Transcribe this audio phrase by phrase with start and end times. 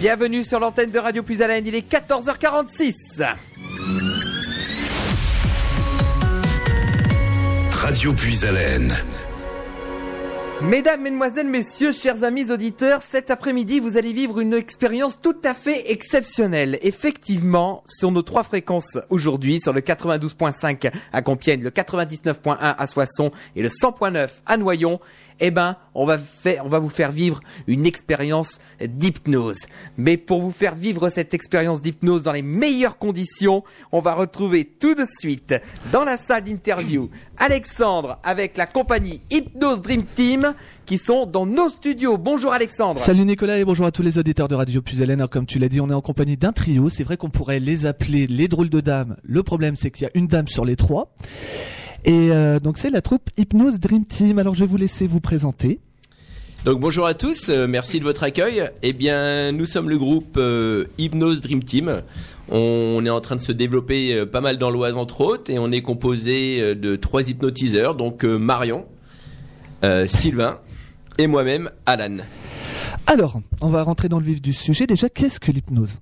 [0.00, 3.22] Bienvenue sur l'antenne de Radio Plus Haleine, il est 14h46.
[7.70, 8.14] Radio
[8.48, 8.94] Haleine.
[10.62, 15.54] Mesdames, Mesdemoiselles, Messieurs, chers amis auditeurs, cet après-midi, vous allez vivre une expérience tout à
[15.54, 16.78] fait exceptionnelle.
[16.82, 23.30] Effectivement, sur nos trois fréquences aujourd'hui, sur le 92.5 à Compiègne, le 99.1 à Soissons
[23.56, 25.00] et le 100.9 à Noyon,
[25.40, 29.60] eh ben, on va faire, on va vous faire vivre une expérience d'hypnose.
[29.96, 34.64] Mais pour vous faire vivre cette expérience d'hypnose dans les meilleures conditions, on va retrouver
[34.64, 35.54] tout de suite
[35.92, 40.54] dans la salle d'interview Alexandre avec la compagnie Hypnose Dream Team
[40.86, 42.18] qui sont dans nos studios.
[42.18, 43.00] Bonjour Alexandre.
[43.00, 45.00] Salut Nicolas et bonjour à tous les auditeurs de Radio Plus.
[45.02, 46.88] Alors, Comme tu l'as dit, on est en compagnie d'un trio.
[46.88, 49.16] C'est vrai qu'on pourrait les appeler les drôles de dames.
[49.22, 51.14] Le problème, c'est qu'il y a une dame sur les trois.
[52.04, 54.38] Et euh, donc c'est la troupe Hypnose Dream Team.
[54.38, 55.80] Alors je vais vous laisser vous présenter.
[56.64, 58.70] Donc bonjour à tous, euh, merci de votre accueil.
[58.82, 62.02] Eh bien, nous sommes le groupe euh, Hypnose Dream Team.
[62.50, 65.58] On est en train de se développer euh, pas mal dans l'Oise entre autres et
[65.58, 68.84] on est composé de trois hypnotiseurs, donc Marion,
[70.06, 70.58] Sylvain
[71.16, 72.18] et moi-même, Alan.
[73.06, 74.86] Alors, on va rentrer dans le vif du sujet.
[74.86, 76.00] Déjà, qu'est-ce que l'hypnose?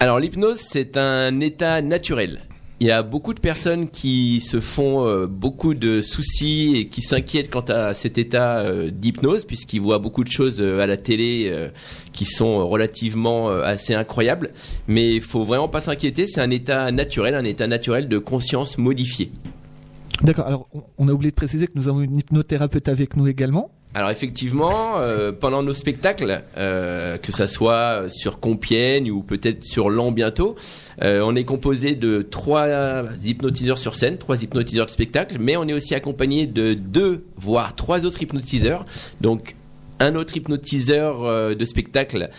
[0.00, 2.40] Alors l'hypnose, c'est un état naturel.
[2.80, 7.02] Il y a beaucoup de personnes qui se font euh, beaucoup de soucis et qui
[7.02, 10.96] s'inquiètent quant à cet état euh, d'hypnose, puisqu'ils voient beaucoup de choses euh, à la
[10.96, 11.70] télé
[12.12, 14.50] qui sont relativement assez incroyables.
[14.88, 18.76] Mais il faut vraiment pas s'inquiéter, c'est un état naturel, un état naturel de conscience
[18.76, 19.30] modifiée.
[20.22, 20.46] D'accord.
[20.46, 23.70] Alors, on a oublié de préciser que nous avons une hypnothérapeute avec nous également.
[23.96, 29.88] Alors effectivement, euh, pendant nos spectacles, euh, que ça soit sur Compiègne ou peut-être sur
[29.88, 30.56] Lan bientôt,
[31.02, 32.66] euh, on est composé de trois
[33.24, 37.76] hypnotiseurs sur scène, trois hypnotiseurs de spectacle, mais on est aussi accompagné de deux, voire
[37.76, 38.84] trois autres hypnotiseurs.
[39.20, 39.54] Donc
[40.00, 42.30] un autre hypnotiseur de spectacle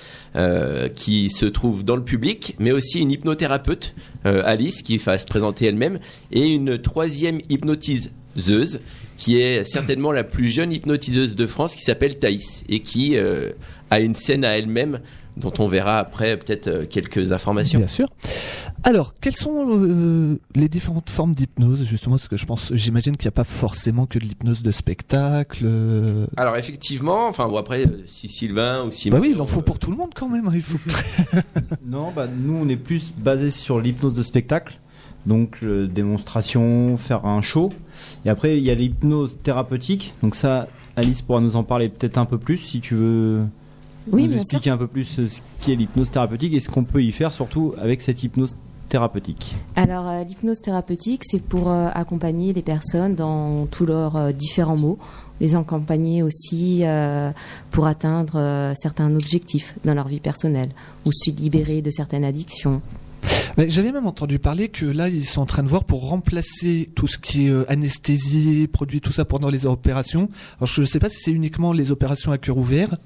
[0.94, 5.66] qui se trouve dans le public, mais aussi une hypnothérapeute, Alice, qui va se présenter
[5.66, 6.00] elle-même,
[6.34, 8.82] et une troisième hypnotiseuse
[9.18, 13.52] qui est certainement la plus jeune hypnotiseuse de France, qui s'appelle Thaïs, et qui euh,
[13.90, 15.00] a une scène à elle-même,
[15.38, 17.80] dont on verra après peut-être euh, quelques informations.
[17.80, 18.08] Bien sûr.
[18.84, 22.16] Alors, quelles sont euh, les différentes formes d'hypnose justement?
[22.16, 25.66] Parce que je pense, j'imagine qu'il n'y a pas forcément que de l'hypnose de spectacle.
[26.38, 29.80] Alors effectivement, enfin bon après, si Sylvain ou si Bah oui, il en faut pour
[29.80, 30.48] tout le monde quand même.
[30.48, 30.78] hein, Il faut.
[31.86, 34.80] Non, bah, nous on est plus basé sur l'hypnose de spectacle,
[35.26, 37.74] donc euh, démonstration, faire un show.
[38.26, 42.18] Et après il y a l'hypnose thérapeutique, donc ça Alice pourra nous en parler peut-être
[42.18, 43.44] un peu plus si tu veux
[44.12, 44.42] Oui, nous sûr.
[44.42, 47.34] expliquer un peu plus euh, ce qu'est l'hypnose thérapeutique et ce qu'on peut y faire
[47.34, 48.56] surtout avec cette hypnose
[48.90, 49.56] thérapeutique.
[49.76, 54.78] Alors, euh, l'hypnose thérapeutique, c'est pour euh, accompagner les personnes dans tous leurs euh, différents
[54.78, 54.98] maux,
[55.42, 56.84] les accompagner aussi
[57.72, 60.70] pour atteindre certains objectifs dans leur vie personnelle
[61.06, 62.82] ou se libérer de certaines addictions.
[63.58, 67.08] J'avais même entendu parler que là, ils sont en train de voir pour remplacer tout
[67.08, 70.30] ce qui est euh, anesthésie, produit, tout ça pendant les opérations.
[70.58, 72.98] Alors, je ne sais pas si c'est uniquement les opérations à cœur ouvert,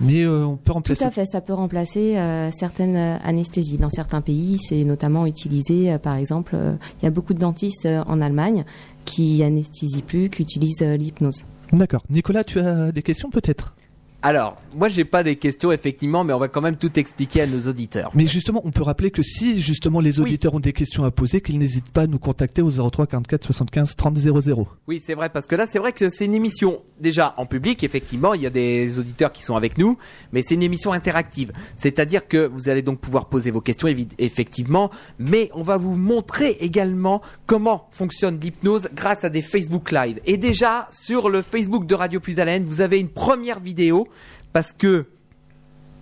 [0.00, 1.04] mais euh, on peut Tout remplacer.
[1.04, 3.78] à fait, ça peut remplacer euh, certaines anesthésies.
[3.78, 6.56] Dans certains pays, c'est notamment utilisé, euh, par exemple,
[7.00, 8.64] il y a beaucoup de dentistes en Allemagne
[9.04, 11.44] qui anesthésient plus, qui utilisent l'hypnose.
[11.72, 12.02] D'accord.
[12.10, 13.74] Nicolas, tu as des questions peut-être?
[14.22, 17.46] Alors, moi j'ai pas des questions effectivement, mais on va quand même tout expliquer à
[17.46, 18.10] nos auditeurs.
[18.14, 20.26] Mais justement, on peut rappeler que si justement les Oui.
[20.26, 23.44] auditeurs ont des questions à poser, qu'ils n'hésitent pas à nous contacter au 03 44
[23.44, 24.68] 75 30 00.
[24.86, 27.82] Oui, c'est vrai, parce que là, c'est vrai que c'est une émission déjà en public,
[27.82, 29.98] effectivement, il y a des auditeurs qui sont avec nous,
[30.32, 31.52] mais c'est une émission interactive.
[31.76, 33.88] C'est-à-dire que vous allez donc pouvoir poser vos questions,
[34.18, 40.20] effectivement, mais on va vous montrer également comment fonctionne l'hypnose grâce à des Facebook Live.
[40.26, 44.06] Et déjà, sur le Facebook de Radio Plus Haleine, vous avez une première vidéo,
[44.52, 45.06] parce que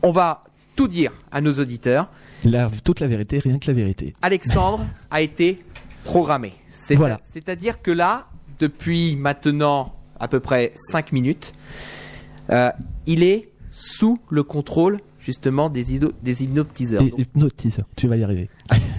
[0.02, 0.42] on va
[0.76, 2.08] tout dire à nos auditeurs.
[2.44, 4.14] La, toute la vérité, rien que la vérité.
[4.22, 5.62] Alexandre a été
[6.04, 6.52] programmé.
[6.72, 7.20] C'est- Voilà.
[7.32, 8.28] C'est-à-dire que là,
[8.58, 11.54] depuis maintenant à peu près 5 minutes,
[12.50, 12.70] euh,
[13.06, 15.84] il est sous le contrôle justement des,
[16.22, 17.02] des hypnotiseurs.
[17.02, 18.48] Et Donc, hypnotiseur, tu vas y arriver.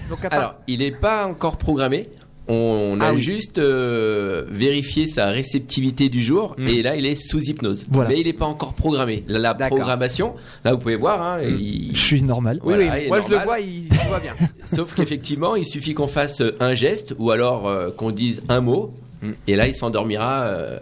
[0.10, 2.10] donc à part- Alors, il n'est pas encore programmé.
[2.48, 3.22] On a Ah oui.
[3.22, 6.68] juste euh, vérifié sa réceptivité du jour Mm.
[6.68, 7.86] et là il est sous hypnose.
[7.90, 8.10] Voilà.
[8.10, 9.24] Mais il n'est pas encore programmé.
[9.28, 10.34] La, programmation,
[10.66, 11.58] là vous pouvez voir, hein, Mm.
[11.60, 12.60] il- Je suis normal.
[12.64, 14.34] oui, voilà, oui, il est moi je le vois, il, voit bien.
[14.74, 18.94] sauf qu'effectivement il suffit qu'on fasse un geste ou alors euh, qu'on dise un mot
[19.22, 19.32] Mm.
[19.48, 20.80] et là il s'endormira euh,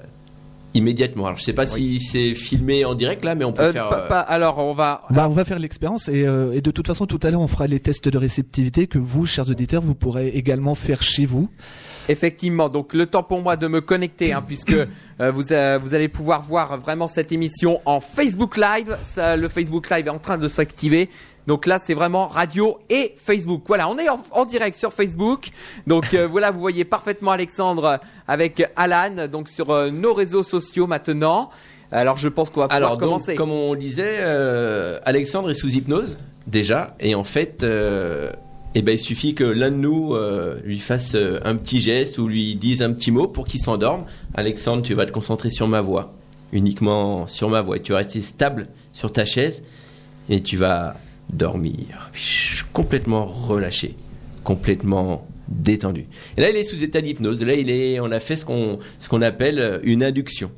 [0.73, 1.25] immédiatement.
[1.25, 3.89] Alors je sais pas si c'est filmé en direct là, mais on peut Euh, faire.
[3.89, 5.03] pas- euh, pas- alors on va.
[5.09, 7.47] Bah, on va faire l'expérience et, euh, et de toute façon tout à l'heure on
[7.47, 11.49] fera les tests de réceptivité que vous, chers auditeurs, vous pourrez également faire chez vous.
[12.07, 15.93] Effectivement, donc le temps pour moi de me connecter, hein, puisque euh, vous, euh, vous
[15.93, 18.97] allez pouvoir voir vraiment cette émission en Facebook Live.
[19.03, 21.09] Ça, le Facebook Live est en train de s'activer.
[21.49, 23.63] Donc là, c'est vraiment radio et Facebook.
[23.67, 25.49] Voilà, on est en, en direct sur Facebook.
[25.87, 30.87] Donc euh, voilà, vous voyez parfaitement Alexandre avec Alan, donc sur euh, nos réseaux sociaux
[30.87, 31.49] maintenant.
[31.91, 33.35] Alors je pense qu'on va pouvoir Alors, donc, commencer.
[33.35, 37.65] comme on disait, euh, Alexandre est sous hypnose déjà, et en fait,
[38.75, 42.19] eh ben, il suffit que l'un de nous euh, lui fasse euh, un petit geste
[42.19, 44.05] ou lui dise un petit mot pour qu'il s'endorme.
[44.35, 46.13] Alexandre, tu vas te concentrer sur ma voix,
[46.53, 49.63] uniquement sur ma voix, et tu vas rester stable sur ta chaise,
[50.29, 50.95] et tu vas
[51.31, 52.11] dormir,
[52.73, 53.95] complètement relâché,
[54.43, 56.05] complètement détendu.
[56.37, 57.43] Là, il est sous état d'hypnose.
[57.43, 60.51] Là, il est, on a fait ce qu'on, appelle euh, une induction.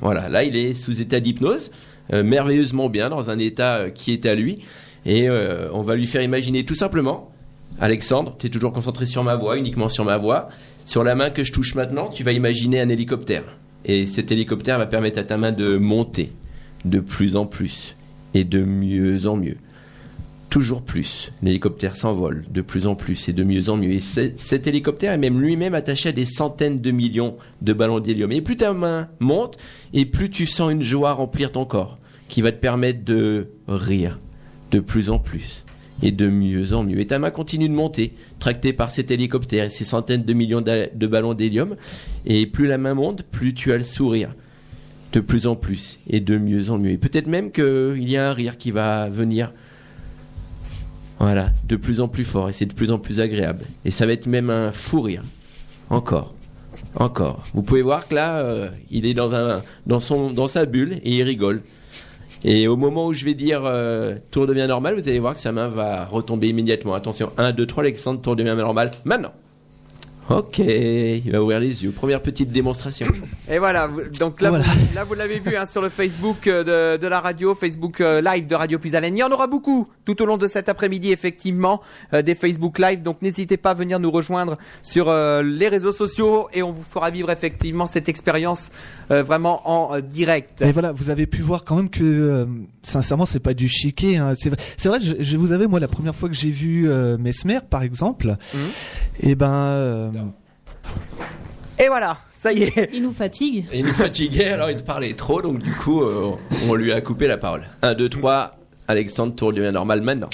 [0.00, 1.70] Voilà, là il est sous état d'hypnose,
[2.12, 4.60] euh, merveilleusement bien, dans un état euh, qui est à lui.
[5.06, 7.32] Et on va lui faire imaginer tout simplement,
[7.80, 10.50] Alexandre, tu es toujours concentré sur ma voix, uniquement sur ma voix.
[10.84, 13.44] Sur la main que je touche maintenant, tu vas imaginer un hélicoptère.
[13.86, 16.32] Et cet hélicoptère va permettre à ta main de monter
[16.84, 17.96] de plus en plus
[18.34, 19.56] et de mieux en mieux.
[20.50, 21.30] Toujours plus.
[21.42, 23.92] L'hélicoptère s'envole de plus en plus et de mieux en mieux.
[23.92, 28.32] Et cet hélicoptère est même lui-même attaché à des centaines de millions de ballons d'hélium.
[28.32, 29.58] Et plus ta main monte,
[29.92, 31.98] et plus tu sens une joie remplir ton corps,
[32.28, 34.18] qui va te permettre de rire
[34.70, 35.64] de plus en plus
[36.02, 37.00] et de mieux en mieux.
[37.00, 40.62] Et ta main continue de monter, tractée par cet hélicoptère et ces centaines de millions
[40.62, 41.76] de ballons d'hélium.
[42.24, 44.34] Et plus la main monte, plus tu as le sourire
[45.12, 46.90] de plus en plus et de mieux en mieux.
[46.90, 49.52] Et peut-être même qu'il y a un rire qui va venir
[51.18, 53.64] voilà, de plus en plus fort et c'est de plus en plus agréable.
[53.84, 55.24] Et ça va être même un fou rire.
[55.90, 56.34] Encore.
[56.94, 57.44] Encore.
[57.54, 61.00] Vous pouvez voir que là, euh, il est dans, un, dans, son, dans sa bulle
[61.02, 61.62] et il rigole.
[62.44, 65.40] Et au moment où je vais dire euh, tour devient normal, vous allez voir que
[65.40, 66.94] sa main va retomber immédiatement.
[66.94, 68.92] Attention, 1, 2, 3, Alexandre, tour devient normal.
[69.04, 69.32] Maintenant.
[70.30, 71.90] Ok, il va ouvrir les yeux.
[71.90, 73.06] Première petite démonstration.
[73.50, 73.88] Et voilà,
[74.20, 74.64] donc là, Voilà.
[74.66, 78.02] Vous, là vous l'avez vu hein, sur le Facebook euh, de, de la radio, Facebook
[78.02, 79.16] euh, Live de Radio Plus Haleine.
[79.16, 81.80] Il y en aura beaucoup tout au long de cet après-midi, effectivement,
[82.12, 83.00] euh, des Facebook Live.
[83.00, 86.84] Donc n'hésitez pas à venir nous rejoindre sur euh, les réseaux sociaux et on vous
[86.84, 88.68] fera vivre effectivement cette expérience
[89.10, 90.60] euh, vraiment en euh, direct.
[90.60, 92.44] Et voilà, vous avez pu voir quand même que, euh,
[92.82, 94.16] sincèrement, c'est pas du chiquet.
[94.16, 94.34] Hein.
[94.38, 97.16] C'est c'est vrai, je, je vous avais moi la première fois que j'ai vu euh,
[97.16, 98.60] Mesmer, par exemple, Mhm.
[99.20, 100.10] et ben, euh,
[101.78, 102.90] Et voilà, ça y est.
[102.92, 103.66] Il nous fatigue.
[103.72, 106.32] Il nous fatiguait, alors il parlait trop, donc du coup, euh,
[106.68, 107.64] on lui a coupé la parole.
[107.82, 108.56] 1, 2, 3,
[108.88, 110.30] Alexandre, tour devient normal maintenant.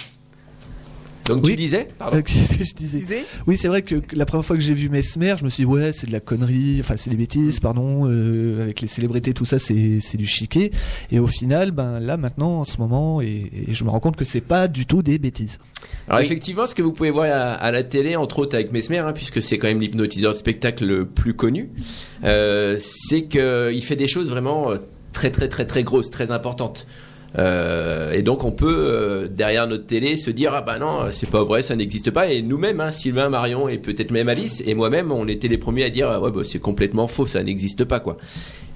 [1.26, 1.56] Donc tu Oui.
[1.56, 2.18] disais Pardon.
[2.18, 4.88] euh, qu'est-ce que je disais Oui, c'est vrai que, la première fois que j'ai vu
[4.90, 8.02] Mesmer, je me suis dit ouais, c'est de la connerie, enfin c'est des bêtises, pardon,
[8.06, 10.70] euh, avec les célébrités, tout ça, c'est c'est du chiquet.
[11.10, 14.16] Et au final, ben là maintenant, en ce moment, et, et je me rends compte
[14.16, 15.58] que c'est pas du tout des bêtises.
[16.08, 16.26] Alors Oui.
[16.26, 19.12] effectivement, ce que vous pouvez voir à, à la télé, entre autres avec Mesmer, hein,
[19.14, 21.70] puisque c'est quand même l'hypnotiseur de spectacle le plus connu,
[22.24, 24.72] euh, c'est qu'il fait des choses vraiment
[25.12, 26.86] très très très très grosses, très importantes.
[27.36, 31.28] Euh, et donc on peut euh, derrière notre télé se dire ah bah non c'est
[31.28, 32.28] pas vrai ça n'existe pas.
[32.28, 35.84] Et nous-mêmes hein, Sylvain Marion et peut-être même Alice et moi-même on était les premiers
[35.84, 38.18] à dire ouais bah c'est complètement faux ça n'existe pas quoi.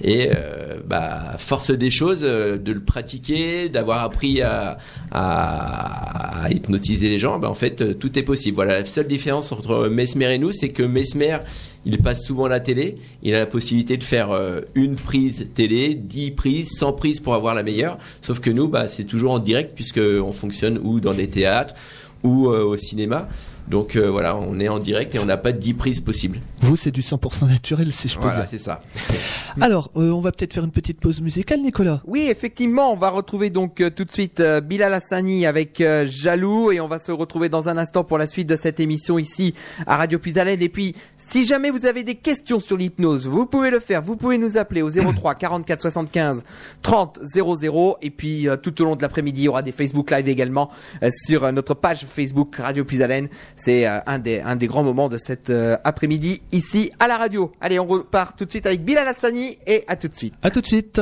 [0.02, 4.78] Et euh, bah force des choses euh, de le pratiquer d'avoir appris à,
[5.12, 8.56] à, à hypnotiser les gens bah en fait euh, tout est possible.
[8.56, 11.38] Voilà la seule différence entre Mesmer et nous c'est que Mesmer
[11.84, 15.48] il passe souvent à la télé il a la possibilité de faire euh, une prise
[15.54, 19.32] télé 10 prises 100 prises pour avoir la meilleure sauf que nous bah c'est toujours
[19.32, 21.74] en direct puisque on fonctionne ou dans des théâtres
[22.22, 23.28] ou euh, au cinéma
[23.68, 26.40] donc euh, voilà on est en direct et on n'a pas de 10 prises possibles
[26.60, 28.48] Vous, c'est du 100% naturel, si je peux voilà dire.
[28.50, 28.80] c'est ça
[29.60, 32.00] Alors, euh, on va peut-être faire une petite pause musicale, Nicolas.
[32.06, 36.06] Oui, effectivement, on va retrouver donc euh, tout de suite euh, Bilal Hassani avec euh,
[36.08, 39.18] Jaloux et on va se retrouver dans un instant pour la suite de cette émission
[39.18, 39.54] ici
[39.86, 40.62] à Radio Puisalène.
[40.62, 40.94] Et puis,
[41.28, 44.02] si jamais vous avez des questions sur l'hypnose, vous pouvez le faire.
[44.02, 46.42] Vous pouvez nous appeler au 03 44 75
[46.82, 50.10] 30 00 et puis euh, tout au long de l'après-midi, il y aura des Facebook
[50.10, 50.70] Live également
[51.02, 53.28] euh, sur euh, notre page Facebook Radio Puisalène.
[53.56, 55.52] C'est un des un des grands moments de cet
[55.84, 57.52] après-midi ici à la radio.
[57.60, 60.34] Allez, on repart tout de suite avec Bilal Hassani et à tout de suite.
[60.42, 61.00] À tout de suite.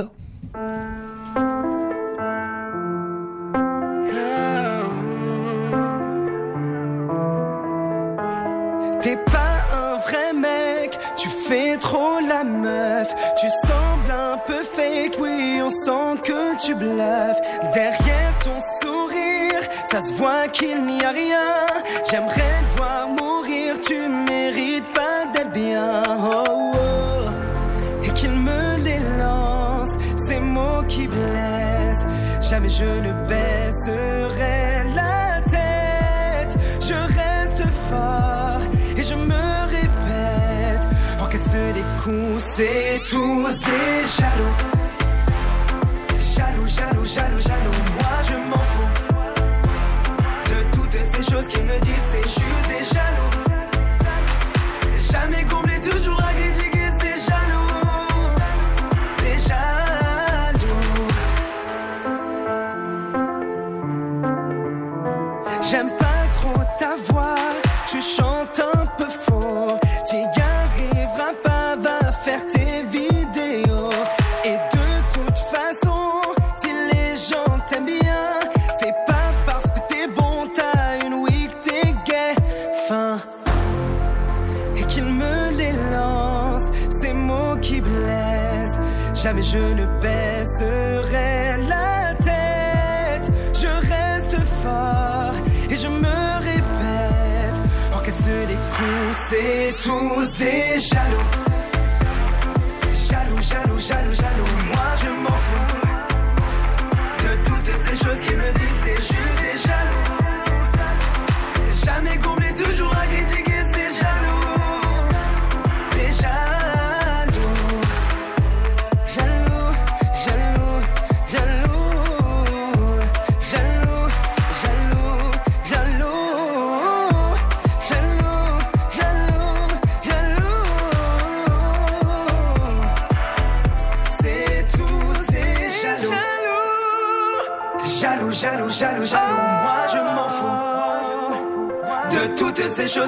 [11.48, 13.08] fais trop la meuf.
[13.40, 17.40] Tu sembles un peu fake, oui, on sent que tu bluffes.
[17.72, 21.50] Derrière ton sourire, ça se voit qu'il n'y a rien.
[22.10, 23.96] J'aimerais te voir mourir, tu
[24.30, 26.02] mérites pas d'être bien.
[26.06, 26.44] Oh.
[26.48, 28.04] oh.
[28.04, 29.92] Et qu'il me les lance,
[30.26, 32.06] ces mots qui blessent.
[32.40, 34.75] Jamais je ne baisserai.
[42.56, 44.56] C'est tous des jaloux.
[46.18, 47.86] Jaloux, jaloux, jaloux, jaloux.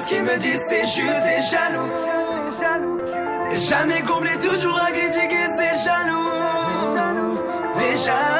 [0.09, 1.93] qui me disent c'est juste des jaloux.
[3.51, 7.37] Jamais comblé, toujours à critiquer, c'est jaloux.
[7.77, 8.38] Déjà.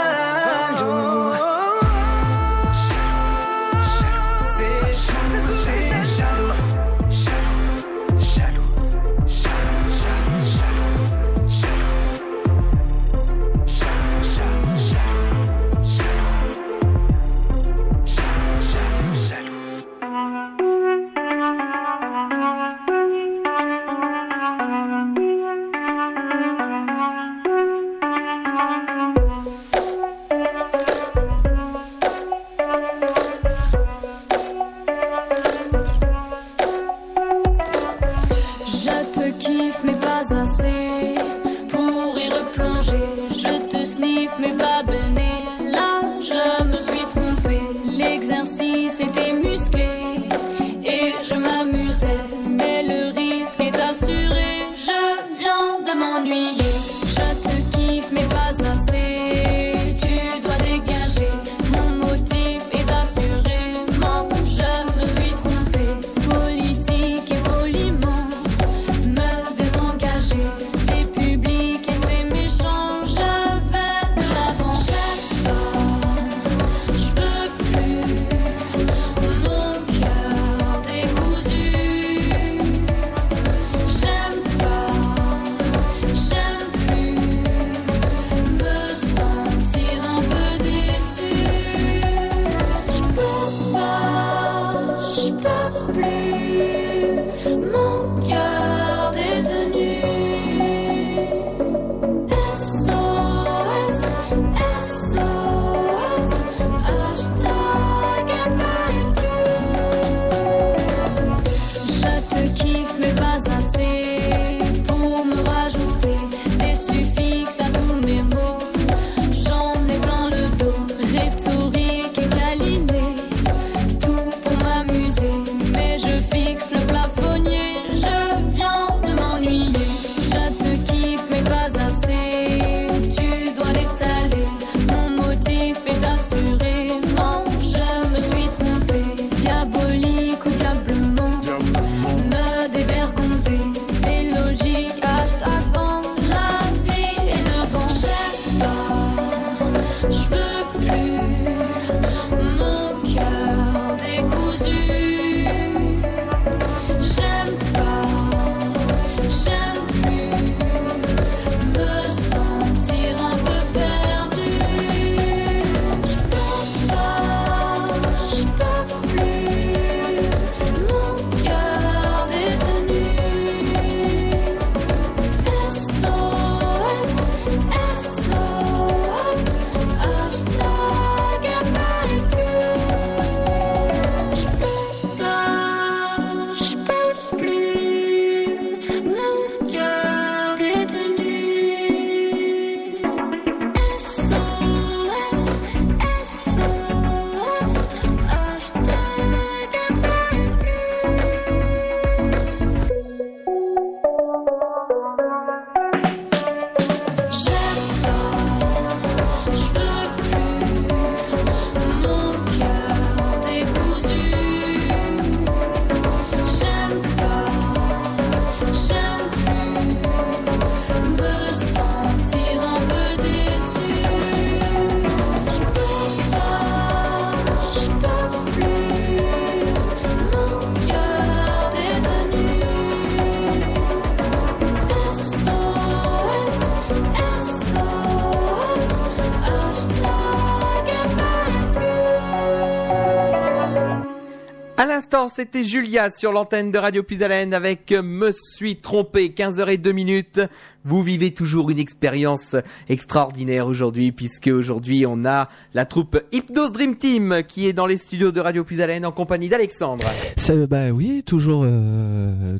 [244.79, 250.39] À l'instant, c'était Julia sur l'antenne de Radio Puisalène avec Me suis trompé, 15h02 minutes.
[250.85, 252.55] Vous vivez toujours une expérience
[252.87, 257.97] extraordinaire aujourd'hui puisque aujourd'hui on a la troupe Hypnose Dream Team qui est dans les
[257.97, 260.05] studios de Radio Puisalène en compagnie d'Alexandre.
[260.37, 261.63] Ça, bah oui, toujours.
[261.65, 262.57] euh,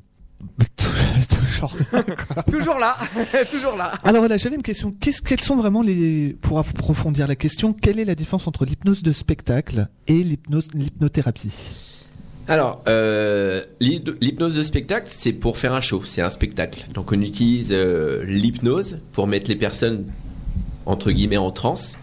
[0.76, 1.74] toujours.
[2.52, 2.98] toujours là,
[3.50, 3.94] toujours là.
[4.04, 4.92] Alors voilà, j'avais une question.
[5.00, 9.04] Qu'est-ce, quelles sont vraiment les, pour approfondir la question, quelle est la différence entre l'hypnose
[9.04, 11.89] de spectacle et l'hypnose, l'hypnothérapie?
[12.50, 16.88] Alors, euh, l'hyp- l'hypnose de spectacle, c'est pour faire un show, c'est un spectacle.
[16.96, 20.06] Donc on utilise euh, l'hypnose pour mettre les personnes
[20.88, 21.96] entre guillemets en transe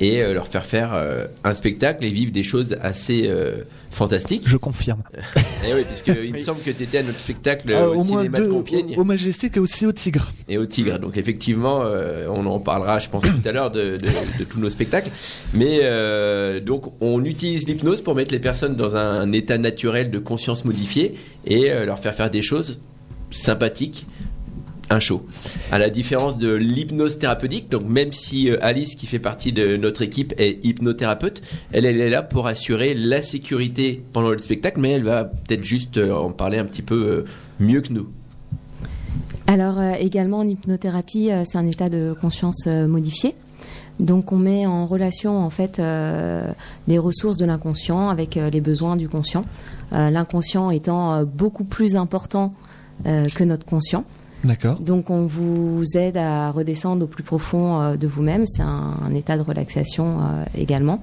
[0.00, 4.44] et euh, leur faire faire euh, un spectacle et vivre des choses assez euh, fantastiques.
[4.48, 5.02] Je confirme.
[5.68, 8.04] Et oui, puisque il me semble que tu étais à notre spectacle Ah, au, au
[8.04, 10.32] cinéma deux, de au, Compiègne au Majestic et aussi au Tigre.
[10.48, 10.98] et au Tigre.
[10.98, 14.58] Donc effectivement, euh, on en parlera, je pense, tout à l'heure de, de- de tous
[14.58, 15.10] nos spectacles.
[15.52, 20.18] Mais euh, donc, on utilise l'hypnose pour mettre les personnes dans un, état naturel de
[20.18, 21.14] conscience modifiée
[21.46, 22.80] et euh, leur faire faire des choses
[23.30, 24.06] sympathiques.
[24.92, 25.22] Un show.
[25.70, 29.76] À la différence de l'hypnose thérapeutique, donc même si euh, Alice, qui fait partie de
[29.76, 34.90] notre équipe, est hypnothérapeute, elle, est là pour assurer la sécurité pendant le spectacle, mais
[34.90, 37.24] elle va peut-être juste euh, en parler un petit peu euh,
[37.60, 38.08] mieux que nous.
[39.46, 43.34] Alors également en c'est un état de conscience modifié.
[43.98, 45.82] Donc on met en relation en fait
[46.86, 49.44] les ressources de l'inconscient avec les besoins du conscient.
[49.90, 52.52] L'inconscient étant beaucoup plus important
[53.04, 54.04] que notre conscient.
[54.44, 54.80] D'accord.
[54.80, 58.46] Donc on vous aide à redescendre au plus profond euh, de vous-même.
[58.46, 61.02] C'est un, un état de relaxation euh, également.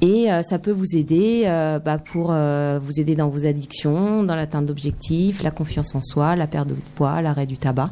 [0.00, 1.44] Et euh, ça peut vous aider
[1.84, 6.46] bah, pour vous aider dans vos addictions, dans l'atteinte d'objectifs, la confiance en soi, la
[6.46, 7.90] perte de poids, l'arrêt du tabac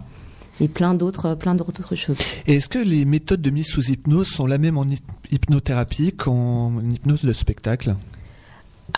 [0.60, 2.18] et plein d'autres plein d'autres choses.
[2.46, 6.12] Et est-ce que les méthodes de mise sous hypnose sont la même en hyp- hypnothérapie
[6.12, 7.94] qu'en hypnose de spectacle?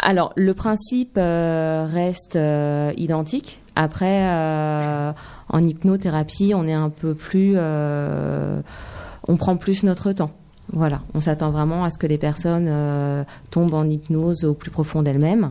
[0.03, 3.61] Alors le principe euh, reste euh, identique.
[3.77, 5.13] Après, euh,
[5.49, 10.31] en hypnothérapie, on est un peu plus, on prend plus notre temps.
[10.73, 15.03] Voilà, on s'attend vraiment à ce que les personnes tombent en hypnose au plus profond
[15.03, 15.51] d'elles-mêmes.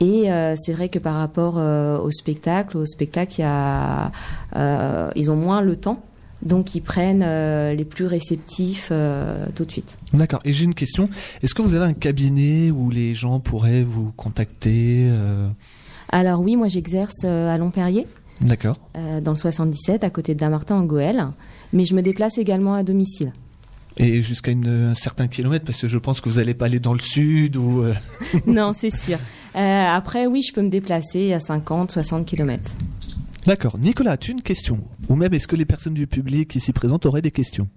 [0.00, 6.02] Et c'est vrai que par rapport au spectacle, au spectacle, ils ont moins le temps,
[6.44, 9.96] donc ils prennent euh, les plus réceptifs euh, tout de suite.
[10.12, 10.40] D'accord.
[10.44, 11.08] Et j'ai une question.
[11.42, 15.48] Est-ce que vous avez un cabinet où les gens pourraient vous contacter euh,
[16.10, 18.06] Alors oui, moi j'exerce à Longperrier.
[18.40, 18.76] D'accord.
[19.22, 21.28] dans le 77, à côté de Damartin en Goël.
[21.72, 23.32] Mais je me déplace également à domicile.
[23.96, 26.94] Et jusqu'à un certain kilomètre, parce que je pense que vous n'allez pas aller dans
[26.94, 27.84] le sud ou.
[28.46, 29.18] non, c'est sûr.
[29.56, 32.72] Euh, après, oui, je peux me déplacer à 50, 60 km.
[33.44, 33.78] D'accord.
[33.78, 34.80] Nicolas, as-tu une question?
[35.08, 37.68] Ou même est-ce que les personnes du public ici présentes auraient des questions?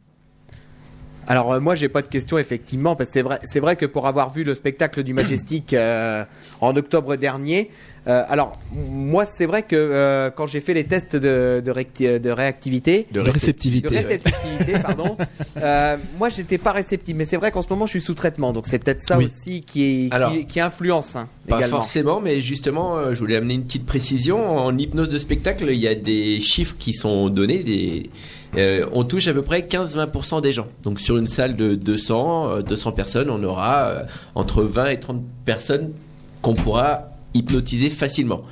[1.29, 3.85] Alors euh, moi j'ai pas de question effectivement parce que c'est vrai c'est vrai que
[3.85, 6.23] pour avoir vu le spectacle du Majestic euh,
[6.61, 7.69] en octobre dernier
[8.07, 12.19] euh, alors moi c'est vrai que euh, quand j'ai fait les tests de de, réacti-
[12.19, 13.89] de réactivité De De de réceptivité.
[13.89, 14.01] ouais.
[14.01, 15.17] réceptivité pardon
[15.57, 18.53] euh, moi j'étais pas réceptif mais c'est vrai qu'en ce moment je suis sous traitement
[18.53, 19.25] donc c'est peut-être ça Oui.
[19.25, 21.77] aussi qui est Alors, qui, qui influence hein, Pas également.
[21.77, 24.57] forcément, mais justement, euh, je voulais amener une petite précision.
[24.57, 27.63] En hypnose de spectacle, il y a des chiffres qui sont donnés.
[27.63, 28.09] Des,
[28.57, 30.67] euh, on touche à peu près 15-20% des gens.
[30.83, 34.03] Donc sur une salle de 200, euh, 200 personnes, on aura euh,
[34.35, 35.91] entre 20 et 30 personnes
[36.41, 38.43] qu'on pourra hypnotiser facilement.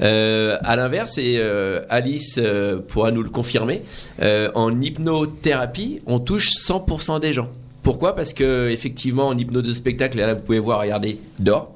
[0.00, 3.82] Euh, à l'inverse, et euh, Alice euh, pourra nous le confirmer,
[4.20, 7.48] euh, en hypnothérapie, on touche 100% des gens.
[7.82, 8.14] Pourquoi?
[8.14, 11.74] Parce que effectivement, en hypnose de spectacle, là, vous pouvez voir, regardez, dort,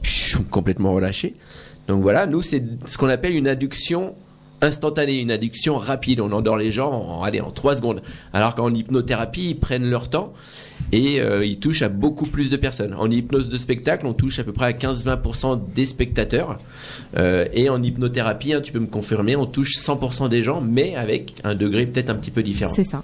[0.50, 1.34] complètement relâché.
[1.88, 4.14] Donc voilà, nous, c'est ce qu'on appelle une induction
[4.60, 6.20] instantanée, une induction rapide.
[6.20, 8.02] On endort les gens en, allez, en 3 secondes.
[8.32, 10.32] Alors qu'en hypnothérapie, ils prennent leur temps
[10.92, 12.94] et euh, ils touchent à beaucoup plus de personnes.
[12.94, 16.58] En hypnose de spectacle, on touche à peu près à 15-20% des spectateurs.
[17.16, 20.94] Euh, et en hypnothérapie, hein, tu peux me confirmer, on touche 100% des gens, mais
[20.96, 22.72] avec un degré peut-être un petit peu différent.
[22.74, 23.02] C'est ça.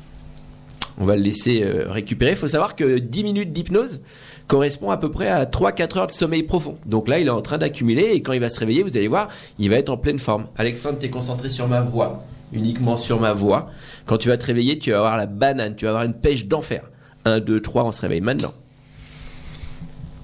[0.98, 2.32] On va le laisser euh, récupérer.
[2.32, 4.00] Il faut savoir que 10 minutes d'hypnose
[4.48, 6.76] correspond à peu près à 3-4 heures de sommeil profond.
[6.86, 9.08] Donc là, il est en train d'accumuler et quand il va se réveiller, vous allez
[9.08, 9.28] voir,
[9.58, 10.46] il va être en pleine forme.
[10.56, 13.70] Alexandre, tu es concentré sur ma voix, uniquement sur ma voix.
[14.06, 16.46] Quand tu vas te réveiller, tu vas avoir la banane, tu vas avoir une pêche
[16.46, 16.82] d'enfer.
[17.24, 18.52] 1, 2, 3, on se réveille maintenant.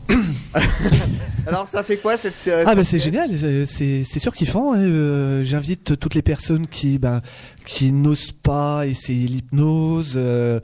[1.47, 3.31] Alors ça fait quoi cette euh, Ah bah c'est génial,
[3.67, 4.73] c'est sûr kiffant.
[4.75, 7.23] hein, euh, J'invite toutes les personnes qui bah,
[7.65, 10.61] qui n'osent pas essayer l'hypnose, euh,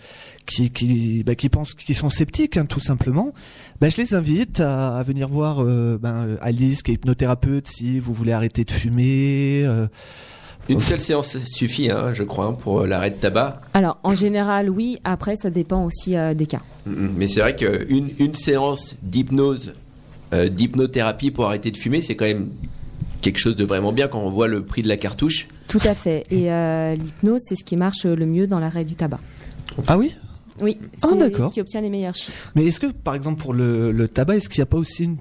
[0.47, 3.33] qui qui bah, qui pensent qui sont sceptiques hein, tout simplement.
[3.81, 7.99] Bah, je les invite à, à venir voir euh, ben, Alice qui est hypnothérapeute si
[7.99, 9.63] vous voulez arrêter de fumer.
[9.65, 9.87] euh,
[10.69, 13.61] Une seule séance suffit, hein, je crois, hein, pour euh, l'arrêt de tabac.
[13.75, 14.99] Alors, en général, oui.
[15.05, 16.63] Après, ça dépend aussi euh, des cas.
[16.87, 17.11] Mm, mm.
[17.17, 19.73] Mais c'est vrai qu'une une séance d'hypnose
[20.35, 22.49] euh, d'hypnothérapie pour arrêter de fumer, c'est quand même
[23.21, 25.49] quelque chose de vraiment bien quand on voit le prix de la cartouche.
[25.69, 26.25] Tout à fait.
[26.31, 29.21] Et euh, l'hypnose, c'est ce qui marche le mieux dans l'arrêt du tabac.
[29.87, 30.17] Ah oui?
[30.63, 31.49] Oui, Ah, c'est d'accord.
[31.49, 32.53] ce qui obtient les meilleurs chiffres.
[32.55, 35.05] Mais est-ce que, par exemple, pour le, le tabac, est-ce qu'il n'y a pas aussi,
[35.05, 35.17] une,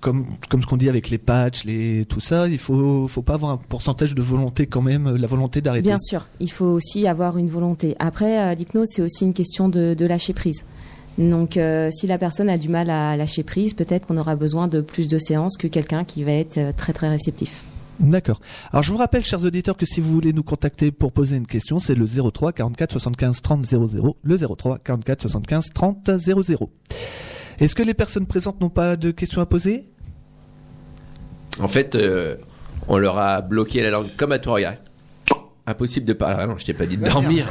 [0.00, 3.34] comme, comme ce qu'on dit avec les patchs, les, tout ça, il faut, faut pas
[3.34, 5.88] avoir un pourcentage de volonté quand même, euh, la volonté d'arrêter?
[5.88, 7.96] Bien sûr, il faut aussi avoir une volonté.
[7.98, 10.64] Après, euh, l'hypnose, c'est aussi une question de, de lâcher prise.
[11.18, 14.68] Donc, euh, si la personne a du mal à lâcher prise, peut-être qu'on aura besoin
[14.68, 17.64] de plus de séances que quelqu'un qui va être très très réceptif.
[17.98, 18.40] D'accord.
[18.72, 21.46] Alors je vous rappelle, chers auditeurs, que si vous voulez nous contacter pour poser une
[21.46, 24.16] question, c'est le 03 44 75 30 00.
[24.22, 26.70] Le 03 44 75 30 00.
[27.58, 29.88] Est-ce que les personnes présentes n'ont pas de questions à poser?
[31.58, 32.36] En fait, euh,
[32.88, 34.78] on leur a bloqué la langue comme à toi, regarde.
[35.66, 36.36] Impossible de parler.
[36.38, 37.46] Ah non, je t'ai pas dit de dormir.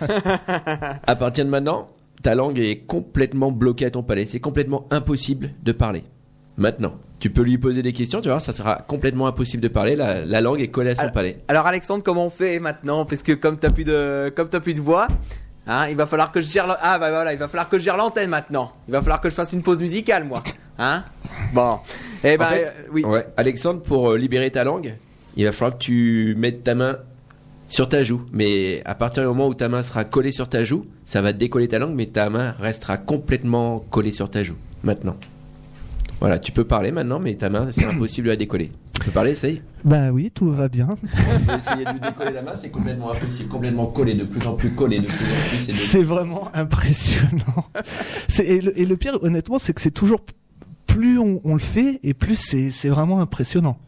[1.06, 1.88] à partir de maintenant,
[2.22, 4.26] ta langue est complètement bloquée à ton palais.
[4.26, 6.04] C'est complètement impossible de parler.
[6.56, 9.96] Maintenant, tu peux lui poser des questions, tu vois, ça sera complètement impossible de parler.
[9.96, 11.38] La, la langue est collée à son Alors- palais.
[11.48, 13.04] Alors Alexandre, comment on fait maintenant?
[13.04, 15.08] Parce que comme t'as plus de, comme t'as plus de voix,
[15.66, 16.66] hein, il va falloir que je gère.
[16.68, 18.72] le- Ah bah voilà, il va falloir que je gère l'antenne maintenant.
[18.86, 20.42] Il va falloir que je fasse une pause musicale, moi.
[20.78, 21.02] Hein?
[21.52, 21.78] Bon.
[22.22, 23.04] Eh ben En fait, euh, oui.
[23.04, 24.94] Ouais, Alexandre, pour euh, libérer ta langue,
[25.36, 26.98] il va falloir que tu mettes ta main
[27.68, 28.22] sur ta joue.
[28.32, 31.32] Mais à partir du moment où ta main sera collée sur ta joue, ça va
[31.32, 34.56] décoller ta langue, mais ta main restera complètement collée sur ta joue.
[34.84, 35.16] Maintenant.
[36.24, 38.70] Voilà, tu peux parler maintenant, mais ta main, c'est impossible de la décoller.
[38.94, 39.60] Tu peux parler, essaye.
[39.84, 40.88] Bah oui, tout va bien.
[41.58, 44.70] Essayer de lui décoller la main, c'est complètement impossible, complètement collé, de plus en plus
[44.70, 45.66] collé, de plus en plus.
[45.66, 47.66] de- C'est vraiment impressionnant.
[48.38, 50.20] Et, le, et le pire, honnêtement, c'est que c'est toujours
[50.86, 53.78] plus on, on le fait et plus c'est vraiment impressionnant.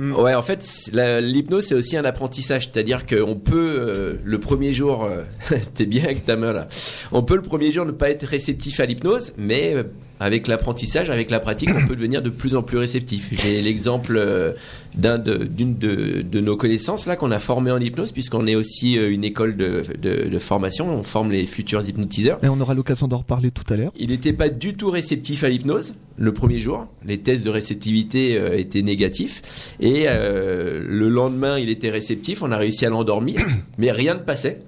[0.00, 5.04] Ouais, en fait, l'hypnose c'est aussi un apprentissage, c'est-à-dire qu'on peut euh, le premier jour,
[5.04, 5.22] euh,
[5.74, 6.66] t'es bien avec ta main là,
[7.12, 9.84] on peut le premier jour ne pas être réceptif à l'hypnose, mais euh,
[10.20, 13.28] avec l'apprentissage, avec la pratique, on peut devenir de plus en plus réceptif.
[13.32, 14.52] J'ai l'exemple euh,
[14.94, 18.54] d'un de, d'une de, de nos connaissances là qu'on a formé en hypnose, puisqu'on est
[18.54, 22.38] aussi euh, une école de, de, de formation, on forme les futurs hypnotiseurs.
[22.44, 23.92] Et on aura l'occasion d'en reparler tout à l'heure.
[23.96, 26.86] Il n'était pas du tout réceptif à l'hypnose le premier jour.
[27.04, 29.74] Les tests de réceptivité euh, étaient négatifs.
[29.80, 32.42] Et euh, le lendemain, il était réceptif.
[32.42, 33.40] On a réussi à l'endormir,
[33.78, 34.62] mais rien ne passait.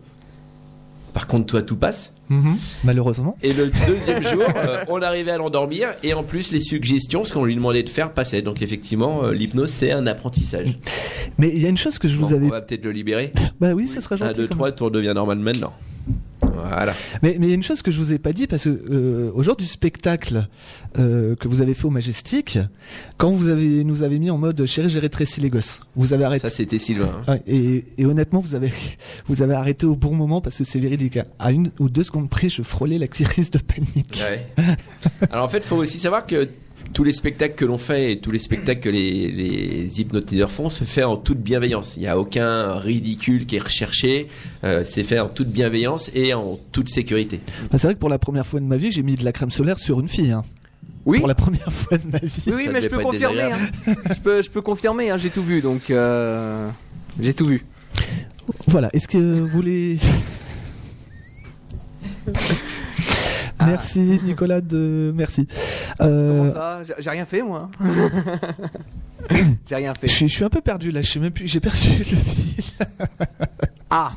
[1.15, 2.13] Par contre, toi, tout passe.
[2.29, 3.37] Mhm, Malheureusement.
[3.43, 5.91] Et le deuxième jour, euh, on arrivait à l'endormir.
[6.03, 8.43] Et en plus, les suggestions, ce qu'on lui demandait de faire, passaient.
[8.43, 10.79] Donc, effectivement, euh, l'hypnose, c'est un apprentissage.
[11.39, 12.47] Mais il y a une chose que je vous Bon, avais.
[12.47, 13.33] On va peut-être le libérer.
[13.61, 14.41] Bah oui, ce serait 1, gentil.
[14.41, 15.73] 2, quand 3, tout redevient normal maintenant.
[16.57, 16.95] Voilà.
[17.23, 18.69] Mais mais il y a une chose que je vous ai pas dit parce que
[18.91, 20.49] euh, au jour du spectacle
[20.99, 22.59] euh, que vous avez fait au Majestic,
[23.19, 26.25] quand vous avez nous avez mis en mode chérie j'ai rétréci les gosses, vous avez
[26.25, 26.49] arrêté.
[26.49, 27.11] Ça, c'était Sylvain.
[27.27, 27.33] hein.
[27.35, 28.73] Ouais, et, et honnêtement, vous avez
[29.27, 31.19] vous avez arrêté au bon moment parce que c'est véridique.
[31.39, 34.21] À une ou deux secondes près, je frôlais la crise de panique.
[34.29, 34.47] Ouais.
[35.31, 36.49] Alors en fait, il faut aussi savoir que
[36.97, 40.71] tous les spectacles que l'on fait et tous les spectacles que les, les hypnotiseurs font
[40.71, 41.93] se fait en toute bienveillance.
[41.99, 44.29] Il n'y a aucun ridicule qui est recherché.
[44.65, 47.41] Euh, c'est fait en toute bienveillance et en toute sécurité.
[47.71, 49.33] Bah, c'est vrai que pour la première fois de ma vie, j'ai mis de la
[49.33, 50.33] crème solaire sur une fille.
[50.33, 50.43] Hein.
[51.05, 51.19] Oui.
[51.19, 52.33] Pour la première fois de ma vie.
[52.47, 53.43] Oui, oui, mais je peux confirmer.
[53.43, 53.59] hein.
[54.15, 55.11] je peux, je peux confirmer.
[55.11, 56.71] Hein, j'ai tout vu, donc euh,
[57.21, 57.63] j'ai tout vu.
[58.69, 58.89] Voilà.
[58.95, 59.99] Est-ce que vous voulez
[63.59, 63.67] Ah.
[63.67, 65.49] Merci Nicolas de merci.
[65.99, 66.81] Comment Euh, ça?
[66.99, 67.71] J'ai- rien fait, moi.
[69.67, 70.09] j'ai rien je, fait.
[70.09, 71.03] suis- je suis un peu perdu là.
[71.03, 71.47] Je sais même plus.
[71.49, 72.65] J'ai perdu le fil.
[73.91, 74.13] Ah.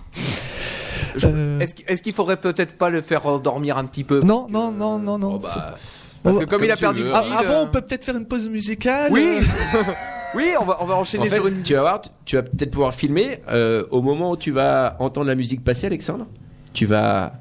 [1.15, 4.21] Je- Euh, Est-ce qu'il faudrait peut-être pas le faire dormir un petit peu?
[4.21, 5.33] Non, non, non, non, non.
[5.35, 5.75] Oh, bah,
[6.23, 7.81] Parce Oh, que comme, comme il a perdu le Ah, fil, avant, euh, on peut
[7.81, 9.09] peut-être faire une pause musicale.
[9.11, 9.37] Oui.
[10.35, 11.61] oui, on va, on va enchaîner en fait, sur une.
[11.61, 14.95] tu vas voir, tu- tu vas peut-être pouvoir filmer euh, au moment où tu vas
[14.99, 16.25] entendre la musique passer, Alexandre.
[16.73, 17.33] Tu vas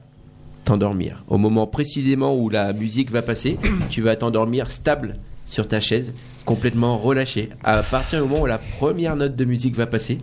[0.69, 1.25] t'endormir.
[1.29, 3.59] Au moment précisément où la musique va passer,
[3.91, 6.13] tu vas t'endormir stable sur ta chaise,
[6.45, 7.49] complètement relâché.
[7.65, 10.19] À partir du moment où la première note de musique va passer,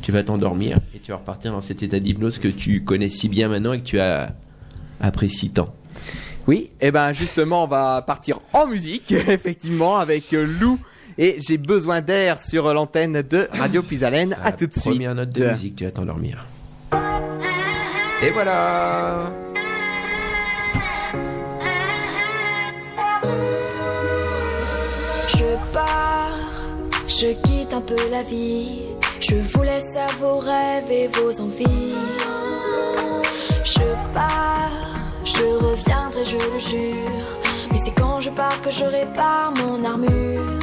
[0.00, 3.28] tu vas t'endormir et tu vas repartir dans cet état d'hypnose que tu connais si
[3.28, 4.34] bien maintenant et que tu as
[5.00, 5.74] apprécié tant.
[6.46, 10.78] Oui, et ben justement, on va partir en musique, effectivement, avec euh, Lou.
[11.16, 14.34] Et j'ai besoin d'air sur l'antenne de Radio Puisalène.
[14.42, 14.84] À La tout de suite.
[14.84, 16.44] Première note de musique, tu vas t'endormir.
[18.24, 19.30] Et voilà.
[25.28, 26.30] Je pars,
[27.06, 28.80] je quitte un peu la vie.
[29.20, 31.94] Je vous laisse à vos rêves et vos envies.
[33.64, 34.72] Je pars,
[35.24, 37.26] je reviendrai, je le jure.
[37.70, 40.60] Mais c'est quand je pars que je répare mon armure.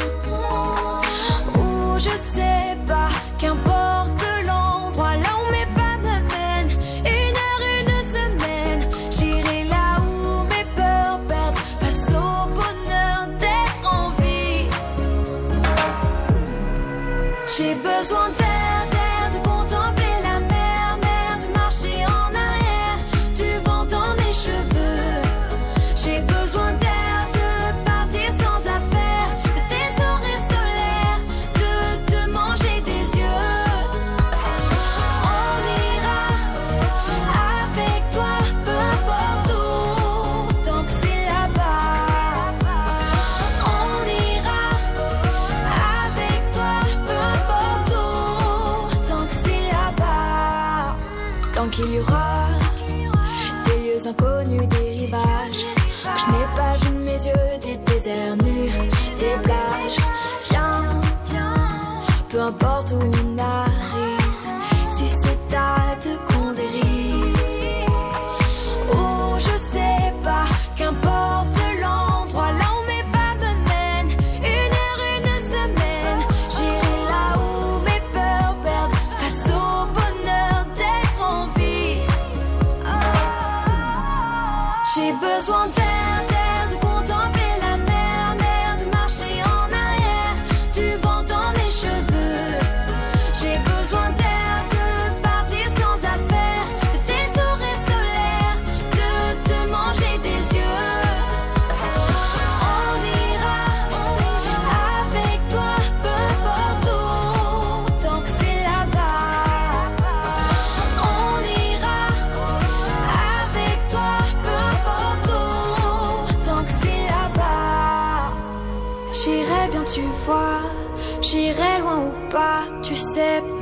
[1.59, 5.30] Ou je sais pas, qu'importe l'endroit, là
[18.01, 18.40] just want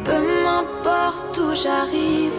[0.05, 2.37] peu m'importe où j'arrive.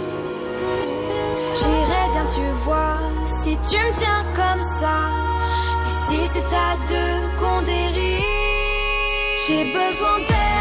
[1.54, 4.96] J'irai bien, tu vois, si tu me tiens comme ça.
[5.86, 8.24] Ici, c'est à deux qu'on dérive.
[9.46, 10.59] J'ai besoin d'aide.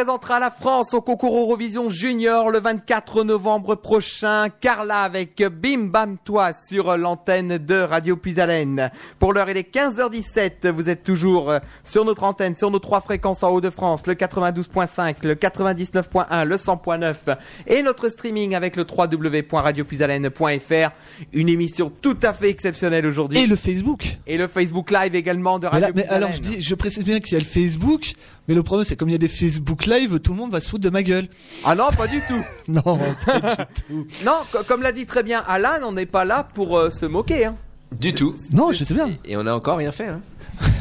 [0.00, 4.46] Représentera la France au concours Eurovision Junior le 24 novembre prochain.
[4.48, 8.90] Carla avec Bim Bam Toi sur l'antenne de Radio Puisalène.
[9.18, 10.70] Pour l'heure, il est 15h17.
[10.70, 15.16] Vous êtes toujours euh, sur notre antenne, sur nos trois fréquences en Haut-de-France, le 92.5,
[15.22, 17.36] le 99.1, le 100.9
[17.66, 20.90] et notre streaming avec le www.radiopuisalène.fr.
[21.34, 23.38] Une émission tout à fait exceptionnelle aujourd'hui.
[23.40, 24.16] Et le Facebook.
[24.26, 26.58] Et le Facebook Live également de Mais, Radio là- mais alors je Puisalène.
[26.60, 28.12] dis, je précise bien qu'il y a le Facebook,
[28.50, 30.60] mais le problème c'est comme il y a des Facebook Live, tout le monde va
[30.60, 31.28] se foutre de ma gueule.
[31.64, 32.42] Ah non, pas du tout.
[32.66, 34.06] Non, pas du tout.
[34.26, 37.06] Non, co- comme l'a dit très bien Alan, on n'est pas là pour euh, se
[37.06, 37.44] moquer.
[37.44, 37.56] Hein.
[37.92, 38.34] Du tout.
[38.52, 39.08] Non, je sais bien.
[39.24, 40.08] Et on a encore rien fait.
[40.08, 40.20] Hein.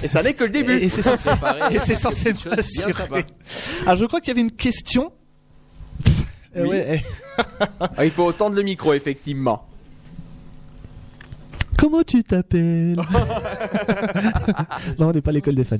[0.01, 0.79] Et ça n'est que le début.
[0.79, 1.29] Et, et c'est censé,
[1.71, 2.34] et c'est censé.
[3.86, 5.12] Alors je crois qu'il y avait une question.
[6.55, 6.69] Oui.
[6.69, 7.03] ouais,
[7.38, 7.43] eh.
[7.79, 9.67] Ah, Il faut tendre le micro, effectivement.
[11.77, 12.95] Comment tu t'appelles?
[14.97, 15.77] Non, on n'est pas à l'école des fans.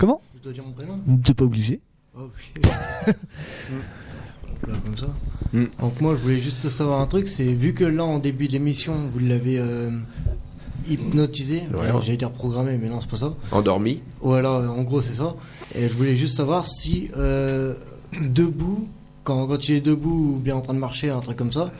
[0.00, 1.78] Comment Je dois dire mon prénom T'es pas obligé.
[2.16, 2.30] Oh.
[4.66, 5.08] Là, comme ça.
[5.52, 5.64] Mm.
[5.78, 8.94] Donc moi je voulais juste savoir un truc, c'est vu que là en début d'émission
[9.12, 9.90] vous l'avez euh,
[10.88, 11.90] hypnotisé, Ouais.
[11.90, 13.34] euh, j'allais dire programmé mais non c'est pas ça.
[13.52, 14.00] Endormi.
[14.22, 15.34] Voilà, en gros c'est ça.
[15.74, 17.74] Et je voulais juste savoir si euh,
[18.22, 18.88] debout,
[19.24, 21.72] quand, quand il est debout ou bien en train de marcher, un truc comme ça,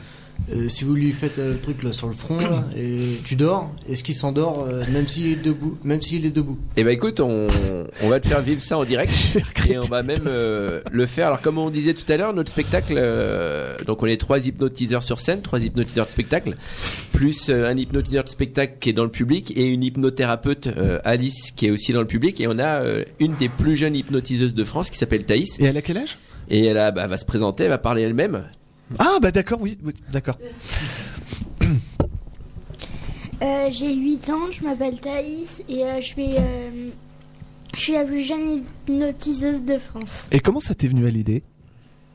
[0.53, 3.35] euh, si vous lui faites euh, le truc là sur le front là, et tu
[3.35, 6.57] dors, est-ce qu'il s'endort euh, même s'il est debout, même s'il est debout?
[6.77, 7.47] Eh ben écoute, on,
[8.01, 9.11] on va te faire vivre ça en direct
[9.69, 11.27] et on va même euh, le faire.
[11.27, 15.03] Alors comme on disait tout à l'heure, notre spectacle, euh, donc on est trois hypnotiseurs
[15.03, 16.55] sur scène, trois hypnotiseurs de spectacle,
[17.13, 20.99] plus euh, un hypnotiseur de spectacle qui est dans le public et une hypnothérapeute euh,
[21.03, 23.95] Alice qui est aussi dans le public et on a euh, une des plus jeunes
[23.95, 26.17] hypnotiseuses de France qui s'appelle Thaïs Et elle a quel âge?
[26.49, 28.43] Et elle a, bah, va se présenter, elle va parler elle-même.
[28.99, 30.37] Ah bah d'accord, oui, oui, d'accord.
[33.41, 36.89] Euh, j'ai 8 ans, je m'appelle Thaïs et euh, je, suis, euh,
[37.73, 40.27] je suis la plus jeune hypnotiseuse de France.
[40.31, 41.41] Et comment ça t'est venu à l'idée?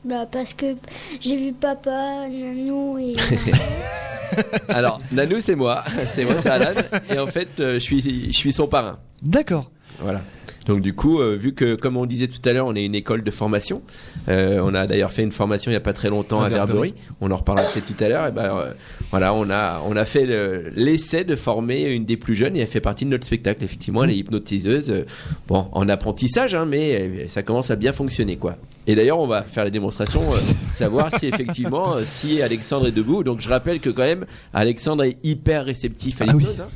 [0.05, 0.75] Bah, parce que
[1.19, 3.15] j'ai vu papa, Nanou et.
[4.69, 8.37] Alors Nanou c'est moi, c'est moi c'est Alan et en fait euh, je suis je
[8.37, 8.99] suis son parrain.
[9.21, 9.71] D'accord.
[9.99, 10.21] Voilà.
[10.67, 12.93] Donc du coup, euh, vu que comme on disait tout à l'heure, on est une
[12.95, 13.81] école de formation.
[14.27, 16.49] euh, on a d'ailleurs fait une formation il y a pas très longtemps À à
[16.49, 16.93] Verberie.
[17.21, 18.27] On en reparlera peut-être tout à l'heure.
[18.27, 18.71] Et ben euh,
[19.11, 22.59] voilà, on a on a fait le- l'essai de former une des plus jeunes et
[22.59, 23.63] elle fait partie de notre spectacle.
[23.63, 24.89] Effectivement, elle est hypnotiseuse.
[24.91, 25.05] euh,
[25.47, 28.57] bon, en apprentissage, hein, mais euh, ça commence à bien fonctionner quoi.
[28.87, 30.37] Et d'ailleurs, on va faire la démonstration, euh,
[30.73, 33.23] savoir si effectivement, si Alexandre est debout.
[33.23, 36.43] Donc je rappelle que quand même, Alexandre est hyper réceptif à Ah oui.
[36.43, 36.61] l'hypnose.
[36.61, 36.69] hein.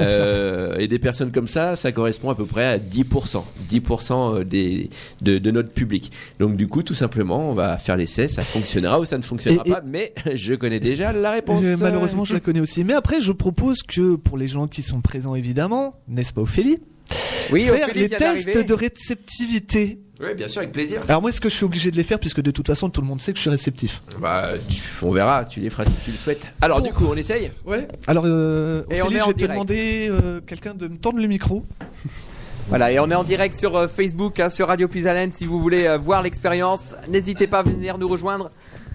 [0.00, 4.90] Euh, et des personnes comme ça, ça correspond à peu près à 10%, 10% des,
[5.20, 6.12] de, de notre public.
[6.38, 9.62] Donc du coup, tout simplement, on va faire l'essai, ça fonctionnera ou ça ne fonctionnera
[9.64, 11.62] Et- et- pas, mais je connais déjà la réponse.
[11.64, 12.84] Euh, malheureusement, je la connais aussi.
[12.84, 16.78] Mais après, je propose que pour les gens qui sont présents, évidemment, n'est-ce pas Ophélie?
[17.50, 19.98] Oui, Faire Ophélie les tests de réceptivité.
[20.22, 21.00] Oui, bien sûr, avec plaisir.
[21.08, 23.00] Alors moi, est-ce que je suis obligé de les faire puisque de toute façon, tout
[23.00, 25.90] le monde sait que je suis réceptif Bah, tu- on verra, tu les feras si
[26.04, 26.42] tu le souhaites.
[26.60, 27.88] Alors du coup, on essaye Ouais.
[28.06, 29.52] Alors, euh, Et on Ophélie, est en je vais te direct.
[29.54, 31.64] demander euh, quelqu'un de me tendre le micro.
[32.68, 35.32] Voilà, et on est en direct sur euh, Facebook, hein, sur Radio Puisalène.
[35.32, 38.52] Si vous voulez euh, voir l'expérience, n'hésitez pas à venir nous rejoindre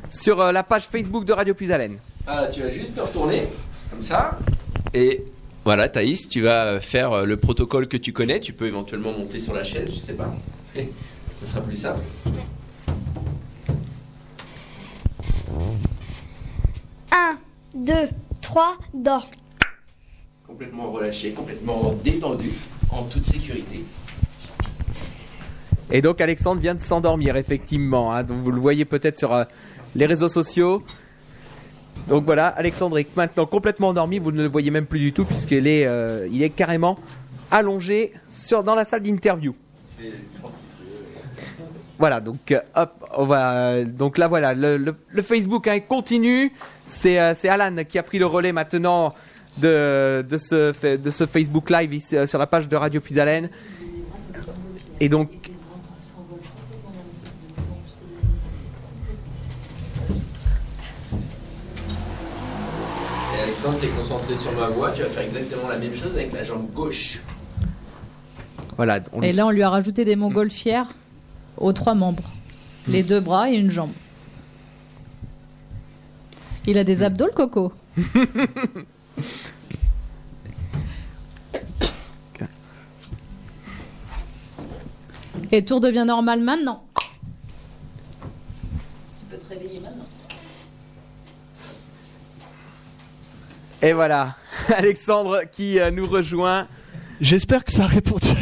[0.10, 1.98] sur euh, la page Facebook de Radio Puisalène.
[2.26, 3.44] Ah, tu vas juste te retourner,
[3.92, 4.40] comme ça.
[4.94, 5.26] Et
[5.66, 8.40] voilà, Thaïs, tu vas faire euh, le protocole que tu connais.
[8.40, 10.34] Tu peux éventuellement monter sur la chaise, je sais pas.
[11.42, 12.02] Ce sera plus simple.
[17.12, 17.38] 1,
[17.76, 17.94] 2,
[18.42, 19.30] 3, dors.
[20.48, 22.52] Complètement relâché, complètement détendu,
[22.92, 23.84] en toute sécurité.
[25.92, 28.14] Et donc Alexandre vient de s'endormir, effectivement.
[28.14, 28.24] hein.
[28.24, 29.44] donc vous le voyez peut-être sur euh,
[29.96, 30.84] les réseaux sociaux.
[32.10, 34.20] Donc voilà, Alexandre est maintenant complètement endormi.
[34.20, 36.98] Vous ne le voyez même plus du tout puisqu'il est, euh, il est carrément
[37.52, 39.56] allongé sur, dans la salle d'interview.
[42.00, 43.84] Voilà, donc euh, hop, on va.
[43.84, 46.52] Donc là, voilà, le, le- le Facebook hein, continue.
[46.86, 49.14] C'est euh, c'est Alan qui a pris le relais maintenant
[49.58, 53.50] de, de, ce, de ce Facebook Live ici, euh, sur la page de Radio Puisalène.
[55.00, 55.50] Et donc,
[63.38, 66.32] Et Alexandre, t'es concentré sur ma voix, tu vas faire exactement la même chose avec
[66.34, 67.20] la jambe gauche.
[68.78, 69.00] voilà.
[69.14, 70.88] on Et lui- là, on lui a rajouté des montgolfières
[71.58, 72.30] aux trois membres.
[72.88, 73.91] Les deux bras et une jambe.
[76.66, 77.72] Il a des abdos, le coco.
[85.51, 86.80] Et tout redevient normal maintenant.
[89.20, 90.05] Tu peux te réveiller maintenant.
[93.82, 94.36] Et voilà,
[94.76, 96.68] Alexandre qui euh, nous rejoint.
[97.22, 97.88] J'espère que ça à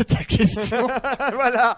[0.07, 0.87] ta question.
[1.33, 1.77] voilà.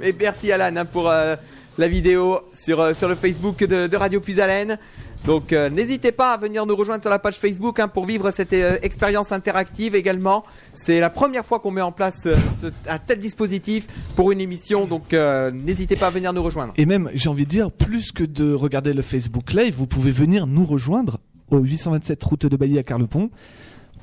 [0.00, 1.36] Et merci Alan hein, pour euh,
[1.76, 4.78] la vidéo sur, euh, sur le Facebook de, de Radio Plus Haleine.
[5.26, 8.30] Donc euh, n'hésitez pas à venir nous rejoindre sur la page Facebook hein, pour vivre
[8.30, 10.44] cette expérience interactive également.
[10.74, 14.86] C'est la première fois qu'on met en place ce- un tel dispositif pour une émission,
[14.86, 16.72] donc n'hésitez pas à venir nous rejoindre.
[16.76, 20.12] Et même, j'ai envie de dire, plus que de regarder le Facebook Live, vous pouvez
[20.12, 21.18] venir nous rejoindre
[21.50, 23.30] au 827 route de Bailly à Carlepont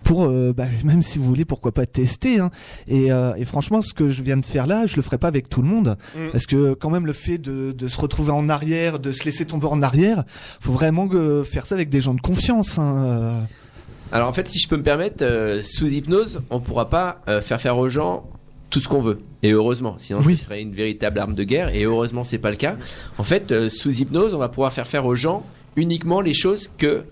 [0.06, 2.40] pour, euh, bah, même si vous voulez, pourquoi pas tester.
[2.40, 2.50] hein.
[2.88, 5.28] Et, euh, et franchement, ce que je viens de faire là, je le ferai pas
[5.28, 6.30] avec tout le monde, Mm.
[6.32, 9.44] parce que quand même le fait de, de se retrouver en arrière, de se laisser
[9.46, 10.24] tomber en arrière,
[10.62, 11.10] faut vraiment
[11.44, 12.78] faire ça avec des gens de confiance.
[12.80, 13.42] hein, euh.
[14.12, 17.42] Alors en fait, si je peux me permettre, euh, sous hypnose, on pourra pas euh,
[17.42, 18.30] faire faire aux gens
[18.70, 19.20] tout ce qu'on veut.
[19.42, 20.36] Et heureusement, sinon Oui.
[20.38, 21.74] ce serait une véritable arme de guerre.
[21.76, 22.78] Et heureusement, c'est pas le cas.
[23.18, 25.44] En fait, euh, sous hypnose, on va pouvoir faire faire aux gens
[25.76, 27.04] uniquement les choses que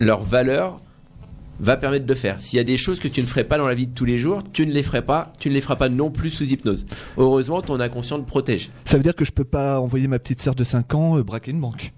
[0.00, 0.80] leur valeur
[1.60, 2.40] va permettre de faire.
[2.40, 4.04] S'il y a des choses que tu ne ferais pas dans la vie de tous
[4.04, 6.44] les jours, tu ne les ferais pas, tu ne les feras pas non plus sous
[6.44, 6.86] hypnose.
[7.16, 8.70] Heureusement, ton inconscient te protège.
[8.84, 11.22] Ça veut dire que je peux pas envoyer ma petite sœur de 5 ans euh,
[11.22, 11.92] braquer une banque.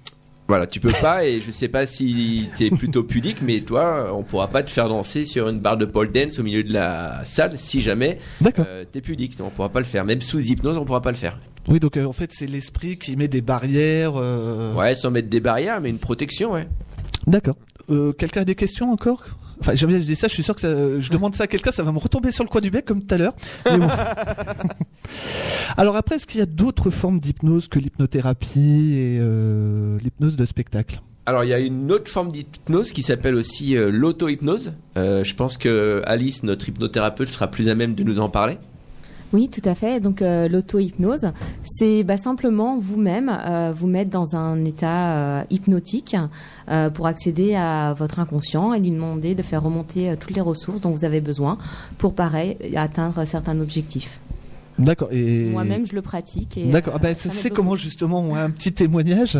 [0.49, 4.23] Voilà, tu peux pas, et je sais pas si t'es plutôt pudique, mais toi, on
[4.23, 7.25] pourra pas te faire danser sur une barre de pole dance au milieu de la
[7.25, 8.65] salle si jamais D'accord.
[8.69, 9.37] euh, t'es pudique.
[9.41, 10.05] On pourra pas le faire.
[10.05, 11.41] Même sous hypnose, on pourra pas le faire.
[11.67, 14.13] Oui, donc euh, en fait, c'est l'esprit qui met des barrières.
[14.15, 16.69] euh, Ouais, sans mettre des barrières, mais une protection, ouais.
[17.27, 17.57] D'accord.
[18.17, 19.25] Quelqu'un a des questions encore?
[19.61, 21.47] Enfin, j'aime bien, je dis ça, je suis sûr que ça- je demande ça à
[21.47, 23.35] quelqu'un, ça va me retomber sur le coin du bec comme tout à l'heure.
[23.65, 23.89] Bon.
[25.77, 30.45] Alors après, est-ce qu'il y a d'autres formes d'hypnose que l'hypnothérapie et euh, l'hypnose de
[30.45, 31.01] spectacle?
[31.29, 34.75] Alors, il y a une autre forme d'hypnose qui s'appelle aussi euh, l'auto-hypnose.
[34.97, 38.59] Euh, je pense que Alice, notre hypnothérapeute, sera plus à même de nous en parler.
[39.37, 40.01] Oui, tout à fait.
[40.01, 41.27] Donc euh, l'auto-hypnose,
[41.63, 46.17] c'est bah, simplement vous-même euh, vous mettre dans un état euh, hypnotique
[46.95, 50.91] pour accéder à votre inconscient et lui demander de faire remonter toutes les ressources dont
[50.91, 51.59] vous avez besoin
[51.99, 54.21] pour pareil atteindre certains objectifs.
[54.79, 55.09] D'accord.
[55.13, 56.59] Et Moi-même, je le pratique.
[56.71, 56.95] D'accord.
[56.97, 59.39] Ah bah, c'est comment justement un petit témoignage?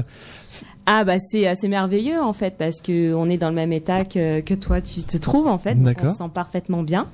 [0.85, 4.05] Ah bah c'est assez merveilleux en fait parce que on est dans le même état
[4.05, 5.77] que, que toi tu te trouves en fait.
[5.77, 7.09] On se sent parfaitement bien.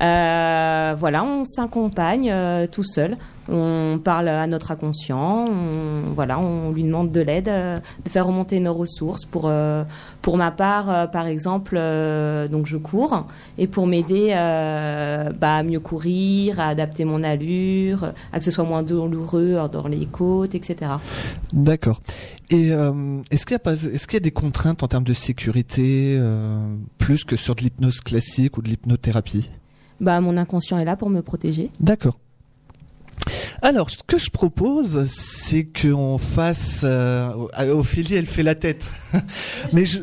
[0.00, 3.16] Euh, voilà, on s'accompagne euh, tout seul.
[3.50, 5.46] On parle à notre inconscient.
[5.48, 9.24] On, voilà, on lui demande de l'aide, euh, de faire remonter nos ressources.
[9.24, 9.84] Pour euh,
[10.20, 11.80] pour ma part, euh, par exemple,
[12.50, 13.26] donc je cours
[13.56, 18.64] et pour m'aider bah, à mieux courir, à adapter mon allure, à que ce soit
[18.64, 20.92] moins douloureux dans les côtes, etc.
[21.52, 22.00] D'accord.
[22.50, 22.70] Et
[23.30, 26.20] est-ce qu'il y a pas, est-ce qu'il y a des contraintes en termes de sécurité
[26.98, 29.48] plus que sur de l'hypnose classique ou de l'hypnothérapie?
[30.00, 31.70] Bah mon inconscient est là pour me protéger.
[31.80, 32.18] D'accord.
[33.62, 36.82] Alors, ce que je propose, c'est qu'on fasse.
[36.84, 38.86] Euh, Ophélie, elle fait la tête.
[39.72, 40.00] mais je.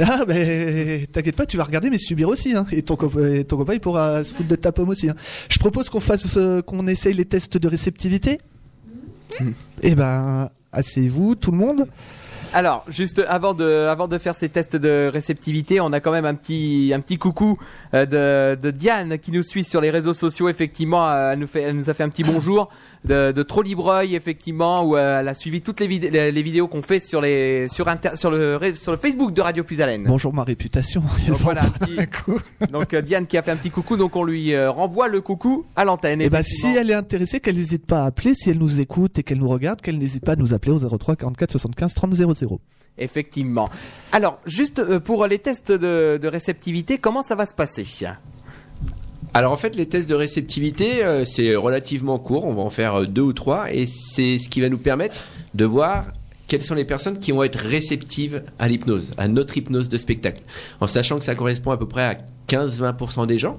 [0.00, 2.54] Ah, mais t'inquiète pas, tu vas regarder, mais subir aussi.
[2.54, 2.66] Hein.
[2.70, 5.08] Et, ton et ton copain, il pourra se foutre de ta pomme aussi.
[5.08, 5.16] Hein.
[5.48, 8.38] Je propose qu'on fasse, euh, qu'on essaye les tests de réceptivité.
[9.82, 11.86] Eh ben, asseyez-vous, tout le monde.
[12.56, 16.24] Alors, juste avant de, avant de faire ces tests de réceptivité, on a quand même
[16.24, 17.58] un petit, un petit coucou
[17.92, 20.48] euh, de, de Diane qui nous suit sur les réseaux sociaux.
[20.48, 22.70] Effectivement, euh, elle nous, fait, elle nous a fait un petit bonjour
[23.04, 26.80] de, de Trolleybreuil, effectivement, où euh, elle a suivi toutes les, vid- les, vidéos qu'on
[26.80, 30.04] fait sur les, sur inter, sur le, sur le Facebook de Radio Plus Haleine.
[30.06, 31.02] Bonjour ma réputation.
[31.28, 35.08] Donc voilà, petit- donc Diane qui a fait un petit coucou, donc on lui renvoie
[35.08, 36.22] le coucou à l'antenne.
[36.22, 36.72] Et bah, effectivement.
[36.72, 38.32] si elle est intéressée, qu'elle n'hésite pas à appeler.
[38.32, 40.78] Si elle nous écoute et qu'elle nous regarde, qu'elle n'hésite pas à nous appeler au
[40.78, 42.45] 03 44 75 30 00.
[42.98, 43.68] Effectivement.
[44.12, 47.84] Alors, juste euh, pour les tests de, de réceptivité, comment ça va se passer?
[49.34, 52.46] Alors en fait, les tests de réceptivité, euh, c'est relativement court.
[52.46, 55.24] On va en faire euh, deux ou trois, et c'est ce qui va nous permettre
[55.54, 56.06] de voir
[56.46, 60.42] quelles sont les personnes qui vont être réceptives à l'hypnose, à notre hypnose de spectacle,
[60.80, 62.16] en sachant que ça correspond à peu près à
[62.48, 63.58] 15-20% des gens.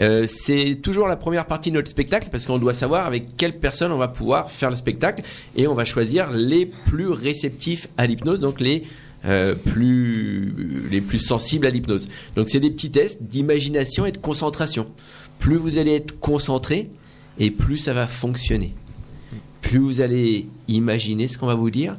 [0.00, 3.58] Euh, c'est toujours la première partie de notre spectacle parce qu'on doit savoir avec quelle
[3.58, 5.22] personne on va pouvoir faire le spectacle
[5.56, 8.84] et on va choisir les plus réceptifs à l'hypnose, donc les
[9.24, 12.08] euh, plus les plus sensibles à l'hypnose.
[12.36, 14.86] Donc c'est des petits tests d'imagination et de concentration.
[15.38, 16.90] Plus vous allez être concentré
[17.38, 18.74] et plus ça va fonctionner.
[19.62, 21.96] Plus vous allez imaginer ce qu'on va vous dire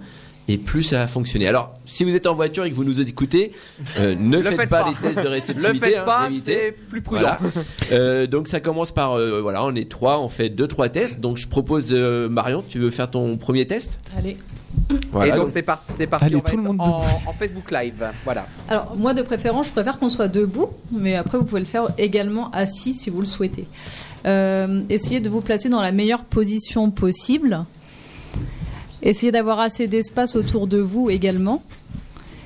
[0.47, 1.47] et plus ça va fonctionner.
[1.47, 3.51] Alors, si vous êtes en voiture et que vous nous écoutez,
[3.99, 4.89] euh, ne Le faites, faites pas, pas.
[4.89, 5.73] les tests de réceptivité.
[5.73, 6.53] Le faites hein, pas, évitez.
[6.55, 7.21] c'est plus prudent.
[7.21, 7.39] Voilà.
[7.91, 11.19] Euh, donc ça commence par euh, voilà, on est trois, on fait deux trois tests.
[11.19, 13.97] Donc je propose euh, Marion, tu veux faire ton premier test?
[14.15, 14.37] Allez.
[15.11, 17.01] Voilà, Et donc c'est par- c'est parti, Allez, on va tout le être monde en,
[17.29, 18.05] en Facebook Live.
[18.23, 18.47] Voilà.
[18.69, 21.87] Alors, moi, de préférence, je préfère qu'on soit debout, mais après, vous pouvez le faire
[21.97, 23.65] également assis si vous le souhaitez.
[24.25, 27.65] Euh, essayez de vous placer dans la meilleure position possible.
[29.07, 31.63] Essayez d'avoir assez d'espace autour de vous également.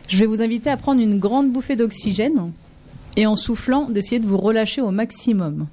[0.08, 2.52] Je vais vous inviter à prendre une grande bouffée d'oxygène
[3.18, 5.66] et en soufflant, d'essayer de vous relâcher au maximum.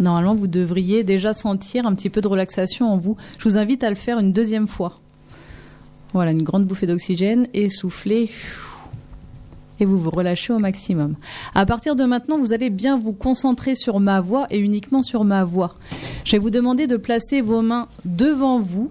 [0.00, 3.16] Normalement, vous devriez déjà sentir un petit peu de relaxation en vous.
[3.38, 4.98] Je vous invite à le faire une deuxième fois.
[6.12, 8.30] Voilà, une grande bouffée d'oxygène et soufflez.
[9.78, 11.14] Et vous vous relâchez au maximum.
[11.54, 15.22] À partir de maintenant, vous allez bien vous concentrer sur ma voix et uniquement sur
[15.22, 15.76] ma voix.
[16.24, 18.90] Je vais vous demander de placer vos mains devant vous,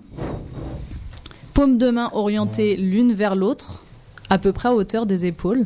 [1.58, 3.84] paumes de main orientées l'une vers l'autre,
[4.30, 5.66] à peu près à hauteur des épaules.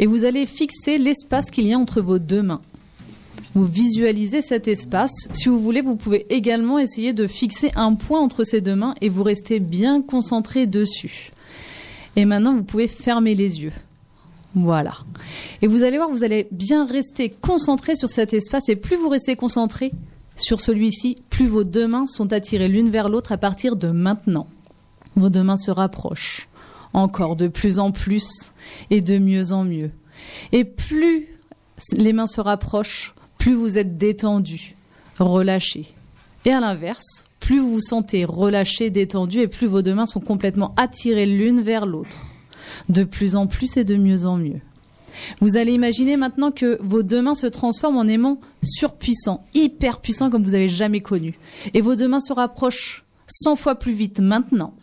[0.00, 2.60] Et vous allez fixer l'espace qu'il y a entre vos deux mains.
[3.54, 5.12] Vous visualisez cet espace.
[5.32, 8.96] Si vous voulez, vous pouvez également essayer de fixer un point entre ces deux mains
[9.00, 11.30] et vous restez bien concentré dessus.
[12.16, 13.72] Et maintenant, vous pouvez fermer les yeux.
[14.56, 14.94] Voilà.
[15.62, 19.08] Et vous allez voir, vous allez bien rester concentré sur cet espace et plus vous
[19.08, 19.92] restez concentré
[20.34, 24.48] sur celui-ci, plus vos deux mains sont attirées l'une vers l'autre à partir de maintenant.
[25.16, 26.48] Vos deux mains se rapprochent
[26.94, 28.52] encore de plus en plus
[28.90, 29.90] et de mieux en mieux.
[30.52, 31.28] Et plus
[31.96, 34.76] les mains se rapprochent, plus vous êtes détendu,
[35.18, 35.94] relâché.
[36.44, 40.20] Et à l'inverse, plus vous vous sentez relâché, détendu, et plus vos deux mains sont
[40.20, 42.20] complètement attirées l'une vers l'autre.
[42.88, 44.60] De plus en plus et de mieux en mieux.
[45.40, 50.30] Vous allez imaginer maintenant que vos deux mains se transforment en aimants surpuissants, hyper puissants
[50.30, 51.38] comme vous avez jamais connu.
[51.74, 54.74] Et vos deux mains se rapprochent 100 fois plus vite maintenant.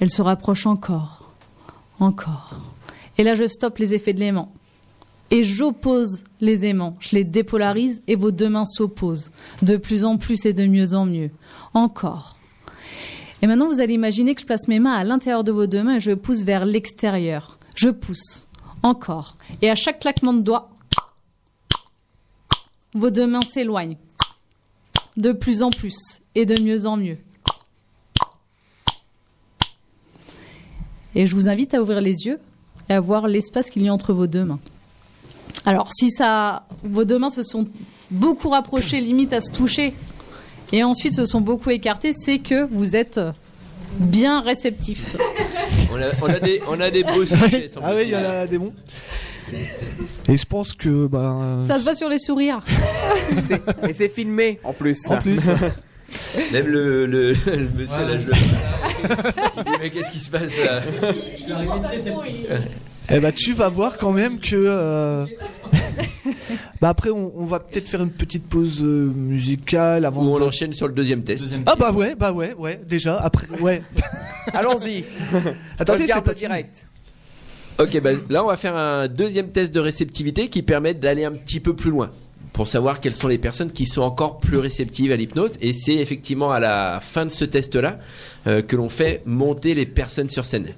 [0.00, 1.32] Elles se rapprochent encore,
[2.00, 2.60] encore.
[3.18, 4.52] Et là, je stoppe les effets de l'aimant
[5.30, 9.32] et j'oppose les aimants, je les dépolarise et vos deux mains s'opposent,
[9.62, 11.30] de plus en plus et de mieux en mieux.
[11.74, 12.36] Encore.
[13.42, 15.82] Et maintenant, vous allez imaginer que je place mes mains à l'intérieur de vos deux
[15.82, 17.58] mains et je pousse vers l'extérieur.
[17.74, 18.46] Je pousse.
[18.82, 19.36] Encore.
[19.62, 20.70] Et à chaque claquement de doigts,
[22.94, 23.98] vos deux mains s'éloignent.
[25.16, 25.96] De plus en plus
[26.34, 27.18] et de mieux en mieux.
[31.16, 32.38] Et je vous invite à ouvrir les yeux
[32.90, 34.60] et à voir l'espace qu'il y a entre vos deux mains.
[35.64, 37.66] Alors, si ça, vos deux mains se sont
[38.10, 39.94] beaucoup rapprochées, limite à se toucher,
[40.72, 43.18] et ensuite se sont beaucoup écartées, c'est que vous êtes
[43.98, 45.16] bien réceptif.
[45.90, 47.68] On a, on a des, on a des beaux sujets.
[47.82, 48.72] Ah oui, il y en a des bons.
[50.28, 52.60] Et je pense que bah, Ça se voit sur les sourires.
[53.88, 54.98] Et c'est filmé en plus.
[55.08, 55.40] en plus,
[56.52, 58.32] Même le, le, le monsieur là, je le.
[59.86, 60.82] Mais qu'est-ce qui se passe là
[63.08, 64.56] eh bah, tu vas voir quand même que.
[64.56, 65.26] euh,
[66.80, 70.24] bah après, on, on va peut-être faire une petite pause euh, musicale avant.
[70.24, 71.44] Ou on de- enchaîne sur le deuxième test.
[71.66, 72.80] Ah bah ouais, bah ouais, ouais.
[72.84, 73.80] Déjà après, ouais.
[74.54, 75.04] Allons-y.
[75.78, 76.86] Attendez, je c'est pas le direct.
[77.78, 81.32] Ok, bah, là on va faire un deuxième test de réceptivité qui permet d'aller un
[81.32, 82.10] petit peu plus loin
[82.56, 85.52] pour savoir quelles sont les personnes qui sont encore plus réceptives à l'hypnose.
[85.60, 87.98] Et c'est effectivement à la fin de ce test-là
[88.46, 90.68] euh, que l'on fait monter les personnes sur scène.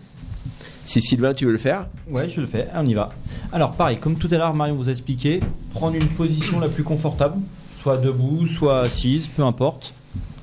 [0.86, 1.86] Si Sylvain, tu veux le faire?
[2.10, 3.10] Ouais, je le fais, on y va.
[3.52, 5.38] Alors pareil, comme tout à l'heure Marion vous a expliqué,
[5.72, 7.38] prendre une position la plus confortable,
[7.80, 9.94] soit debout, soit assise, peu importe.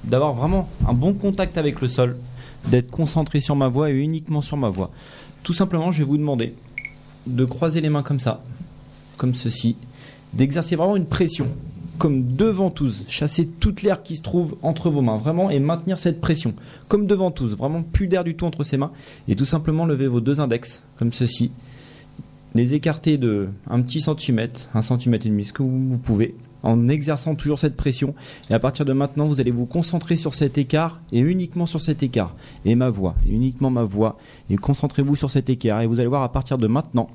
[0.05, 2.15] D'avoir vraiment un bon contact avec le sol,
[2.67, 4.89] d'être concentré sur ma voix et uniquement sur ma voix.
[5.43, 6.55] Tout simplement, je vais vous demander
[7.27, 8.41] de croiser les mains comme ça,
[9.17, 9.75] comme ceci,
[10.36, 11.47] d'exercer vraiment une pression,
[11.97, 15.99] comme deux ventouses, chasser toute l'air qui se trouve entre vos mains, vraiment, et maintenir
[15.99, 16.53] cette pression,
[16.88, 18.91] comme deux ventouses, vraiment plus d'air du tout entre ces mains,
[19.27, 21.51] et tout simplement lever vos deux index, comme ceci,
[22.53, 26.88] les écarter de un petit centimètre, un centimètre et demi, ce que vous pouvez, en
[26.88, 28.15] exerçant toujours cette pression.
[28.49, 31.81] Et à partir de maintenant, vous allez vous concentrer sur cet écart et uniquement sur
[31.81, 32.33] cet écart.
[32.63, 34.17] Et ma voix, et uniquement ma voix.
[34.49, 35.81] Et concentrez-vous sur cet écart.
[35.81, 37.07] Et vous allez voir à partir de maintenant,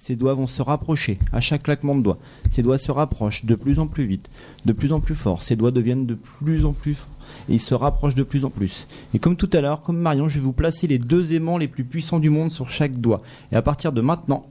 [0.00, 2.18] ces doigts vont se rapprocher à chaque claquement de doigts.
[2.50, 4.30] Ces doigts se rapprochent de plus en plus vite,
[4.64, 5.42] de plus en plus fort.
[5.42, 7.08] Ces doigts deviennent de plus en plus forts.
[7.50, 8.88] Et ils se rapprochent de plus en plus.
[9.12, 11.68] Et comme tout à l'heure, comme Marion, je vais vous placer les deux aimants les
[11.68, 13.20] plus puissants du monde sur chaque doigt.
[13.52, 14.42] Et à partir de maintenant,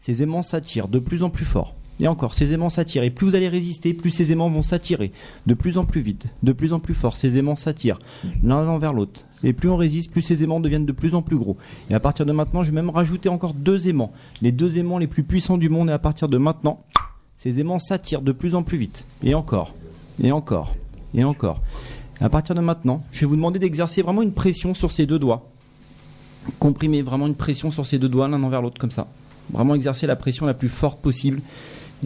[0.00, 1.74] ces aimants s'attirent de plus en plus fort.
[1.98, 3.04] Et encore, ces aimants s'attirent.
[3.04, 5.12] Et plus vous allez résister, plus ces aimants vont s'attirer.
[5.46, 7.16] De plus en plus vite, de plus en plus fort.
[7.16, 8.00] Ces aimants s'attirent
[8.42, 9.24] l'un vers l'autre.
[9.44, 11.56] Et plus on résiste, plus ces aimants deviennent de plus en plus gros.
[11.90, 14.12] Et à partir de maintenant, je vais même rajouter encore deux aimants.
[14.42, 15.90] Les deux aimants les plus puissants du monde.
[15.90, 16.82] Et à partir de maintenant,
[17.36, 19.06] ces aimants s'attirent de plus en plus vite.
[19.22, 19.74] Et encore,
[20.22, 20.74] et encore,
[21.14, 21.60] et encore.
[22.20, 25.18] À partir de maintenant, je vais vous demander d'exercer vraiment une pression sur ces deux
[25.18, 25.50] doigts.
[26.58, 29.08] Comprimez vraiment une pression sur ces deux doigts l'un envers l'autre comme ça.
[29.52, 31.42] Vraiment exercer la pression la plus forte possible.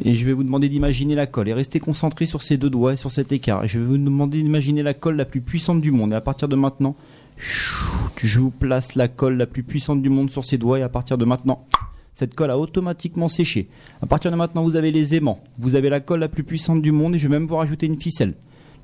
[0.04, 2.92] Et je vais vous demander d'imaginer la colle et rester concentré sur ces deux doigts
[2.92, 3.64] et sur cet écart.
[3.64, 6.12] Et je vais vous demander d'imaginer la colle la plus puissante du monde.
[6.12, 6.96] Et à partir de maintenant,
[7.38, 10.78] je vous place la colle la plus puissante du monde sur ces doigts.
[10.78, 11.66] Et à partir de maintenant,
[12.14, 13.68] cette colle a automatiquement séché.
[14.02, 15.40] À partir de maintenant, vous avez les aimants.
[15.58, 17.14] Vous avez la colle la plus puissante du monde.
[17.14, 18.34] Et je vais même vous rajouter une ficelle.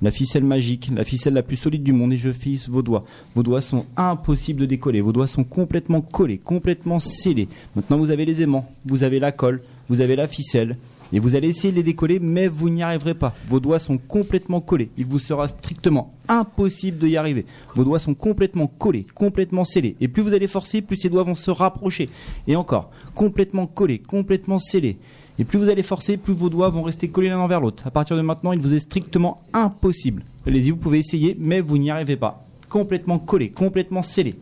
[0.02, 2.12] La ficelle magique, la ficelle la plus solide du monde.
[2.12, 3.04] Et je fixe vos doigts.
[3.34, 5.00] Vos doigts sont impossibles de décoller.
[5.00, 7.48] Vos doigts sont complètement collés, complètement scellés.
[7.74, 8.68] Maintenant, vous avez les aimants.
[8.84, 9.62] Vous avez la colle.
[9.88, 10.76] Vous avez la ficelle.
[11.12, 13.34] Et vous allez essayer de les décoller, mais vous n'y arriverez pas.
[13.46, 14.90] Vos doigts sont complètement collés.
[14.96, 17.46] Il vous sera strictement impossible de y arriver.
[17.74, 19.96] Vos doigts sont complètement collés, complètement scellés.
[20.00, 22.08] Et plus vous allez forcer, plus ces doigts vont se rapprocher.
[22.46, 24.96] Et encore, complètement collés, complètement scellés.
[25.38, 27.86] Et plus vous allez forcer, plus vos doigts vont rester collés l'un envers l'autre.
[27.86, 30.22] À partir de maintenant, il vous est strictement impossible.
[30.46, 32.44] Allez-y, vous pouvez essayer, mais vous n'y arrivez pas.
[32.68, 34.36] Complètement collés, complètement scellés.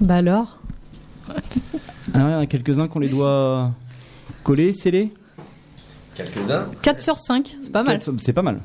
[0.00, 0.58] Bah alors?
[2.14, 3.72] Alors, il y en a quelques-uns qui ont les doigts
[4.42, 5.12] collés, scellés.
[6.14, 6.66] Quelques-uns.
[6.82, 8.00] 4 sur 5, c'est pas mal.
[8.18, 8.60] C'est pas mal.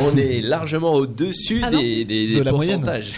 [0.00, 2.80] On est largement au-dessus Ah des, des- De des la moyenne.
[2.80, 3.14] pourcentages.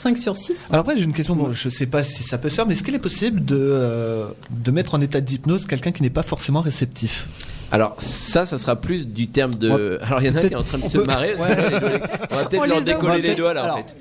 [0.00, 0.66] 5 sur 6.
[0.70, 1.34] Alors après, j'ai une question.
[1.34, 3.56] Bon, je sais pas si ça peut se faire, mais est-ce qu'il est possible de
[3.58, 7.26] euh, de mettre en état d'hypnose quelqu'un qui n'est pas forcément réceptif?
[7.72, 9.98] Alors ça, ça sera plus du terme de.
[10.02, 11.34] Alors il y en a un qui est en train de se peut- marrer.
[11.36, 11.40] Ouais.
[12.30, 13.96] On va peut-être leur décoller les doigts là en fait.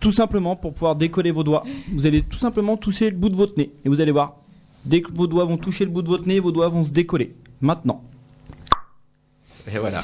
[0.00, 3.34] Tout simplement, pour pouvoir décoller vos doigts, vous allez tout simplement toucher le bout de
[3.34, 3.72] votre nez.
[3.84, 4.36] Et vous allez voir,
[4.84, 6.90] dès que vos doigts vont toucher le bout de votre nez, vos doigts vont se
[6.90, 7.34] décoller.
[7.60, 8.02] Maintenant.
[9.70, 10.02] Et voilà.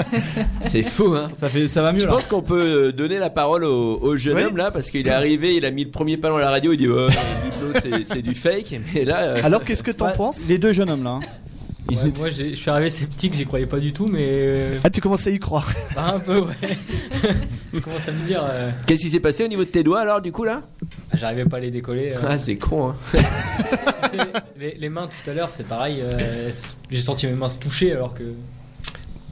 [0.66, 1.30] C'est fou, hein.
[1.36, 2.12] Ça, fait, ça va mieux Je là.
[2.12, 4.44] pense qu'on peut euh, donner la parole au, au jeune Oui.
[4.44, 6.72] homme là parce qu'il est arrivé, il a mis le premier pas dans la radio,
[6.72, 9.20] il dit ouais, l'hypnose, c'est- du fake, mais là.
[9.22, 10.46] euh, Alors, qu'est-ce que t'en penses?
[10.48, 11.10] Les deux jeunes hommes là.
[11.10, 11.20] hein.
[11.88, 14.78] Ils Ouais, étaient- moi, je suis arrivé sceptique, j'y croyais pas du tout, mais euh,
[14.84, 15.72] Ah, tu commences à y croire.
[15.94, 16.54] bah, un peu, ouais.
[17.74, 20.00] je commence à me dire, euh, Qu'est-ce qui s'est passé au niveau de tes doigts
[20.00, 20.62] alors du coup là?
[21.14, 22.10] J'arrivais pas à les décoller.
[22.12, 22.18] euh.
[22.28, 22.90] Ah c'est con.
[22.90, 22.96] Hein.
[24.58, 26.00] Les, les mains tout à l'heure, c'est pareil.
[26.02, 26.50] euh,
[26.90, 28.24] j'ai senti mes mains se toucher alors que.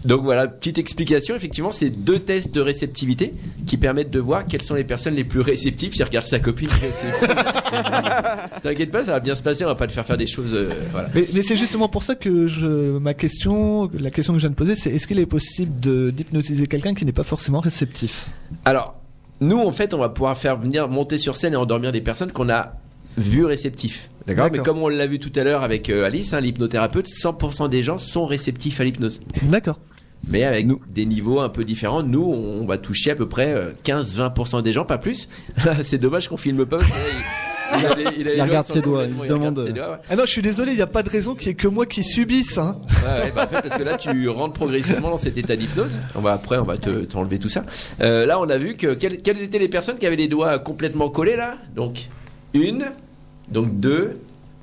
[0.04, 1.34] Donc voilà, petite explication.
[1.34, 3.34] Effectivement, c'est deux tests de réceptivité
[3.66, 5.92] qui permettent de voir quelles sont les personnes les plus réceptives.
[5.96, 6.68] Il regarde sa copine.
[8.62, 9.64] T'inquiète pas, ça va bien se passer.
[9.64, 10.54] On va pas te faire faire des choses.
[10.54, 11.08] euh, voilà.
[11.14, 14.50] Mais, mais c'est justement pour ça que je, ma question, la question que je viens
[14.50, 18.28] de poser, c'est est-ce qu'il est possible de d'hypnotiser quelqu'un qui n'est pas forcément réceptif?
[18.64, 18.94] Alors,
[19.40, 22.32] nous, en fait, on va pouvoir faire venir monter sur scène et endormir des personnes
[22.32, 22.74] qu'on a
[23.16, 24.10] vues réceptifs.
[24.28, 27.68] D'accord Mais comme on l'a vu tout à l'heure avec euh, Alice, hein, l'hypnothérapeute, 100%
[27.68, 29.20] des gens sont réceptifs à l'hypnose.
[29.42, 29.78] D'accord.
[30.28, 33.70] Mais avec des niveaux un peu différents, nous, on va toucher à peu près euh,
[33.84, 35.28] 15-20% des gens, pas plus.
[35.84, 36.78] C'est dommage qu'on filme pas.
[36.80, 39.72] il, il a les- il a les Il regarde ses sont doigts, il demande- ses
[39.72, 39.96] doigts, ouais.
[40.10, 41.68] Ah non, je suis désolé, il n'y a pas de raison qu'il y ait que
[41.68, 42.58] moi qui subisse.
[42.58, 42.80] Hein.
[42.88, 45.96] Ouais, ouais, bah, en fait, parce que là, tu rentres progressivement dans cet état d'hypnose.
[46.16, 47.64] On va après, on va te t'enlever tout ça.
[48.00, 50.58] Euh, là, on a vu que quelles, quelles étaient les personnes qui avaient les doigts
[50.58, 51.58] complètement collés là?
[51.76, 52.08] Donc
[52.54, 52.86] une,
[53.50, 54.18] donc deux.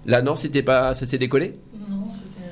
[0.05, 1.55] Là, non, c'était pas, ça s'est décollé?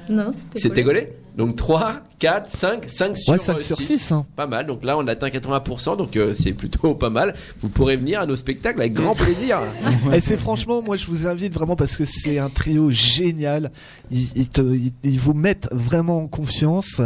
[0.09, 0.59] Non, c'était.
[0.59, 1.13] C'était collé.
[1.37, 3.97] Donc 3, 4, 5, 5 sur, Ouais, 5 euh, sur six.
[3.99, 4.11] 6.
[4.11, 4.25] Hein.
[4.35, 4.67] Pas mal.
[4.67, 5.97] Donc là, on atteint 80%.
[5.97, 7.33] Donc euh, c'est plutôt pas mal.
[7.61, 9.59] Vous pourrez venir à nos spectacles avec grand plaisir.
[10.13, 13.71] Et c'est franchement, moi je vous invite vraiment parce que c'est un trio génial.
[14.11, 17.01] Ils, ils te- ils- ils vous mettent vraiment en confiance.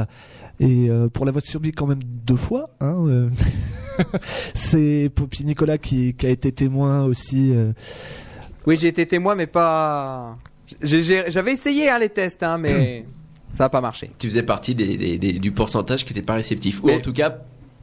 [0.60, 2.72] Et euh, pour la voix de survie quand même deux fois.
[2.82, 3.30] Hein, euh.
[4.56, 7.54] c'est Poppy Nicolas qui, qui a été témoin aussi.
[8.68, 10.38] Oui, j'ai été témoin, mais pas.
[10.82, 13.06] J'avais essayé hein, les tests, hein, mais
[13.54, 14.12] ça n'a pas marché.
[14.20, 16.84] tu faisais partie des, des- des- du pourcentage qui n'était pas réceptif.
[16.84, 17.38] Ou Mais- en tout cas,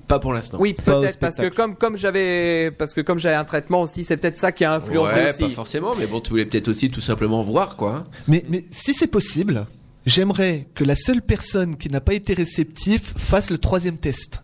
[0.06, 0.58] pas pour l'instant.
[0.60, 4.18] Oui, peut-être parce que comme comme j'avais parce que comme j'avais un traitement aussi, c'est
[4.18, 5.42] peut-être ça qui a influencé Ouais, aussi.
[5.44, 8.04] pas forcément, mais bon, tu voulais peut-être aussi tout simplement voir, quoi.
[8.28, 9.66] Mais, mais si c'est possible,
[10.04, 14.42] j'aimerais que la seule personne qui n'a pas été réceptif fasse le troisième test.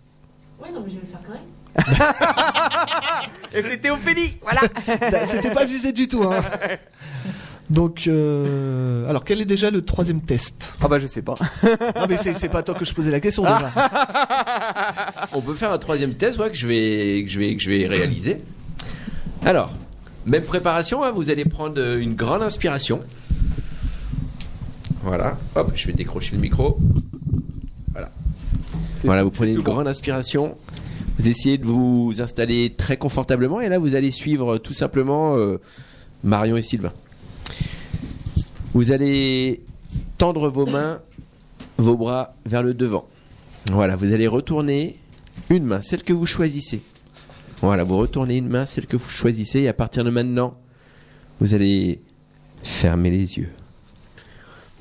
[0.62, 3.30] Oui, non, mais je vais le faire quand même.
[3.53, 4.61] Et c'était Ophélie, voilà.
[4.86, 6.22] Bah, C'était pas visé du tout.
[6.22, 6.40] Hein.
[7.68, 10.55] Donc, euh, alors quel est déjà le troisième test?
[10.80, 11.34] Ah bah je sais pas.
[11.94, 13.70] Non mais c'est pas toi que je posais la question déjà.
[15.32, 17.70] On peut faire un troisième test, ouais, que je vais, que je vais, que je
[17.70, 18.42] vais réaliser.
[19.44, 19.72] Alors,
[20.26, 23.01] même préparation, hein, vous allez prendre euh, une grande inspiration.
[25.03, 26.76] Voilà, hop, je vais décrocher le micro.
[27.92, 28.11] Voilà.
[29.05, 30.57] Voilà, vous prenez une grande inspiration.
[31.19, 35.37] Vous essayez de vous installer très confortablement et là vous allez suivre euh, tout simplement
[35.37, 35.59] euh,
[36.25, 36.93] Marion et Sylvain.
[38.73, 39.63] Vous allez
[40.17, 41.01] tendre vos mains,
[41.77, 43.07] vos bras vers le devant.
[43.71, 44.99] Voilà, vous allez retourner
[45.51, 46.81] une main, celle que vous choisissez.
[47.63, 50.57] Voilà, vous retournez une main, celle que vous choisissez, et à partir de maintenant,
[51.41, 52.01] vous allez
[52.63, 53.51] fermer les yeux.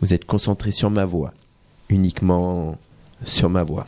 [0.02, 1.34] Vous êtes concentré sur ma voix,
[1.90, 2.78] uniquement
[3.24, 3.88] sur ma voix.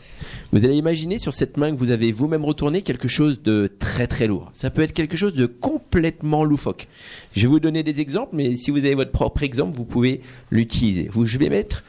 [0.52, 4.06] Vous allez imaginer sur cette main que vous avez vous-même retourné quelque chose de très
[4.06, 4.50] très lourd.
[4.52, 6.88] Ça peut être quelque chose de complètement loufoque.
[7.34, 10.20] Je vais vous donner des exemples, mais si vous avez votre propre exemple, vous pouvez
[10.50, 11.10] l'utiliser.
[11.24, 11.84] Je vais mettre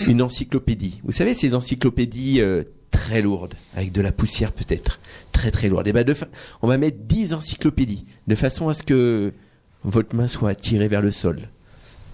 [0.00, 1.00] une encyclopédie.
[1.04, 5.00] Vous savez, ces encyclopédies euh, très lourdes, avec de la poussière peut-être,
[5.32, 5.86] très très lourde.
[5.86, 6.04] Et ben
[6.62, 9.32] on va mettre 10 encyclopédies, de façon à ce que
[9.84, 11.48] votre main soit attirée vers le sol,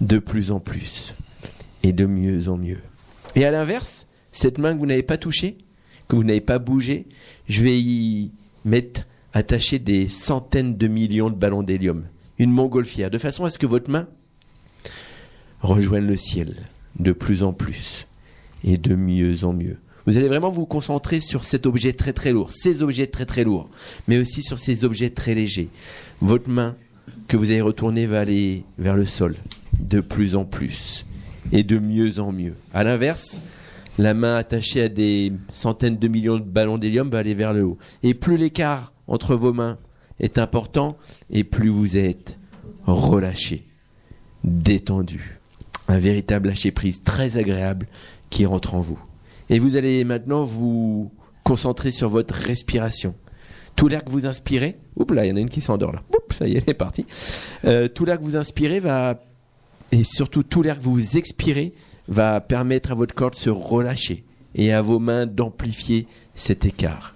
[0.00, 1.14] de plus en plus,
[1.82, 2.80] et de mieux en mieux.
[3.36, 5.59] Et à l'inverse, cette main que vous n'avez pas touchée,
[6.09, 7.07] que vous n'avez pas bougée,
[7.49, 8.33] je vais y
[8.64, 12.05] mettre attaché des centaines de millions de ballons d'hélium,
[12.39, 14.09] une montgolfière, de façon à ce que votre main
[15.61, 16.57] rejoignent le ciel
[16.99, 18.07] de plus en plus
[18.64, 19.78] et de mieux en mieux.
[20.07, 23.45] Vous allez vraiment vous concentrer sur cet objet très très lourd, ces objets très très
[23.45, 23.68] lourds,
[24.09, 25.68] mais aussi sur ces objets très légers.
[26.20, 26.74] Votre main
[27.28, 29.37] que vous allez retourner va aller vers le sol
[29.78, 31.05] de plus en plus
[31.53, 32.55] et de mieux en mieux.
[32.72, 33.41] À l'inverse,
[34.01, 37.64] la main attachée à des centaines de millions de ballons d'hélium va aller vers le
[37.64, 37.78] haut.
[38.03, 39.78] Et plus l'écart entre vos mains
[40.18, 40.96] est important,
[41.30, 42.38] et plus vous êtes
[42.86, 43.66] relâché,
[44.42, 45.38] détendu.
[45.88, 47.88] Un véritable lâcher-prise très agréable
[48.30, 48.98] qui rentre en vous.
[49.51, 51.11] Et vous allez maintenant vous
[51.44, 53.14] concentrer sur votre respiration.
[53.76, 56.03] Tout l'air que vous inspirez, oups là, il y en a une qui s'endort là.
[56.11, 57.05] Oups, ça y est, elle est partie.
[57.64, 59.22] Euh, tout l'air que vous inspirez va,
[59.92, 61.74] et surtout tout l'air que vous expirez,
[62.11, 67.14] va permettre à votre corps de se relâcher et à vos mains d'amplifier cet écart.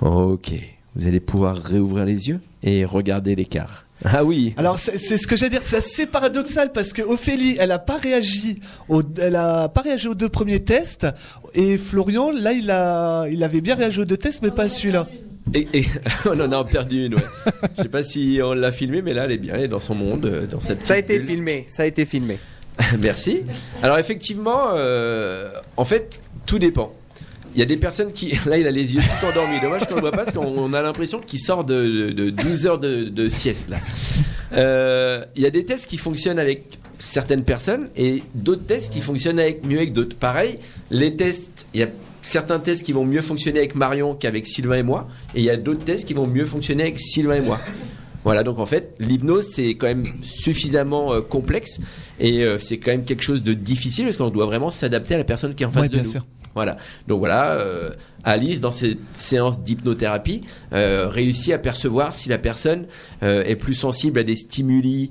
[0.00, 0.52] Ok,
[0.96, 3.86] vous allez pouvoir réouvrir les yeux et regarder l'écart.
[4.02, 4.54] Ah oui.
[4.56, 7.98] Alors c'est ce que j'allais dire, c'est assez paradoxal parce que Ophélie, elle a pas
[7.98, 8.58] réagi,
[8.88, 11.06] au, elle a pas réagi aux deux premiers tests
[11.54, 14.68] et Florian, là, il a, il avait bien réagi aux deux tests, mais pas à
[14.70, 15.06] celui-là.
[15.52, 15.84] Et, et
[16.24, 17.24] on en a perdu une, ouais.
[17.76, 19.80] Je sais pas si on l'a filmé, mais là, elle est bien, elle est dans
[19.80, 21.26] son monde, euh, dans cette Ça a été bulle.
[21.28, 22.38] filmé, ça a été filmé.
[23.00, 23.42] Merci.
[23.82, 26.94] Alors effectivement, euh, en fait, tout dépend.
[27.54, 29.60] Il y a des personnes qui, là, il a les yeux tout endormis.
[29.60, 32.66] Dommage qu'on le voit pas parce qu'on a l'impression qu'il sort de, de, de 12
[32.66, 33.78] heures de, de sieste là.
[34.52, 39.00] Euh, Il y a des tests qui fonctionnent avec certaines personnes et d'autres tests qui
[39.00, 40.16] fonctionnent avec mieux avec d'autres.
[40.16, 40.58] Pareil,
[40.90, 41.88] les tests, il y a
[42.22, 45.50] certains tests qui vont mieux fonctionner avec Marion qu'avec Sylvain et moi, et il y
[45.50, 47.58] a d'autres tests qui vont mieux fonctionner avec Sylvain et moi.
[48.22, 51.78] Voilà, donc en fait, l'hypnose, c'est quand même suffisamment euh, complexe
[52.20, 55.18] et euh, c'est quand même quelque chose de difficile parce qu'on doit vraiment s'adapter à
[55.18, 56.10] la personne qui est en face Ouais, de bien nous.
[56.10, 56.26] sûr.
[56.54, 56.76] Voilà.
[57.06, 57.90] Donc voilà, euh,
[58.24, 60.42] Alice, dans ses séances d'hypnothérapie,
[60.72, 62.86] euh, réussit à percevoir si la personne
[63.22, 65.10] euh, est plus sensible à des stimuli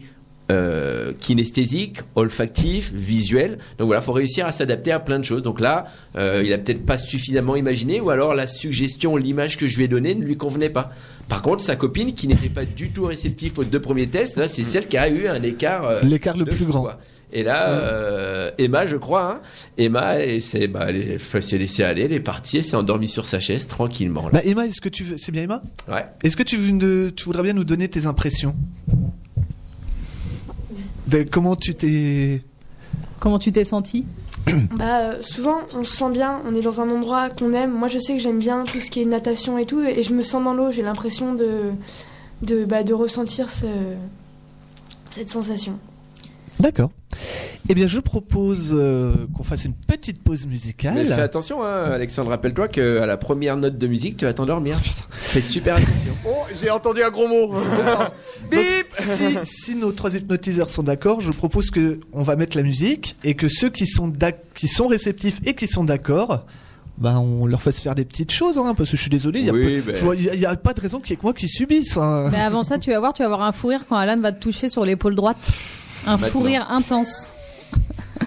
[0.51, 3.59] euh, kinesthésiques, olfactifs, visuels.
[3.77, 5.43] Donc voilà, faut réussir à s'adapter à plein de choses.
[5.43, 5.85] Donc là,
[6.15, 9.83] euh, il a peut-être pas suffisamment imaginé, ou alors la suggestion, l'image que je lui
[9.85, 10.91] ai donnée ne lui convenait pas.
[11.27, 14.47] Par contre, sa copine, qui n'était pas du tout réceptive aux deux premiers tests, là,
[14.47, 15.85] c'est celle qui a eu un écart.
[15.85, 16.81] euh, L'écart le plus fou, grand.
[16.81, 16.99] quoi.
[17.31, 19.41] Et là, euh, Emma, je crois, hein,
[19.77, 22.75] Emma, elle s'est bah, elle est- elle s'est laissée aller, elle est partie, elle s'est
[22.75, 24.23] endormie sur sa chaise tranquillement.
[24.23, 24.29] Là.
[24.33, 25.61] Bah Emma, est-ce que tu veux, c'est bien Emma?
[25.87, 26.05] Ouais.
[26.23, 28.55] Est-ce que tu, veux tu voudrais bien nous donner tes impressions?
[31.09, 32.41] De comment tu t'es
[33.19, 34.05] Comment tu t'es senti
[34.71, 37.71] Bah, euh, souvent, on se sent bien, on est dans un endroit qu'on aime.
[37.71, 40.13] Moi, je sais que j'aime bien tout ce qui est natation et tout, et je
[40.13, 40.71] me sens dans l'eau.
[40.71, 41.71] J'ai l'impression de,
[42.41, 43.65] de, bah, de ressentir ce,
[45.11, 45.77] cette sensation.
[46.59, 46.91] D'accord.
[47.69, 50.95] Eh bien, je propose euh, qu'on fasse une petite pause musicale.
[50.95, 54.77] Mais fais attention, hein, Alexandre, rappelle-toi qu'à la première note de musique, tu vas t'endormir.
[55.11, 56.13] Fais super attention.
[56.27, 57.53] Oh, j'ai entendu un gros mot.
[58.51, 58.61] Donc,
[58.97, 63.15] si, si nos trois hypnotiseurs sont d'accord, je propose que on va mettre la musique
[63.23, 64.11] et que ceux qui sont
[64.53, 66.45] qui sont réceptifs et qui sont d'accord,
[66.97, 69.45] bah on leur fasse faire des petites choses, hein, parce que je suis désolé, il
[69.45, 69.95] y a Oui, peu- ben.
[69.95, 71.23] je vois- il y a- il y a pas de raison qu'il y ait que
[71.23, 71.95] moi qui subisse.
[71.97, 72.29] hein.
[72.31, 74.31] Mais avant ça, tu vas voir, tu vas avoir un fou rire quand Alan va
[74.33, 75.37] te toucher sur l'épaule droite.
[76.07, 77.27] Un fou rire intense.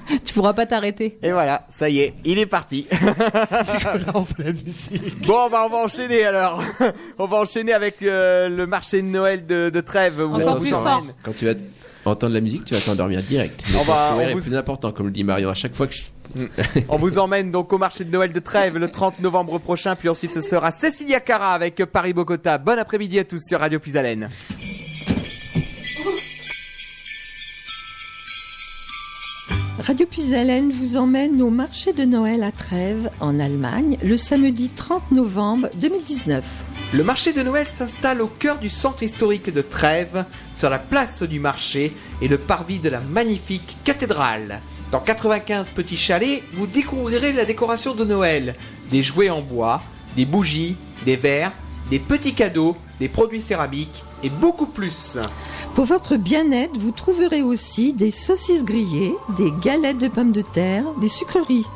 [0.24, 1.18] tu pourras pas t'arrêter.
[1.22, 2.86] Et voilà, ça y est, il est parti.
[5.26, 6.62] Bon, bah on va enchaîner alors.
[7.18, 10.20] on va enchaîner avec euh, le marché de Noël de, de Trèves.
[10.20, 10.86] où Encore on plus vous fort.
[10.86, 11.14] emmène.
[11.24, 11.54] Quand tu vas
[12.04, 13.62] entendre la musique, tu vas t'endormir direct.
[13.70, 15.94] Mais On va- est vous- plus important, comme le dit Marion à chaque fois que
[15.94, 16.02] je...
[16.88, 20.08] On vous emmène donc au marché de Noël de Trèves le 30 novembre prochain, puis
[20.08, 22.56] ensuite ce sera Cécilia Cara avec Paris Bogota.
[22.58, 24.30] Bon après-midi à tous sur Radio Puisalène.
[29.78, 35.12] Radio Puisalène vous emmène au marché de Noël à Trèves, en Allemagne, le samedi 30
[35.12, 36.44] novembre 2019.
[36.92, 40.26] Le marché de Noël s'installe au cœur du centre historique de Trèves,
[40.58, 44.60] sur la place du marché et le parvis de la magnifique cathédrale.
[44.92, 48.54] Dans 95 petits chalets, vous découvrirez la décoration de Noël,
[48.90, 49.80] des jouets en bois,
[50.16, 51.52] des bougies, des verres,
[51.90, 55.18] des petits cadeaux, des produits céramiques et beaucoup plus.
[55.74, 60.84] Pour votre bien-être, vous trouverez aussi des saucisses grillées, des galettes de pommes de terre,
[61.00, 61.66] des sucreries.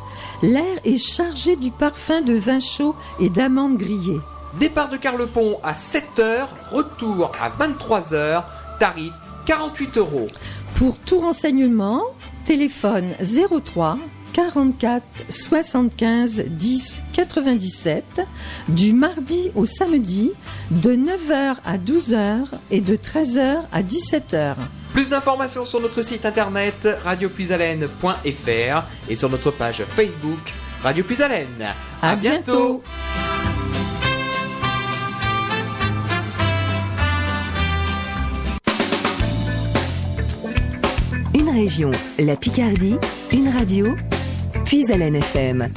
[0.42, 4.20] L'air est chargé du parfum de vin chaud et d'amandes grillées.
[4.60, 8.44] Départ de Carlepont à 7h, retour à 23h,
[8.78, 9.12] tarif
[9.46, 10.28] 48 euros.
[10.76, 12.02] Pour tout renseignement,
[12.44, 13.98] téléphone 03
[14.32, 18.20] 44 75 10 97
[18.68, 20.32] du mardi au samedi
[20.70, 24.54] de 9h à 12h et de 13h à 17h.
[24.92, 30.40] Plus d'informations sur notre site internet radiopuisalène.fr et sur notre page Facebook
[30.82, 31.46] Radio Puisalène.
[32.02, 32.82] À bientôt.
[41.34, 42.98] Une région, la Picardie,
[43.32, 43.94] une radio,
[44.66, 45.70] puis à FM.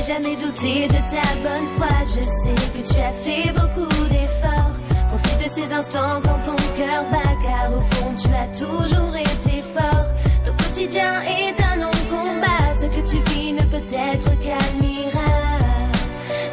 [0.07, 1.89] jamais douté de ta bonne foi.
[2.07, 4.75] Je sais tu as fait beaucoup d'efforts.
[5.09, 9.63] Profite de ces instants quand ton cœur bat, car au fond tu as toujours été
[9.75, 10.07] fort.
[10.45, 12.77] Ton quotidien est un long combat.
[12.77, 15.25] Ce que tu vis ne peut être qu'un miracle.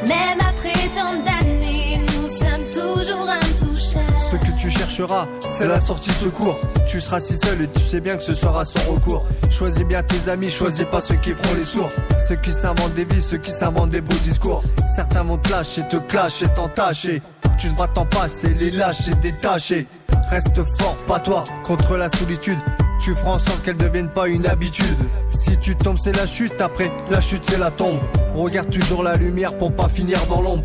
[0.08, 4.32] Même après tant d'années, nous sommes toujours intouchables.
[4.32, 5.28] Ce que tu chercheras,
[5.62, 6.58] c'est la sortie de secours.
[6.88, 9.24] Tu seras si seul et tu sais bien que ce sera sans recours.
[9.52, 11.92] Choisis bien tes amis, choisis pas ceux qui feront les sourds.
[12.28, 14.64] Ceux qui s'inventent des vies, ceux qui s'inventent des beaux discours.
[14.96, 17.22] Certains vont te lâcher, te clasher, t'entacher.
[17.60, 19.86] Tu devras t'en passer, les lâcher, détacher.
[20.32, 22.58] Reste fort, pas toi, contre la solitude.
[23.00, 24.98] Tu feras en sorte qu'elle devienne pas une habitude.
[25.32, 28.00] Si tu tombes, c'est la chute, après la chute, c'est la tombe.
[28.34, 30.64] Regarde toujours la lumière pour pas finir dans l'ombre.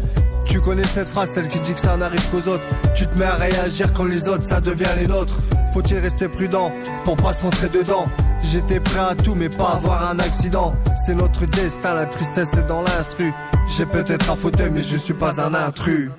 [0.49, 2.65] Tu connais cette phrase, celle qui dit que ça n'arrive qu'aux autres.
[2.95, 5.35] Tu te mets à réagir quand les autres, ça devient les nôtres.
[5.73, 6.73] Faut-il rester prudent
[7.05, 8.07] pour pas se rentrer dedans?
[8.43, 10.75] J'étais prêt à tout, mais pas avoir un accident.
[11.05, 13.33] C'est notre destin, la tristesse est dans l'instru.
[13.77, 16.11] J'ai peut-être un fauteuil, mais je suis pas un intrus.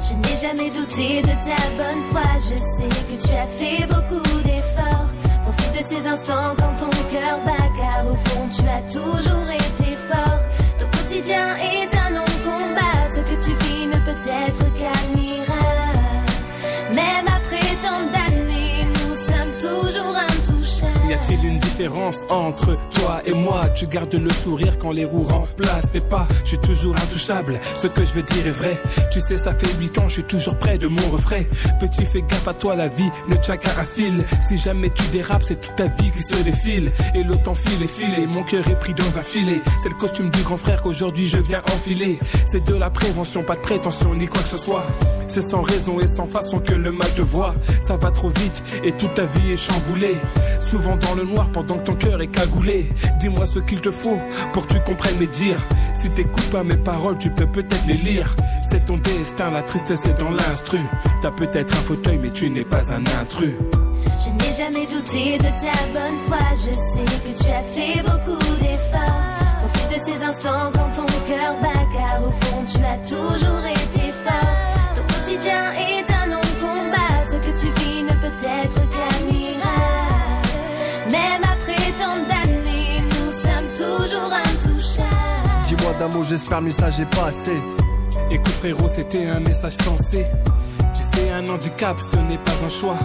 [0.00, 2.22] Je n'ai jamais douté de ta bonne foi.
[2.40, 5.06] Je sais que tu as fait beaucoup d'efforts.
[5.42, 9.92] Profite de ces instants quand ton cœur bat, car au fond tu as toujours été
[10.10, 10.40] fort.
[10.78, 11.56] Ton quotidien
[22.30, 26.26] entre toi et moi Tu gardes le sourire quand les roues remplacent tes pas.
[26.44, 27.60] Je suis toujours intouchable.
[27.80, 28.80] Ce que je veux dire est vrai.
[29.10, 31.42] Tu sais, ça fait 8 ans, je suis toujours près de mon refrain.
[31.80, 34.24] Petit, fais gaffe à toi, la vie ne qu'à un fil.
[34.48, 36.90] Si jamais tu dérapes, c'est toute ta vie qui se défile.
[37.14, 39.60] Et le temps file et file mon cœur est pris dans un filet.
[39.82, 42.18] C'est le costume du grand frère qu'aujourd'hui je viens enfiler.
[42.46, 44.84] C'est de la prévention, pas de prétention ni quoi que ce soit.
[45.28, 47.54] C'est sans raison et sans façon que le mal te voit.
[47.80, 50.16] Ça va trop vite et toute ta vie est chamboulée.
[50.60, 52.86] Souvent dans le noir pendant ton cœur est cagoulé.
[53.20, 54.18] Dis-moi ce qu'il te faut
[54.52, 55.62] pour que tu comprennes mes dires.
[55.94, 58.34] Si t'écoutes pas mes paroles, tu peux peut-être les lire.
[58.68, 60.80] C'est ton destin, la tristesse est dans l'instru.
[61.20, 63.54] T'as peut-être un fauteuil, mais tu n'es pas un intrus.
[64.24, 66.38] Je n'ai jamais douté de ta bonne foi.
[66.56, 69.32] Je sais que tu as fait beaucoup d'efforts.
[69.60, 71.82] Profite de ces instants quand ton cœur bat,
[72.20, 73.71] au fond tu as toujours
[86.02, 87.52] d'un mot, j'espère le message est passé.
[88.30, 90.26] Écoute frérot, c'était un message sensé.
[90.94, 92.96] Tu sais, un handicap, ce n'est pas un choix.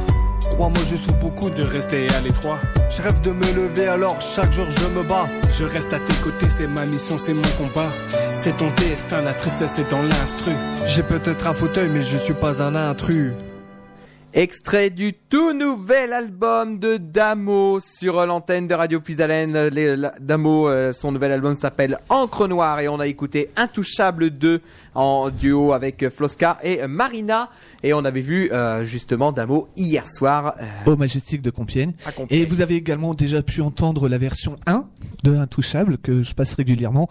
[0.50, 2.58] Crois-moi, je souffre Beaucoup de rester à l'étroit.
[2.90, 5.28] Je rêve de me lever alors chaque jour je me bats.
[5.58, 7.92] Je reste à tes côtés, c'est ma mission, c'est mon combat.
[8.32, 10.54] C'est ton destin, la tristesse est dans l'instru.
[10.88, 13.34] J'ai peut-être un fauteuil, mais je suis pas un intrus.
[14.34, 19.70] Extrait du tout nouvel album de Damo sur l'antenne de Radio Puisalène.
[20.20, 24.62] Damo, euh, son nouvel album s'appelle Encre Noire et on a écouté Intouchable 2
[24.98, 27.50] en duo avec euh, Floska et euh, Marina.
[27.84, 30.56] Et on avait vu euh, justement Damo hier soir.
[30.60, 31.94] euh, Au Majestic de Compiègne.
[32.32, 34.86] Et vous avez également déjà pu entendre la version 1
[35.24, 37.08] de Intouchable que je passe régulièrement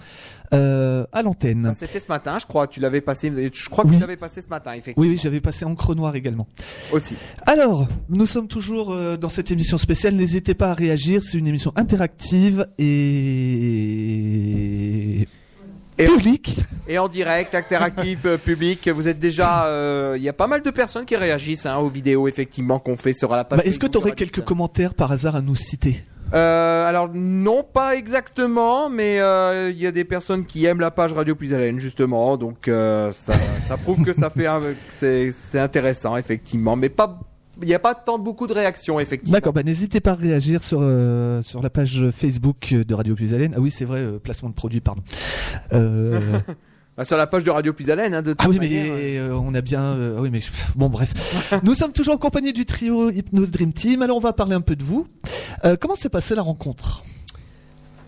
[0.53, 1.73] euh, à l'antenne.
[1.79, 2.67] C'était ce matin, je crois.
[2.67, 3.31] Tu l'avais passé.
[3.53, 3.95] Je crois que Oui.
[3.97, 5.03] tu l'avais passé ce matin, effectivement.
[5.03, 6.49] Oui, oui, j'avais passé Encre Noire également.
[6.93, 7.15] Aussi.
[7.47, 10.15] Alors, nous sommes toujours dans cette émission spéciale.
[10.17, 11.23] N'hésitez pas à réagir.
[11.23, 13.87] C'est une émission interactive et
[15.97, 16.61] publique.
[16.89, 18.89] Et en direct, interactif, euh, public.
[18.89, 19.67] Vous êtes déjà.
[19.67, 22.97] euh, Il y a pas mal de personnes qui réagissent hein, aux vidéos effectivement qu'on
[22.97, 23.59] fait sur la page.
[23.59, 26.05] Bah, Est-ce que tu aurais quelques commentaires par hasard à nous citer?
[26.35, 30.91] Euh, alors non, pas exactement, mais euh, il y a des personnes qui aiment la
[30.91, 33.35] page Radio Plus Haleine justement, donc euh, ça,
[33.69, 34.49] ça prouve que ça fait
[34.91, 37.21] c'est intéressant effectivement, mais pas,
[37.63, 39.37] il n'y a pas tant beaucoup de réactions effectivement.
[39.37, 43.35] D'accord, bah, n'hésitez pas à réagir sur, euh, sur la page Facebook de Radio Plus
[43.35, 43.53] Haleine.
[43.57, 45.03] Ah oui, c'est vrai, euh, placement de produit, pardon.
[45.73, 46.21] Euh,
[46.97, 49.35] Bah, sur la page de Radio Plus Haleine, hein, de toute Ah oui, mais euh,
[49.39, 49.83] on a bien.
[49.83, 50.41] euh, oui, mais
[50.77, 51.13] bon, bref.
[51.63, 54.01] Nous sommes toujours en compagnie du trio Hypnose Dream Team.
[54.01, 55.07] Alors, on va parler un peu de vous.
[55.67, 57.05] Euh, comment s'est passée la rencontre?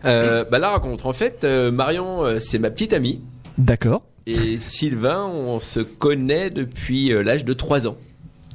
[0.07, 3.21] Euh, bah la rencontre, en fait, euh, Marion, euh, c'est ma petite amie.
[3.59, 4.05] D'accord.
[4.27, 7.97] Et Sylvain, on se connaît depuis euh, l'âge de 3 ans.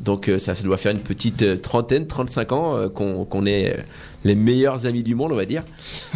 [0.03, 3.77] Donc euh, ça doit faire une petite euh, trentaine, 35 ans euh, qu'on qu'on est
[4.23, 5.63] les meilleurs amis du monde, on va dire.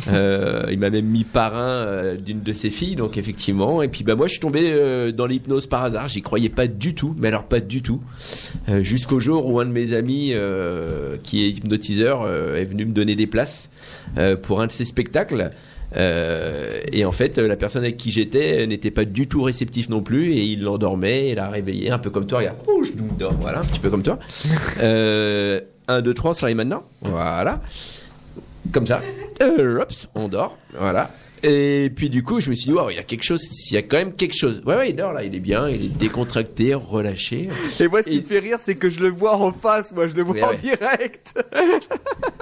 [0.09, 3.81] Euh, il m'a même mis parrain d'une de ses filles, donc effectivement.
[3.81, 6.07] Et puis bah moi je suis tombé dans l'hypnose par hasard.
[6.07, 8.01] J'y croyais pas du tout, mais alors pas du tout.
[8.69, 12.85] Euh, Jusqu'au jour où un de mes amis, euh, qui est hypnotiseur, euh, est venu
[12.85, 13.69] me donner des places
[14.17, 15.49] euh, pour un de ses spectacles.
[15.95, 20.01] Euh, et en fait, la personne avec qui j'étais n'était pas du tout réceptif non
[20.01, 23.33] plus, et il l'endormait, et l'a réveillé, un peu comme toi, regarde, ouh, je dors,
[23.39, 24.19] voilà, un petit peu comme toi.
[24.79, 27.61] Euh, 1, 2, 3, on se réveille maintenant, voilà.
[28.71, 29.01] Comme ça,
[29.41, 31.09] euh, hops, on dort, voilà.
[31.43, 33.73] Et puis du coup, je me suis dit, waouh, il y a quelque chose, il
[33.75, 34.61] y a quand même quelque chose.
[34.65, 37.49] Ouais, ouais, il dort là, il est bien, il est décontracté, relâché.
[37.79, 40.07] Et moi, ce qui me fait rire, c'est que je le vois en face, moi,
[40.07, 40.57] je le vois Ouais, en ouais.
[40.57, 41.33] direct.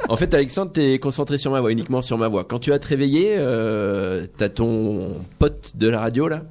[0.08, 2.44] En fait, Alexandre, t'es concentré sur ma voix, uniquement sur ma voix.
[2.44, 6.44] Quand tu vas te réveiller, euh, t'as ton pote de la radio là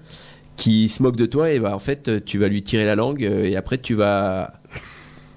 [0.57, 3.25] qui se moque de toi et bah en fait, tu vas lui tirer la langue
[3.25, 4.55] euh, et après tu vas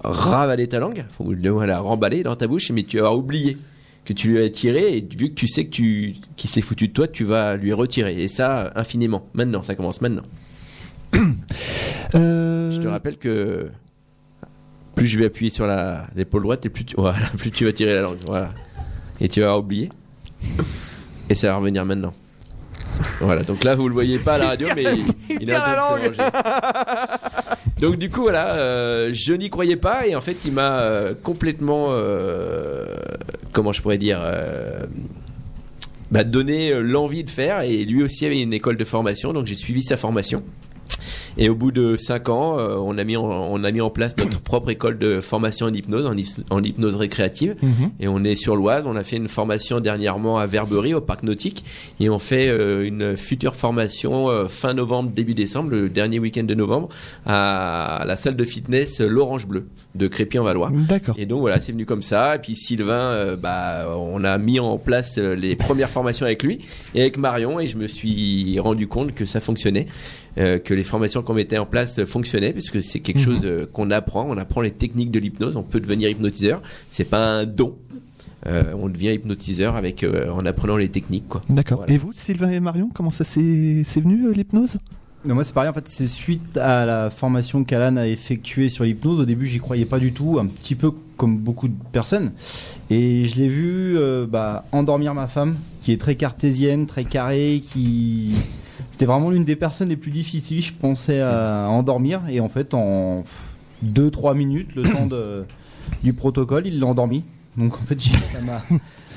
[0.02, 3.56] ravaler ta langue, ou le voilà, remballer dans ta bouche, mais tu vas oublier
[4.08, 6.88] que tu lui as tiré et vu que tu sais que tu qu'il s'est foutu
[6.88, 9.28] de toi, tu vas lui retirer et ça infiniment.
[9.34, 10.22] Maintenant, ça commence maintenant.
[12.14, 13.68] Euh, Je te rappelle que
[14.94, 17.72] plus je vais appuyer sur la l'épaule droite et plus tu, voilà, plus tu vas
[17.74, 18.16] tirer la langue.
[18.24, 18.54] Voilà.
[19.20, 19.90] Et tu vas oublier.
[21.28, 22.14] Et ça va revenir maintenant.
[23.20, 26.04] Voilà, donc là vous le voyez pas à la radio, mais il, il train de
[26.04, 26.22] se manger.
[27.80, 31.14] Donc du coup voilà, euh, je n'y croyais pas et en fait il m'a euh,
[31.14, 32.96] complètement, euh,
[33.52, 34.84] comment je pourrais dire, euh,
[36.10, 39.46] bah, donné euh, l'envie de faire et lui aussi avait une école de formation, donc
[39.46, 40.42] j'ai suivi sa formation.
[41.36, 43.90] Et au bout de 5 ans, euh, on, a mis en, on a mis en
[43.90, 46.06] place notre propre école de formation en hypnose,
[46.50, 47.56] en, hypnose récréative.
[47.62, 47.90] Mhm.
[48.00, 48.84] Et on est sur l'Oise.
[48.86, 51.64] On a fait une formation dernièrement à Verberie, au parc nautique.
[52.00, 56.44] Et on fait euh, une future formation euh, fin novembre, début décembre, le dernier week-end
[56.44, 56.88] de novembre,
[57.26, 60.70] à la salle de fitness L'Orange Bleu de Crépy-en-Valois.
[60.72, 61.14] D'accord.
[61.18, 62.36] Et donc voilà, c'est venu comme ça.
[62.36, 66.60] Et puis Sylvain, bah, on a mis en place les premières formations avec lui
[66.94, 67.60] et avec Marion.
[67.60, 69.86] Et je me suis rendu compte que ça fonctionnait,
[70.38, 73.24] euh, que les formations qu'on mettait en place euh, fonctionnaient, puisque c'est quelque Mhm.
[73.24, 74.26] chose euh, qu'on apprend.
[74.28, 75.56] On apprend les techniques de l'hypnose.
[75.56, 76.62] On peut devenir hypnotiseur.
[76.90, 77.76] C'est pas un don.
[78.46, 81.42] Euh, on devient hypnotiseur avec euh, en apprenant les techniques, quoi.
[81.48, 81.78] D'accord.
[81.78, 81.92] Voilà.
[81.92, 84.78] Et vous, Sylvain et Marion, comment ça s'est c'est venu euh, l'hypnose?
[85.24, 89.18] Moi c'est pareil en fait c'est suite à la formation qu'Alan a effectuée sur l'hypnose
[89.18, 92.30] au début j'y croyais pas du tout un petit peu comme beaucoup de personnes
[92.88, 97.60] et je l'ai vu euh, bah, endormir ma femme qui est très cartésienne très carrée
[97.62, 98.36] qui
[98.98, 102.22] c'était vraiment l'une des personnes les plus difficiles je pensais à endormir.
[102.28, 103.22] Et en fait en
[103.84, 105.08] 2-3 minutes le temps
[106.02, 107.22] du protocole il l'a endormi.
[107.56, 108.60] Donc en fait ça m'a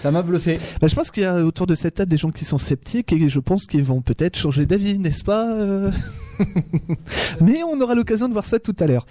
[0.04, 0.60] ça m'a bluffé.
[0.80, 3.12] Bah, je pense qu'il y a autour de cette table des gens qui sont sceptiques
[3.12, 5.92] et je pense qu'ils vont peut-être changer d'avis, n'est-ce pas euh?
[7.42, 9.08] Mais on aura l'occasion de voir ça tout à l'heure.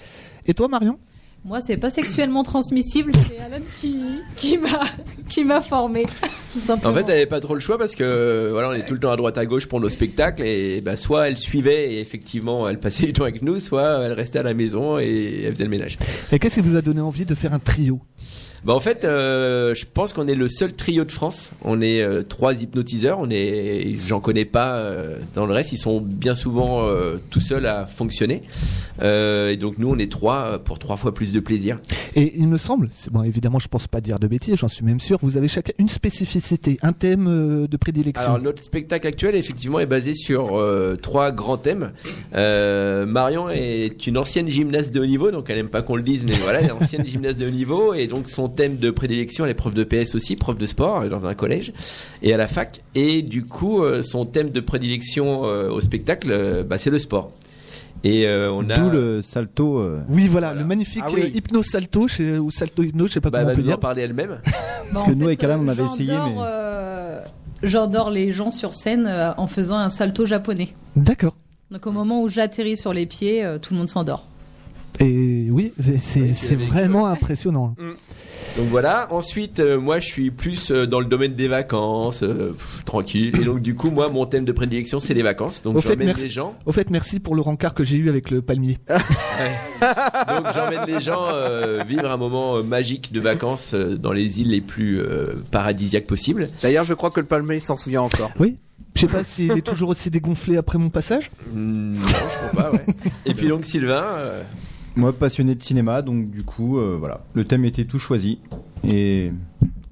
[0.47, 1.01] Et toi, Marion?
[1.43, 3.97] Moi, c'est pas sexuellement transmissible, c'est Alan qui,
[4.37, 4.85] qui m'a
[5.31, 6.05] qui m'a formé,
[6.53, 6.93] tout simplement.
[6.93, 9.01] En fait, elle avait pas trop le choix parce que voilà, on est tout le
[9.01, 12.69] temps à droite à gauche pour nos spectacles et bah, soit elle suivait et effectivement
[12.69, 15.65] elle passait du temps avec nous, soit elle restait à la maison et elle faisait
[15.65, 15.97] le ménage.
[16.31, 18.01] Et qu'est-ce qui vous a donné envie de faire un trio?
[18.65, 21.51] Bah en fait, euh, je pense qu'on est le seul trio de France.
[21.63, 23.19] On est euh, trois hypnotiseurs.
[23.19, 25.73] On est, j'en connais pas euh, dans le reste.
[25.73, 26.87] Ils sont bien souvent
[27.31, 28.43] tout seuls à fonctionner.
[29.03, 31.79] Et donc nous, on est trois pour trois fois plus de plaisir.
[32.17, 35.01] Et il me semble, bon évidemment je pense pas dire de bêtises, j'en suis même
[35.01, 38.27] sûr, vous avez chacun une spécificité, un thème de prédilection.
[38.27, 40.61] Alors notre spectacle actuel effectivement est basé sur
[41.01, 41.93] trois grands thèmes.
[42.35, 46.25] Marion est une ancienne gymnaste de haut niveau, donc elle aime pas qu'on le dise,
[46.27, 49.45] mais voilà, elle est ancienne gymnaste de haut niveau et donc son thème de prédilection,
[49.45, 51.73] elle est prof de PS aussi, prof de sport euh, dans un collège
[52.23, 52.83] et à la fac.
[52.95, 56.99] Et du coup, euh, son thème de prédilection euh, au spectacle, euh, bah, c'est le
[56.99, 57.31] sport.
[58.03, 61.31] Et euh, on a d'où le salto euh, Oui voilà, le magnifique Ah oui.
[61.35, 63.69] hypno salto chez- ou salto hypno, je sais pas bah, comment elle on peut nous
[63.69, 63.81] en dire.
[63.81, 64.39] parler elle-même.
[64.93, 67.21] Parce que nous, avec Alan, on avait essayé, j'endors, mais- euh,
[67.63, 70.69] J'endors les gens sur scène euh, en faisant un salto japonais.
[70.97, 71.37] D'accord.
[71.71, 74.27] Donc au moment où j'atterris sur les pieds, euh, tout le monde s'endort.
[75.01, 77.75] Et oui, c'est- vraiment impressionnant.
[78.57, 79.07] Donc voilà.
[79.13, 83.33] Ensuite, euh, moi, je suis plus euh, dans le domaine des vacances, euh, pff, tranquille.
[83.41, 85.63] Et donc, du coup, moi, mon thème de prédilection, c'est les vacances.
[85.63, 86.57] Donc, j'emmène merci, les gens.
[86.67, 88.79] au fait, merci pour le rencard que j'ai eu avec le palmier.
[88.89, 94.41] Donc, j'emmène les gens euh, vivre un moment euh, magique de vacances euh, dans les
[94.41, 96.49] îles les plus euh, paradisiaques possibles.
[96.63, 98.31] D'ailleurs, je crois que le palmier s'en souvient encore.
[98.39, 98.57] Oui.
[98.97, 101.31] Je sais pas s'il est toujours aussi dégonflé après mon passage.
[101.53, 102.73] Mm, Non, je crois pas.
[102.73, 102.85] Ouais.
[103.27, 104.03] Et puis donc, Sylvain.
[104.03, 104.43] euh,
[104.97, 108.39] Moi, passionné de cinéma, donc du coup, euh, voilà, le thème était tout choisi
[108.93, 109.31] et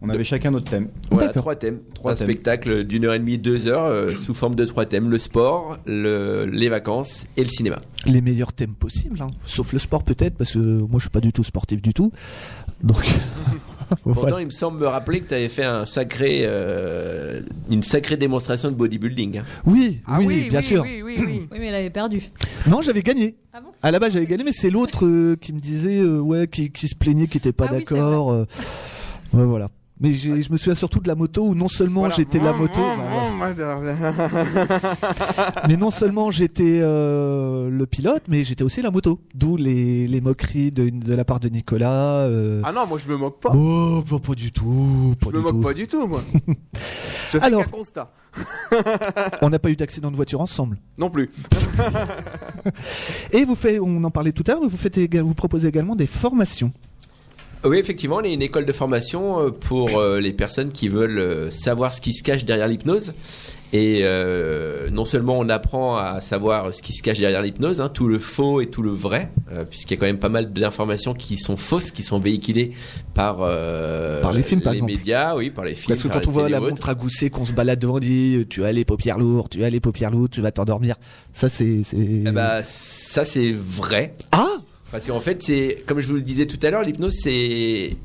[0.01, 0.89] on avait chacun notre thème.
[1.11, 4.65] Voilà, trois thèmes, trois spectacles d'une heure et demie, deux heures, euh, sous forme de
[4.65, 7.81] trois thèmes le sport, le, les vacances et le cinéma.
[8.07, 9.31] Les meilleurs thèmes possibles, hein.
[9.47, 12.13] sauf le sport peut-être, parce que moi je suis pas du tout sportif du tout.
[12.83, 13.05] Donc.
[14.03, 17.41] Pourtant, il me semble me rappeler que tu avais fait un sacré, euh,
[17.71, 19.39] une sacrée démonstration de bodybuilding.
[19.39, 19.45] hein.
[19.67, 20.83] Oui, Ah oui, oui, bien oui, sûr.
[20.83, 21.47] oui, oui, oui.
[21.53, 22.23] Oui, mais elle avait perdu.
[22.67, 23.37] Non, j'avais gagné.
[23.53, 23.69] Ah bon?
[23.83, 26.71] À la base, j'avais gagné, mais c'est l'autre euh, qui me disait, euh, ouais, qui,
[26.71, 28.33] qui se plaignait, qui était pas Ah d'accord.
[28.33, 28.45] euh,
[29.33, 29.69] ouais, voilà.
[30.01, 32.15] Mais je me souviens surtout de la moto où non seulement Voilà.
[32.15, 33.05] j'étais la moto, bah,
[35.69, 39.21] mais non seulement j'étais euh, le pilote, mais j'étais aussi la moto.
[39.35, 42.25] D'où les, les moqueries de, de la part de Nicolas.
[42.27, 42.61] euh.
[42.65, 43.51] Ah non, moi je me moque pas.
[43.55, 45.15] Oh, pas, pas du tout.
[45.21, 45.61] Pas je me du moque tout.
[45.61, 46.23] pas du tout, moi.
[47.33, 47.63] je fais Alors.
[47.65, 48.13] qu'un constat.
[49.43, 50.79] On n'a pas eu d'accident de voiture ensemble.
[50.97, 51.31] Non plus.
[53.33, 55.97] Et vous faites, on en parlait tout à l'heure, vous faites éga- vous proposez également
[55.97, 56.73] des formations.
[57.65, 61.19] Oui, effectivement, on est une école de formation euh, pour euh, les personnes qui veulent
[61.19, 63.13] euh, savoir ce qui se cache derrière l'hypnose.
[63.73, 67.91] Et euh, non seulement on apprend à savoir ce qui se cache derrière l'hypnose, hein,
[67.91, 70.53] tout le faux et tout le vrai, euh, puisqu'il y a quand même pas mal
[70.53, 72.73] d'informations qui sont fausses, qui sont véhiculées
[73.13, 74.93] par, euh, Par les films, par exemple.
[74.93, 75.89] médias, oui, par les films.
[75.89, 77.99] Parce que quand on les voit la montre à gousset qu'on se balade devant, on
[77.99, 80.97] dit tu as les paupières lourdes, tu as les paupières lourdes, tu vas t'endormir.
[81.35, 81.83] Ça c'est.
[81.93, 84.15] Eh ben, ça c'est vrai.
[84.33, 84.47] Ah
[84.91, 87.97] Parce qu'en fait, c'est comme je vous le disais tout à l'heure, l'hypnose c'est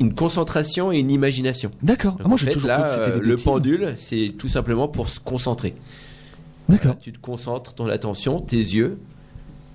[0.00, 1.70] une concentration et une imagination.
[1.82, 2.16] D'accord.
[2.22, 5.74] Ah, moi fait, toujours là, que euh, le pendule, c'est tout simplement pour se concentrer.
[6.68, 6.98] D'accord.
[6.98, 8.98] Tu te concentres ton attention, tes yeux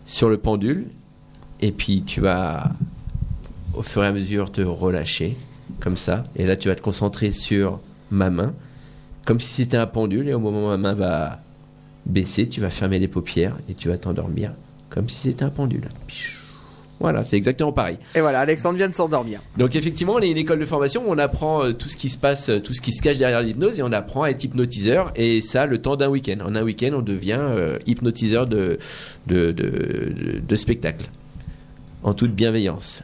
[0.06, 0.88] sur le pendule,
[1.62, 2.72] et puis tu vas
[3.74, 5.38] au fur et à mesure te relâcher,
[5.80, 6.26] comme ça.
[6.36, 7.80] Et là, tu vas te concentrer sur
[8.12, 8.54] ma main,
[9.26, 11.40] comme si c'était un pendule, et au moment où ma main va
[12.06, 14.54] baisser, tu vas fermer les paupières et tu vas t'endormir,
[14.92, 15.90] comme si c'était un pendule.
[17.00, 17.98] Voilà, c'est exactement pareil.
[18.14, 19.42] Et voilà, Alexandre vient de s'endormir.
[19.58, 22.12] Donc effectivement, on est une école de formation où on apprend euh, tout ce qui
[22.12, 24.44] se passe, euh, tout ce qui se cache derrière l'hypnose et on apprend à être
[24.44, 26.38] hypnotiseur et ça le temps d'un week-end.
[26.46, 28.78] En un week-end, on devient euh, hypnotiseur de,
[29.26, 31.08] de, de, de- de spectacle.
[32.04, 33.02] En toute bienveillance.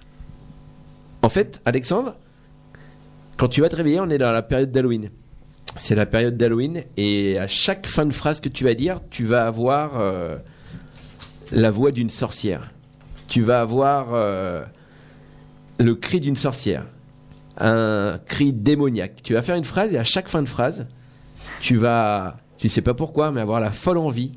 [1.24, 2.16] En fait, Alexandre,
[3.38, 5.10] quand tu vas te réveiller, on est dans la période d'Halloween.
[5.78, 9.26] C'est la période d'Halloween et à chaque fin de phrase que tu vas dire, tu
[9.26, 10.38] vas avoir euh,
[11.52, 12.72] la voix d'une sorcière.
[13.28, 14.64] Tu vas avoir euh,
[15.80, 16.86] le cri d'une sorcière,
[17.58, 19.22] un cri démoniaque.
[19.24, 20.88] Tu vas faire une phrase et à chaque fin de phrase,
[21.62, 24.32] tu vas, tu sais pas pourquoi, mais avoir la folle envie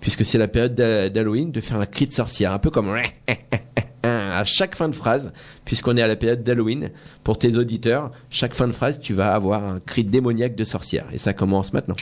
[0.00, 2.94] puisque c'est la période d'Ha- d'Halloween, de faire un cri de sorcière, un peu comme
[4.02, 5.32] à chaque fin de phrase,
[5.64, 6.90] puisqu'on est à la période d'Halloween.
[7.24, 11.06] Pour tes auditeurs, chaque fin de phrase, tu vas avoir un cri démoniaque de sorcière,
[11.12, 11.96] et ça commence maintenant.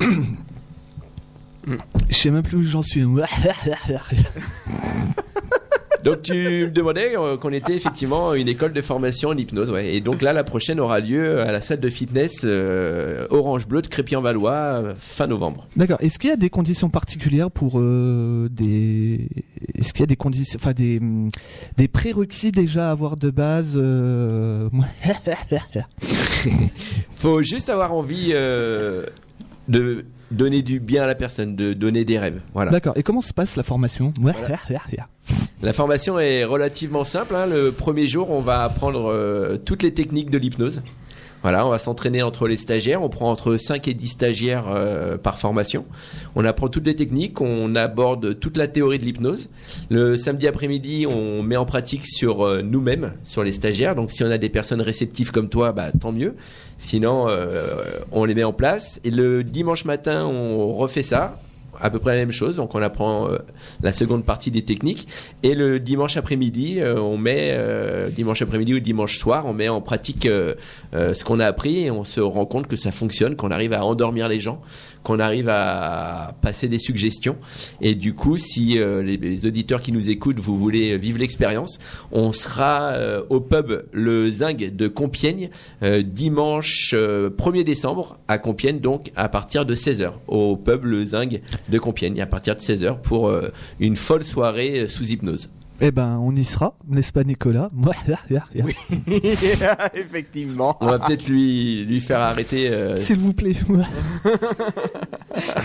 [2.08, 3.04] Je sais même plus où j'en suis.
[6.04, 9.94] Donc tu me demandais euh, qu'on était effectivement une école de formation en hypnose, ouais.
[9.94, 13.82] Et donc là, la prochaine aura lieu à la salle de fitness euh, Orange Bleu
[13.82, 15.68] de Crépy-en-Valois euh, fin novembre.
[15.76, 15.98] D'accord.
[16.00, 19.28] Est-ce qu'il y a des conditions particulières pour euh, des
[19.78, 21.00] Est-ce qu'il y a des conditions, enfin des
[21.76, 23.78] des prérequis déjà à avoir de base
[27.14, 28.32] Faut juste avoir envie
[29.68, 32.40] de donner du bien à la personne, de donner des rêves.
[32.54, 32.70] Voilà.
[32.70, 32.94] D'accord.
[32.96, 34.12] Et comment se passe la formation
[35.62, 37.34] La formation est relativement simple.
[37.36, 37.46] hein.
[37.46, 40.82] Le premier jour, on va apprendre euh, toutes les techniques de l'hypnose.
[41.42, 43.02] Voilà, on va s'entraîner entre les stagiaires.
[43.02, 45.84] On prend entre 5 et 10 stagiaires euh, par formation.
[46.34, 49.48] On apprend toutes les techniques, on aborde toute la théorie de l'hypnose.
[49.90, 53.94] Le samedi après-midi, on met en pratique sur euh, nous-mêmes, sur les stagiaires.
[53.94, 56.36] Donc si on a des personnes réceptives comme toi, bah, tant mieux.
[56.78, 59.00] Sinon, euh, on les met en place.
[59.04, 61.38] Et le dimanche matin, on refait ça
[61.82, 62.56] à peu près la même chose.
[62.56, 63.38] Donc on apprend euh,
[63.82, 65.08] la seconde partie des techniques.
[65.42, 69.68] Et le dimanche après-midi, euh, on met euh, dimanche après-midi ou dimanche soir, on met
[69.68, 70.28] en pratique
[70.92, 73.84] ce qu'on a appris et on se rend compte que ça fonctionne, qu'on arrive à
[73.84, 74.60] endormir les gens,
[75.02, 77.36] qu'on arrive à passer des suggestions.
[77.80, 81.78] Et du coup, si euh, les, auditeurs qui nous écoutent, vous voulez vivre l'expérience,
[82.12, 85.50] on sera euh, au pub Le Zing de Compiègne
[85.82, 91.04] euh, dimanche euh, 1er décembre à Compiègne, donc à partir de 16h au pub Le
[91.04, 93.48] Zing de Compiègne à partir de 16h pour euh,
[93.80, 95.48] une folle soirée euh, sous hypnose.
[95.80, 97.70] Eh ben, on y sera, n'est-ce pas, Nicolas?
[98.54, 98.74] Oui,
[99.94, 100.76] effectivement.
[100.80, 102.68] On va peut-être lui lui faire arrêter.
[102.68, 103.56] euh, S'il vous plaît.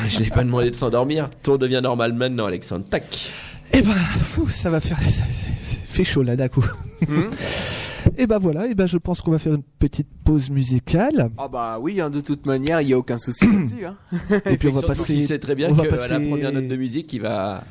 [0.08, 1.30] je l'ai pas demandé de s'endormir.
[1.44, 2.86] Tout devient normal maintenant, Alexandre.
[2.90, 3.30] Tac.
[3.74, 3.94] Eh ben,
[4.50, 6.66] ça va faire, ça, ça- ça fait chaud là d'un coup.
[7.08, 7.24] Hmm.
[8.18, 11.30] Et ben voilà, et ben je pense qu'on va faire une petite pause musicale.
[11.38, 13.86] Ah bah oui, hein, de toute manière, il y a aucun souci là-dessus.
[13.86, 13.98] Hein.
[14.46, 15.14] Et puis on va Surtout passer.
[15.16, 17.66] qu'il sait très bien on va qu'à passer la première note de musique, il va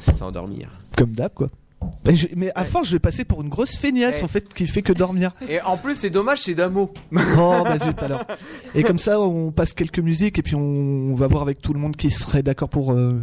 [0.00, 0.70] s'endormir.
[0.96, 1.50] Comme d'hab, quoi.
[2.10, 4.82] Je- mais à force, je vais passer pour une grosse feignasse en fait qui fait
[4.82, 5.32] que dormir.
[5.48, 6.92] Et en plus, c'est dommage, c'est d'un mot.
[7.38, 8.24] Oh bah zut alors.
[8.74, 11.72] Et comme ça, on passe quelques musiques et puis on, on va voir avec tout
[11.72, 12.92] le monde qui serait d'accord pour.
[12.92, 13.20] euh,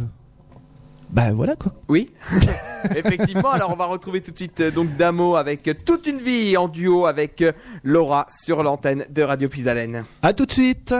[1.10, 1.72] Bah voilà quoi.
[1.88, 2.10] Oui,
[2.96, 3.50] effectivement.
[3.50, 6.56] Alors, on va retrouver tout de suite euh, donc Damo avec euh, toute une vie
[6.56, 7.42] en duo avec
[7.82, 10.04] Laura sur l'antenne de Radio Pisalène.
[10.22, 10.94] À tout de suite.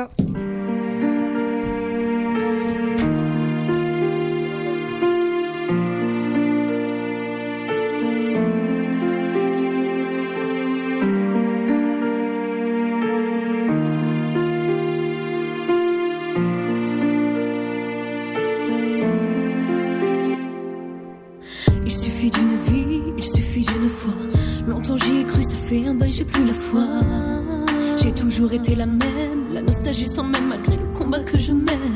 [28.16, 31.94] Toujours été la même, la nostalgie sans même malgré le combat que je mène.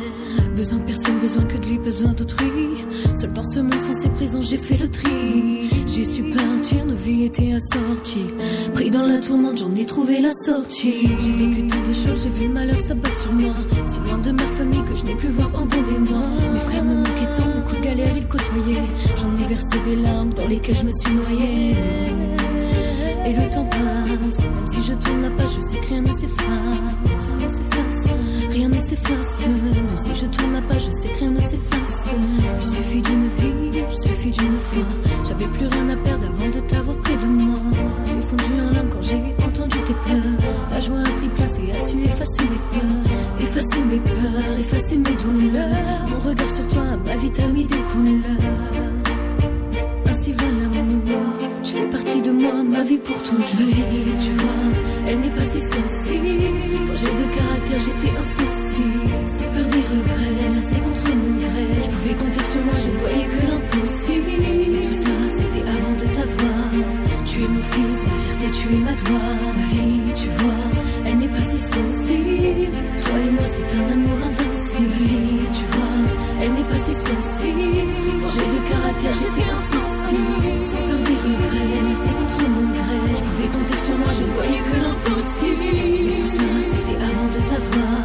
[0.55, 2.85] Besoin de personne, besoin que de lui, besoin d'autrui.
[3.15, 5.71] Seul dans ce monde sans ses présences, j'ai fait le tri.
[5.87, 8.27] J'ai su partir, nos vies étaient assorties.
[8.75, 11.09] Pris dans la tourmente, j'en ai trouvé la sortie.
[11.21, 13.55] J'ai vécu tant de choses, j'ai vu le malheur s'abattre sur moi.
[13.87, 16.27] Si loin de ma famille que je n'ai plus voir pendant des mois.
[16.53, 18.89] Mes frères me manquaient tant, beaucoup de galères, ils côtoyaient.
[19.17, 21.77] J'en ai versé des larmes dans lesquelles je me suis noyée.
[23.27, 23.98] Et le temps passe,
[24.45, 27.37] même si je tourne la page, je sais que rien ne s'efface.
[27.41, 28.13] Ne s'efface.
[28.51, 32.11] Rien ne s'efface, même si je tourne la page, je sais que rien ne s'efface.
[32.57, 34.85] Il suffit d'une vie, il suffit d'une fois.
[35.27, 37.59] J'avais plus rien à perdre avant de t'avoir près de moi.
[38.07, 40.23] J'ai fondu en larmes quand j'ai entendu tes pleurs.
[40.71, 43.41] La joie a pris place et a su effacer mes peurs.
[43.41, 46.09] Effacer mes peurs, effacer mes douleurs.
[46.11, 48.98] Mon regard sur toi, ma vie t'a mis des couleurs.
[52.17, 53.61] De moi, ma vie pour toujours.
[53.61, 54.65] Ma vie, tu vois,
[55.07, 56.41] elle n'est pas si sensible.
[56.87, 59.01] Forgée de caractère, j'étais insensible.
[59.27, 61.67] Si peur des regrets, c'est contre mon gré.
[61.85, 64.31] Je pouvais compter sur moi, je ne voyais que l'impossible.
[64.83, 66.71] Tout ça, c'était avant de t'avoir.
[67.27, 69.55] Tu es mon fils, ma fierté, tu es ma gloire.
[69.59, 70.65] Ma vie, tu vois,
[71.05, 72.73] elle n'est pas si sensible.
[73.05, 74.89] Toi et moi, c'est un amour invincible.
[74.89, 75.65] Ma vie, tu
[76.79, 78.21] vois, elle n'est pas si sensible.
[78.21, 80.43] Forgée de caractère, j'étais insensible.
[80.83, 81.79] Peur des regrets,
[82.19, 82.99] contre mon gré.
[83.09, 86.17] Je pouvais compter sur moi, je ne voyais que l'impossible.
[86.17, 88.05] Tout ça, c'était avant de t'avoir.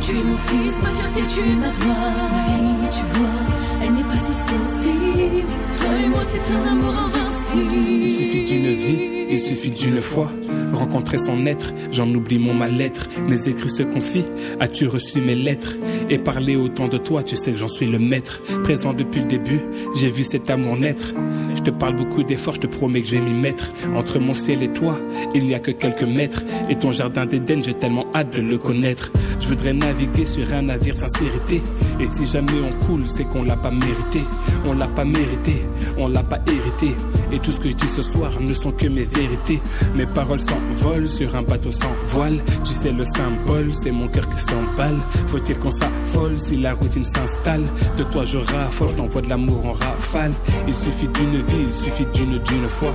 [0.00, 2.30] Tu es mon fils, ma fierté, tu es ma gloire.
[2.32, 3.40] Ma vie, tu vois,
[3.82, 5.48] elle n'est pas si sensible.
[5.78, 7.74] Toi et moi, c'est un amour invincible.
[7.74, 10.30] Il suffit d'une vie, il suffit d'une fois.
[10.72, 13.08] Rencontrer son être, j'en oublie mon mal-être.
[13.28, 14.26] Mes écrits se confient,
[14.60, 15.74] as-tu reçu mes lettres?
[16.08, 18.40] Et parler autant de toi, tu sais que j'en suis le maître.
[18.62, 19.60] Présent depuis le début,
[19.96, 21.14] j'ai vu cet amour naître.
[21.54, 23.70] Je te parle beaucoup d'efforts, je te promets que je vais m'y mettre.
[23.94, 24.98] Entre mon ciel et toi,
[25.34, 26.42] il n'y a que quelques mètres.
[26.68, 29.12] Et ton jardin d'Éden, j'ai tellement hâte de le connaître.
[29.40, 31.60] Je voudrais naviguer sur un navire sincérité.
[32.00, 34.20] Et si jamais on coule, c'est qu'on l'a pas mérité.
[34.64, 35.54] On l'a pas mérité,
[35.98, 36.94] on l'a pas hérité.
[37.32, 39.60] Et tout ce que je dis ce soir ne sont que mes vérités.
[39.94, 42.38] Mes paroles s'envolent sur un bateau sans voile.
[42.64, 44.98] Tu sais le symbole, c'est mon cœur qui s'emballe.
[45.28, 47.64] Faut-il qu'on s'affole si la routine s'installe?
[47.98, 50.32] De toi je raffole, je t'envoie de l'amour en rafale.
[50.66, 52.94] Il suffit d'une vie, il suffit d'une d'une fois.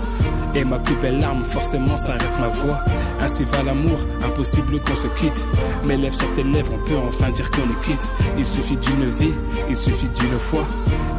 [0.53, 2.79] Et ma plus belle arme, forcément ça reste ma voix.
[3.21, 5.45] Ainsi va l'amour, impossible qu'on se quitte.
[5.85, 8.07] Mes lèvres sur tes lèvres, on peut enfin dire qu'on est quitte.
[8.37, 9.33] Il suffit d'une vie,
[9.69, 10.65] il suffit d'une fois.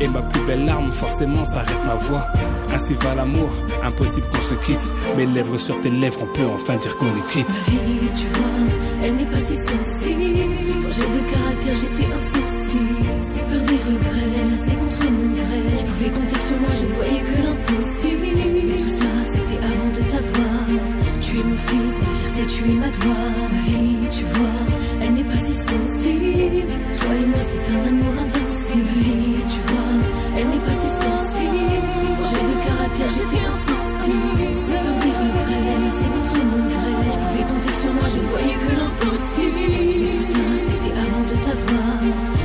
[0.00, 2.26] Et ma plus belle arme, forcément ça reste ma voix.
[2.72, 3.50] Ainsi va l'amour,
[3.82, 4.86] impossible qu'on se quitte.
[5.16, 7.60] Mes lèvres sur tes lèvres, on peut enfin dire qu'on est quitte.
[7.68, 8.46] Ma vie, tu vois,
[9.02, 10.22] elle n'est pas si sensible.
[10.82, 12.78] Forgée de caractère, j'étais insouciée.
[13.22, 14.15] Si peur des regrets,
[21.68, 23.36] fils, ma fierté, tu es ma gloire.
[23.52, 24.58] Ma vie, tu vois,
[25.00, 26.66] elle n'est pas si sensible.
[26.98, 28.84] Toi et moi, c'est un amour invincible.
[28.86, 29.92] Ma vie, tu vois,
[30.36, 31.86] elle n'est pas si sensible.
[32.16, 34.46] Forgée de caractère, j'étais insensible.
[34.52, 36.92] Si peur des regrets, c'est contre mon gré.
[37.12, 39.64] Je pouvais compter sur moi, je ne voyais que l'impossible.
[40.14, 41.98] Tout ça, c'était avant de t'avoir.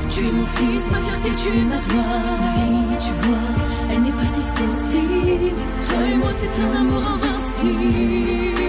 [0.09, 2.37] Tu es mon fils, ma fierté, tu es ma gloire.
[2.43, 3.49] Ma vie, tu vois,
[3.91, 5.55] elle n'est pas si sensible.
[5.87, 8.61] Toi et moi, c'est un amour invincible.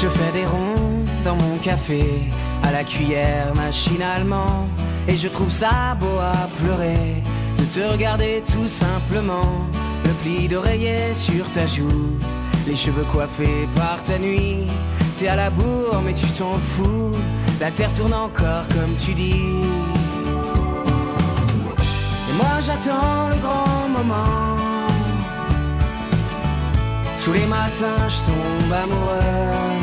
[0.00, 2.04] Je fais des ronds dans mon café,
[2.62, 4.68] à la cuillère machinalement.
[5.08, 7.20] Et je trouve ça beau à pleurer,
[7.58, 9.66] de te regarder tout simplement.
[10.04, 12.16] Le pli d'oreiller sur ta joue,
[12.68, 14.68] les cheveux coiffés par ta nuit.
[15.16, 17.10] T'es à la bourre, mais tu t'en fous.
[17.60, 19.50] La terre tourne encore comme tu dis.
[22.28, 24.56] Et moi j'attends le grand moment.
[27.24, 29.77] Tous les matins je tombe amoureux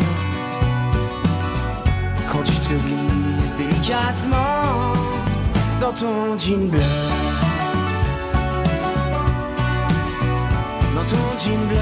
[2.36, 4.92] Quand tu te glisses délicatement
[5.80, 6.82] Dans ton jean bleu.
[10.96, 11.78] Dans ton jean bleu.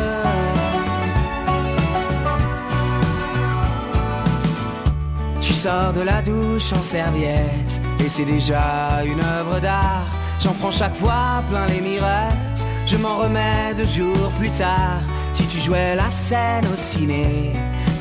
[5.41, 10.05] Tu sors de la douche en serviette Et c'est déjà une œuvre d'art.
[10.39, 15.01] J'en prends chaque fois plein les mirettes Je m'en remets deux jours plus tard.
[15.31, 17.53] Si tu jouais la scène au ciné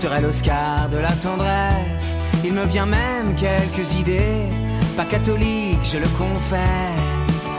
[0.02, 2.16] T'aurais l'Oscar de la tendresse.
[2.42, 4.48] Il me vient même quelques idées.
[4.96, 7.50] Pas catholique, je le confesse.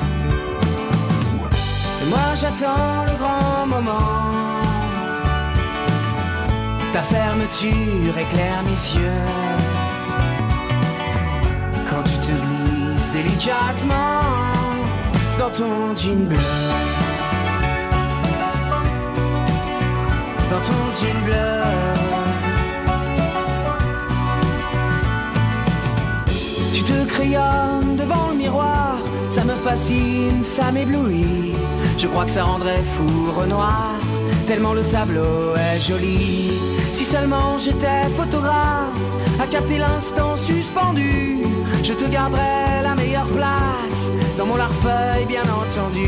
[2.01, 4.59] Et moi j'attends le grand moment.
[6.91, 9.23] Ta fermeture éclaire mes cieux.
[11.89, 14.19] Quand tu te glisses délicatement
[15.39, 16.37] Dans ton jean bleu.
[20.49, 21.92] Dans ton jean bleu
[27.31, 28.97] Devant le miroir.
[29.29, 31.53] Ça me fascine, ça m'éblouit.
[31.97, 33.93] Je crois que ça rendrait fou Renoir.
[34.45, 36.51] Tellement le tableau est joli.
[36.91, 38.99] Si seulement j'étais photographe
[39.41, 41.43] À capter l'instant suspendu
[41.83, 46.05] Je te garderais la meilleure place Dans mon larfeuille bien entendu.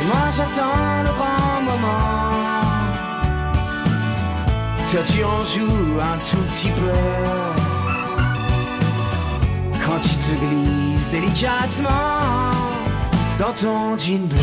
[0.00, 2.62] Et moi j'attends le grand moment.
[4.90, 7.51] Toi tu en joues un tout petit peu
[10.02, 12.50] tu te glisses délicatement
[13.38, 14.38] Dans ton jean bleu.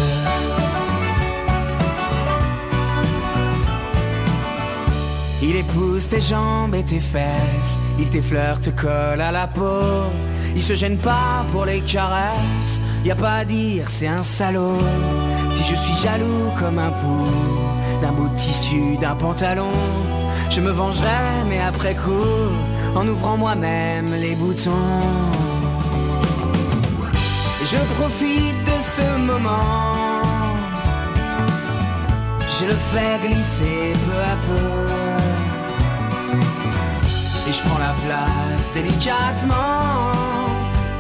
[5.42, 7.80] Il épouse tes jambes et tes fesses.
[7.98, 10.12] Il t'effleure, te colle à la peau.
[10.56, 12.82] Il se gêne pas pour les caresses.
[13.06, 14.78] Y a pas à dire, c'est un salaud.
[15.52, 17.26] Si je suis jaloux comme un pou
[18.02, 19.72] D'un bout de tissu, d'un pantalon
[20.50, 24.72] Je me vengerai, mais après coup En ouvrant moi-même les boutons
[27.72, 30.22] je profite de ce moment.
[32.56, 34.70] Je le fais glisser peu à peu.
[37.48, 40.12] Et je prends la place délicatement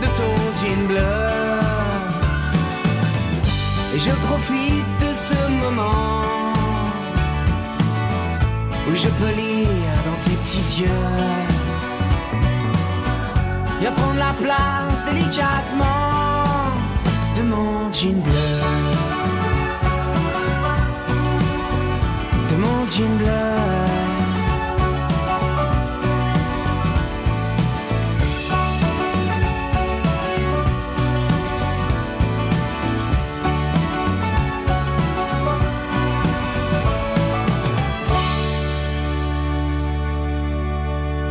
[0.01, 1.17] de ton jean bleu.
[3.95, 6.53] Et je profite de ce moment
[8.87, 11.07] où je peux lire dans tes petits yeux.
[13.79, 16.18] Viens prendre la place délicatement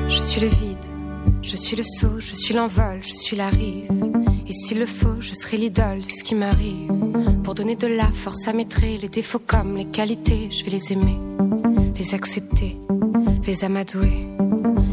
[0.09, 0.79] Je suis le vide,
[1.43, 4.18] je suis le saut, je suis l'envol, je suis la rive.
[4.49, 6.91] Et s'il le faut, je serai l'idole de ce qui m'arrive.
[7.45, 10.71] Pour donner de la force à mes traits, les défauts comme les qualités, je vais
[10.71, 11.19] les aimer,
[11.97, 12.79] les accepter,
[13.47, 14.27] les amadouer,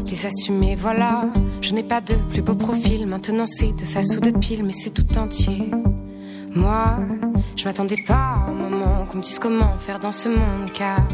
[0.06, 0.74] les assumer.
[0.74, 1.24] Voilà,
[1.62, 4.74] je n'ai pas de plus beau profil, maintenant c'est de face ou de pile, mais
[4.74, 5.70] c'est tout entier.
[6.54, 6.98] Moi,
[7.56, 11.06] je m'attendais pas à un moment qu'on me dise comment faire dans ce monde, car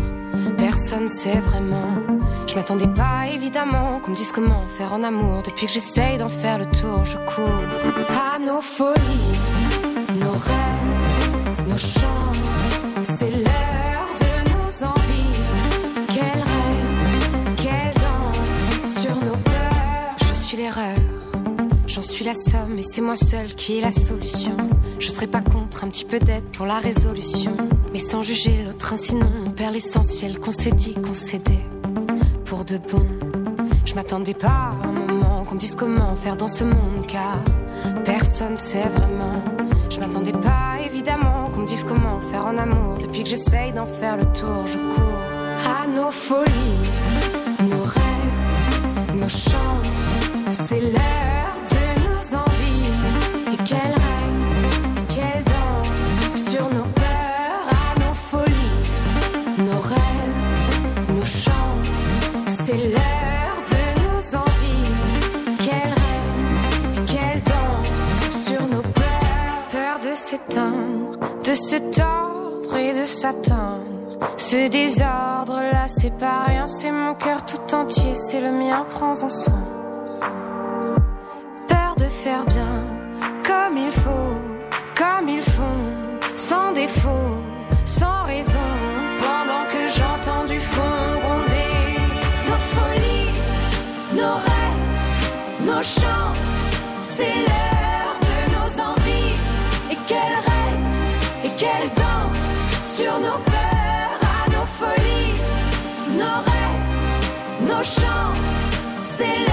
[0.56, 2.01] personne sait vraiment.
[2.46, 5.42] Je m'attendais pas évidemment qu'on me dise comment faire en amour.
[5.42, 7.48] Depuis que j'essaye d'en faire le tour, je cours
[8.10, 9.00] à nos folies,
[10.20, 12.40] nos rêves, nos chances.
[13.02, 15.40] C'est l'heure de nos envies.
[16.08, 20.16] Quel rêve, quelle danse sur nos peurs.
[20.28, 20.98] Je suis l'erreur.
[21.86, 24.56] J'en suis la somme et c'est moi seule qui est la solution.
[24.98, 27.56] Je serais pas contre un petit peu d'aide pour la résolution.
[27.92, 31.60] Mais sans juger l'autre, sinon on perd l'essentiel qu'on s'est dit, qu'on s'aidait.
[32.52, 33.04] De bon,
[33.86, 37.40] je m'attendais pas à un moment qu'on me dise comment faire dans ce monde, car
[38.04, 39.42] personne sait vraiment.
[39.88, 42.98] Je m'attendais pas évidemment qu'on me dise comment faire en amour.
[43.00, 45.18] Depuis que j'essaye d'en faire le tour, je cours
[45.66, 46.90] à nos folies,
[47.70, 50.50] nos rêves, nos chances.
[50.50, 51.41] C'est l'heure
[71.52, 73.84] de se tordre et de s'atteindre.
[74.38, 79.28] Ce désordre là, c'est pas rien, c'est mon cœur tout entier, c'est le mien, prends-en
[79.28, 79.62] soin.
[81.68, 82.76] Peur de faire bien,
[83.48, 84.34] comme il faut,
[84.96, 85.80] comme ils font,
[86.36, 87.36] sans défaut,
[87.84, 88.68] sans raison,
[89.26, 91.74] pendant que j'entends du fond gronder
[92.48, 93.32] nos folies,
[94.20, 96.80] nos rêves, nos chances.
[97.02, 97.51] C'est
[107.82, 108.80] nos chances.
[109.02, 109.51] C'est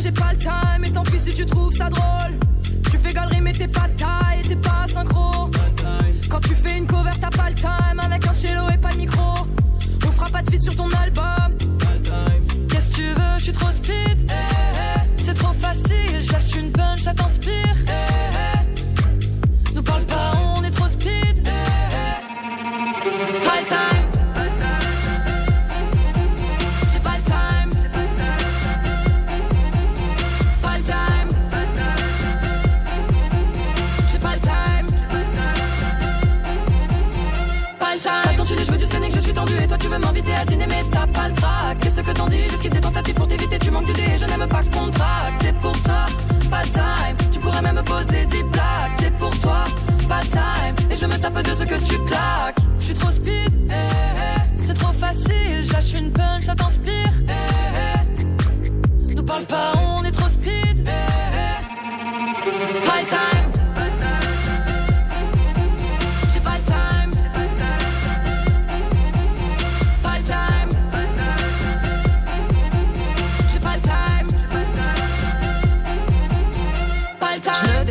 [0.00, 0.84] j'ai pas le time.
[0.84, 2.38] Et tant pis si tu trouves ça drôle.
[2.90, 5.48] Tu fais galerie, mais t'es pas taille, t'es pas synchro.
[6.28, 8.00] Quand tu fais une cover, t'as pas le time.
[8.02, 9.46] Avec un cello et pas de micro.
[10.06, 11.56] On fera pas de feat sur ton album.
[12.68, 14.32] Qu'est-ce que tu veux, je suis trop speed.
[15.16, 17.76] C'est trop facile, je lâche une punch, ça t'inspire.
[17.86, 19.74] Eh.
[19.74, 21.44] Nous parle pas, on est trop speed.
[23.68, 23.99] Time.
[42.60, 44.18] j'esquive des tentatives pour t'éviter, tu manques d'idées.
[44.18, 46.06] Je n'aime pas contract, c'est pour ça,
[46.50, 47.16] pas time.
[47.32, 49.64] Tu pourrais même poser 10 plaques, c'est pour toi,
[50.08, 50.90] pas time.
[50.90, 52.58] Et je me tape de ce que tu claques.
[52.78, 54.62] Je suis trop speed, eh, eh.
[54.64, 55.64] c'est trop facile.
[55.64, 57.12] J'achète une punch, ça t'inspire.
[57.28, 59.72] Eh, Nous parle pas,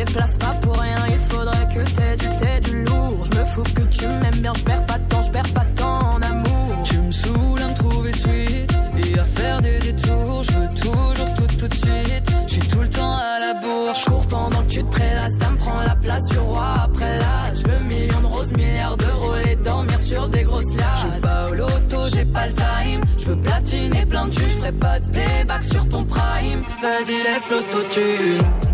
[0.06, 2.16] déplace pas pour rien, il faudrait que t'aies
[2.62, 3.24] du du lourd.
[3.26, 5.66] Je me fous que tu m'aimes bien, je perds pas de temps, je perds pas
[5.66, 6.84] de temps en amour.
[6.86, 8.72] Tu me saoules à me trouver sweet
[9.04, 10.44] et à faire des détours.
[10.44, 12.26] Je veux toujours tout tout de suite.
[12.48, 13.94] Je suis tout le temps à la bourre.
[13.96, 17.18] Je cours pendant que tu te prélasses, ça me prend la place du roi après
[17.18, 17.64] l'âge.
[17.68, 21.02] Le million de roses, milliards d'euros et dormir sur des grosses Je lasses.
[21.02, 23.02] joue pas au loto, j'ai pas le time.
[23.18, 26.62] Je veux platiner plein de jus, je ferai pas de playback sur ton prime.
[26.82, 28.69] Vas-y, laisse l'autotune.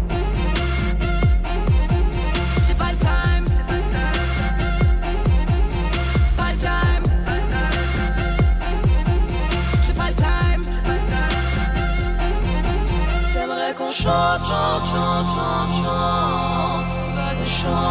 [14.06, 16.94] Chante, chante, chante, chante, chante.
[17.15, 17.86] Vas-y, chante.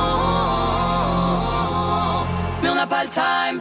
[2.63, 3.59] Mais on n'a pas le time.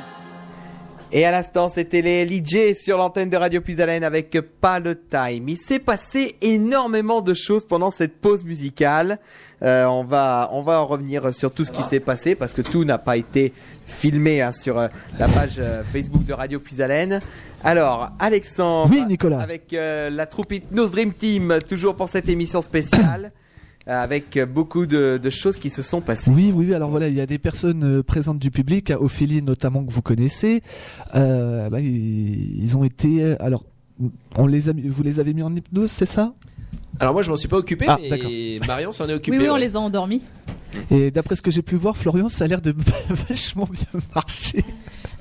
[1.11, 5.49] Et à l'instant, c'était les LJ sur l'antenne de Radio Puisalène avec pas le time.
[5.49, 9.18] Il s'est passé énormément de choses pendant cette pause musicale.
[9.64, 12.61] Euh, on va on va en revenir sur tout ce qui s'est passé parce que
[12.61, 13.53] tout n'a pas été
[13.88, 14.88] filmé hein, sur euh,
[15.18, 17.22] la page euh, Facebook de Radio Puisalène.
[17.64, 19.40] Alors, Alexandre, Oui, Nicolas.
[19.41, 23.31] avec euh, la troupe Hypnose Dream Team, toujours pour cette émission spéciale,
[23.90, 26.30] avec euh, beaucoup de, de choses qui se sont passées.
[26.32, 26.74] Oui, oui, oui.
[26.74, 30.02] Alors voilà, il y a des personnes euh, présentes du public, Ophélie notamment que vous
[30.02, 30.61] connaissez.
[31.16, 33.36] Euh, bah, ils, ont été.
[33.40, 33.64] Alors,
[34.38, 36.34] on les a, vous les avez mis en hypnose, c'est ça?
[36.99, 39.38] Alors moi je m'en suis pas occupé, Ah, mais Marion s'en est occupée.
[39.38, 39.60] Oui, oui, on ouais.
[39.60, 40.22] les a endormis.
[40.91, 42.76] Et d'après ce que j'ai pu voir, Florian, ça a l'air de
[43.30, 44.64] vachement bien marcher.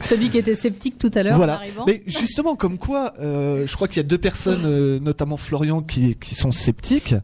[0.00, 1.54] Celui qui était sceptique tout à l'heure en Voilà.
[1.54, 1.84] arrivant.
[1.86, 5.82] Mais justement, comme quoi, euh, je crois qu'il y a deux personnes, euh, notamment Florian,
[5.82, 7.14] qui, qui sont sceptiques.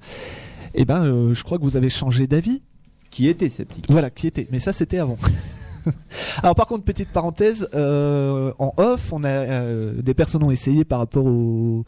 [0.75, 2.63] Et ben, euh, je crois que vous avez changé d'avis.
[3.11, 4.49] Qui était sceptique Voilà, qui était.
[4.51, 5.19] Mais ça, c'était avant.
[6.43, 10.85] Alors par contre, petite parenthèse, euh, en off, on a euh, des personnes ont essayé
[10.85, 11.85] par rapport au,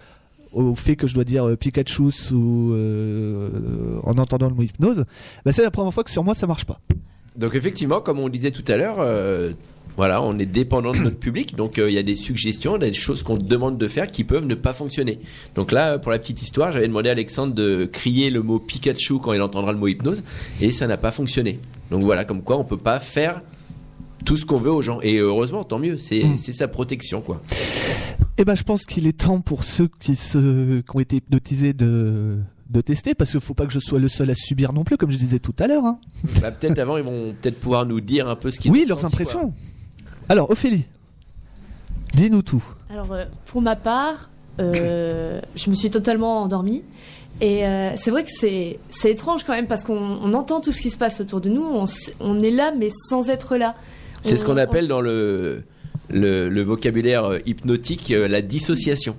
[0.53, 5.05] au fait que je dois dire euh, Pikachu sous euh, en entendant le mot hypnose.
[5.45, 6.81] Bah, c'est la première fois que sur moi ça marche pas.
[7.37, 9.53] Donc effectivement, comme on disait tout à l'heure, euh,
[9.97, 12.93] voilà, on est dépendant de notre public, donc euh, il y a des suggestions, des
[12.93, 15.21] choses qu'on demande de faire qui peuvent ne pas fonctionner.
[15.55, 19.19] Donc là, pour la petite histoire, j'avais demandé à Alexandre de crier le mot Pikachu
[19.19, 20.23] quand il entendra le mot hypnose,
[20.61, 21.61] et ça n'a pas fonctionné.
[21.91, 23.41] Donc voilà, comme quoi on peut pas faire
[24.25, 25.01] tout ce qu'on veut aux gens.
[25.03, 26.37] Et heureusement, tant mieux, c'est Mm.
[26.37, 27.41] sa protection, quoi.
[28.39, 31.73] Et ben, je pense qu'il est temps pour ceux qui se qui ont été hypnotisés
[31.73, 32.39] de
[32.69, 34.97] de tester parce qu'il faut pas que je sois le seul à subir non plus,
[34.97, 35.85] comme je disais tout à l'heure.
[35.85, 36.01] Hein.
[36.43, 38.99] Bah, peut-être avant, ils vont peut-être pouvoir nous dire un peu ce qu'ils Oui, leurs
[39.01, 39.09] quoi.
[40.29, 40.85] Alors, Ophélie,
[42.15, 42.65] dis-nous tout.
[42.91, 44.31] Alors, euh, pour ma part,
[44.61, 46.83] euh, je me suis totalement endormie.
[47.43, 50.73] Et euh, c'est vrai que c'est c'est étrange quand même parce qu'on on entend tout
[50.73, 51.65] ce qui se passe autour de nous.
[52.21, 53.75] On, est là, mais sans être là.
[54.23, 55.63] C'est ce On- qu'on on- appelle dans le,
[56.09, 59.17] le, le vocabulaire hypnotique la dissociation.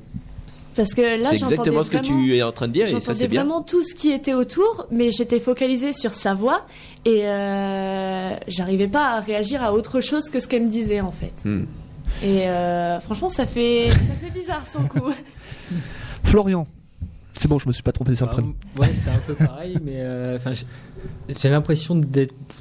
[0.78, 2.86] Parce que là, C'est j'entendais exactement ce que vraiment- tu es en train de dire
[2.86, 3.42] J'entendais bien.
[3.44, 6.66] vraiment tout ce qui était autour, mais j'étais focalisée sur sa voix
[7.04, 11.12] et euh, j'arrivais pas à réagir à autre chose que ce qu'elle me disait en
[11.12, 11.44] fait.
[11.44, 11.64] Hmm.
[12.24, 15.12] Et euh, franchement, ça fait, ça fait bizarre le coup.
[16.24, 16.68] Florian.
[17.40, 18.54] C'est bon, je me suis pas trompé sur le prénom.
[18.80, 20.66] Ouais, c'est un peu pareil, mais euh, j'ai-
[21.50, 21.94] l'impression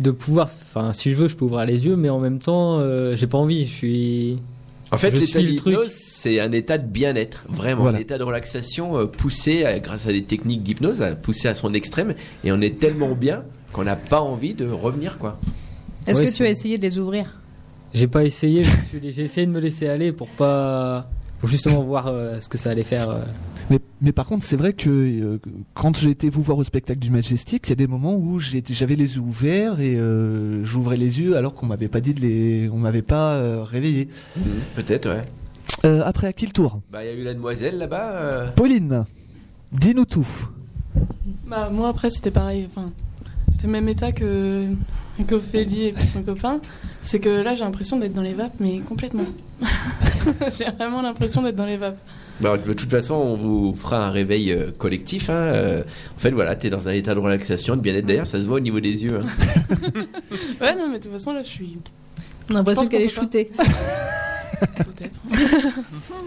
[0.00, 0.50] de pouvoir.
[0.62, 3.26] Enfin, si je veux, je peux ouvrir les yeux, mais en même temps, euh, j'ai
[3.26, 3.66] pas envie.
[3.66, 4.38] Je suis.
[4.92, 5.74] En fait, je l'état suis le truc.
[5.74, 7.82] d'hypnose, c'est un état de bien-être, vraiment.
[7.82, 7.98] Voilà.
[7.98, 11.54] Un état de relaxation euh, poussé à- grâce à des techniques d'hypnose, à- poussé à
[11.54, 12.14] son extrême,
[12.44, 15.38] et on est tellement bien qu'on n'a pas envie de revenir, quoi.
[16.06, 17.38] Est-ce Ouais, que tu as essayé de les ouvrir?
[17.94, 18.62] J'ai pas essayé.
[19.02, 21.08] J'ai essayé de me laisser aller pour pas.
[21.40, 23.10] Pour justement voir euh, ce que ça allait faire.
[23.10, 23.22] euh.
[23.68, 25.38] Mais, mais par contre, c'est vrai que euh,
[25.74, 28.38] quand j'ai été vous voir au spectacle du Majestic, il y a des moments où
[28.38, 32.20] j'avais les yeux ouverts et euh, j'ouvrais les yeux alors qu'on m'avait pas dit de
[32.22, 34.08] les, on m'avait pas euh, réveillé.
[34.76, 35.24] Peut-être, ouais.
[35.86, 38.10] Euh, après, à qui le tour Bah, il y a eu la demoiselle là-bas.
[38.16, 39.04] euh, Pauline,
[39.72, 40.26] dis-nous tout.
[41.46, 42.66] Bah, moi, après, c'était pareil.
[42.68, 42.90] Enfin,
[43.56, 44.66] c'est le même état que
[45.28, 46.60] qu'Ophélie et puis son copain.
[47.02, 49.24] C'est que là, j'ai l'impression d'être dans les vapes, mais complètement.
[50.58, 51.98] j'ai vraiment l'impression d'être dans les vapes.
[52.40, 55.30] Bah, de toute façon, on vous fera un réveil euh, collectif.
[55.30, 55.34] Hein.
[55.34, 55.82] euh,
[56.16, 58.06] en fait, voilà, t'es dans un état de relaxation, de bien-être.
[58.06, 59.20] D'ailleurs, ça se voit au niveau des yeux.
[59.20, 59.46] hein.
[60.60, 61.78] Ouais, non, mais de toute façon, là, je suis.
[62.50, 63.50] On a l'impression pense qu'elle est peut shootée.
[64.76, 65.20] Peut-être.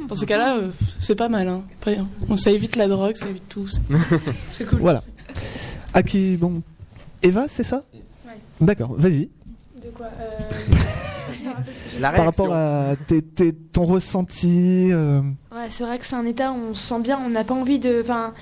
[0.08, 0.70] Dans ce cas-là, euh,
[1.00, 1.48] c'est pas mal.
[1.48, 1.64] Hein.
[1.80, 3.68] Après, hein, bon, ça évite la drogue, ça évite tout.
[4.54, 4.80] C'est- cool.
[4.80, 5.04] Voilà.
[5.94, 6.62] À qui bon
[7.24, 7.84] Eva, c'est ça?
[8.62, 9.30] D'accord, vas-y.
[9.84, 11.50] De quoi euh,
[12.00, 14.90] La Par rapport à tes- tes- ton ressenti.
[14.92, 17.44] euh, Ouais, c'est vrai que c'est un état où on se sent bien, on n'a
[17.44, 18.02] pas envie de.
[18.02, 18.34] Enfin,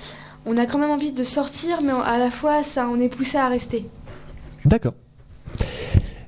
[0.46, 3.38] on a quand même envie de sortir, mais à la fois, ça, on est poussé
[3.38, 3.86] à rester.
[4.64, 4.94] D'accord.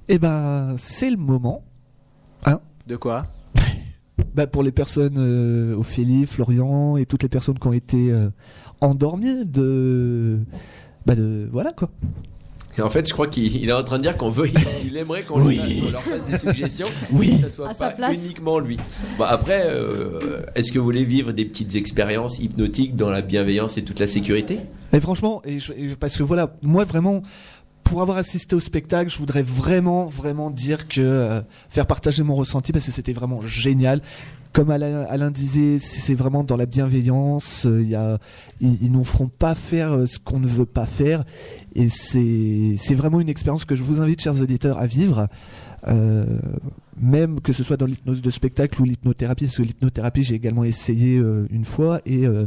[0.08, 1.62] Eh ben, c'est le moment.
[2.46, 3.24] Hein De quoi?
[4.34, 8.28] Bah, pour les personnes, euh, Ophélie, Florian et toutes les personnes qui ont été euh,
[8.80, 10.38] endormies de,
[11.06, 11.90] bah de, voilà quoi.
[12.78, 14.46] Et en fait, je crois qu'il il est en train de dire qu'on veut,
[14.84, 15.58] il, aimerait qu'on Oui.
[15.90, 17.30] leur fasse des suggestions, Oui.
[17.40, 18.14] que ça soit À sa pas place.
[18.16, 18.78] uniquement lui.
[19.18, 23.76] Bon, après, euh, est-ce que vous voulez vivre des petites expériences hypnotiques dans la bienveillance
[23.76, 24.60] et toute la sécurité?
[24.92, 27.22] Et franchement, et je- et parce que voilà, moi vraiment,
[27.90, 32.36] pour avoir assisté au spectacle, je voudrais vraiment, vraiment dire que euh, faire partager mon
[32.36, 34.00] ressenti parce que c'était vraiment génial.
[34.52, 37.66] Comme Alain, disait, c'est vraiment dans la bienveillance.
[37.66, 38.18] euh, y a,
[38.60, 41.24] ils, ils nous feront pas faire euh, ce qu'on ne veut pas faire,
[41.74, 45.26] et c'est c'est vraiment une expérience que je vous invite, chers auditeurs, à vivre.
[45.88, 46.26] Euh,
[47.00, 50.64] même que ce soit dans l'hypnose de spectacle ou l'hypnothérapie, parce que l'hypnothérapie j'ai également
[50.64, 52.46] essayé euh, une fois et euh,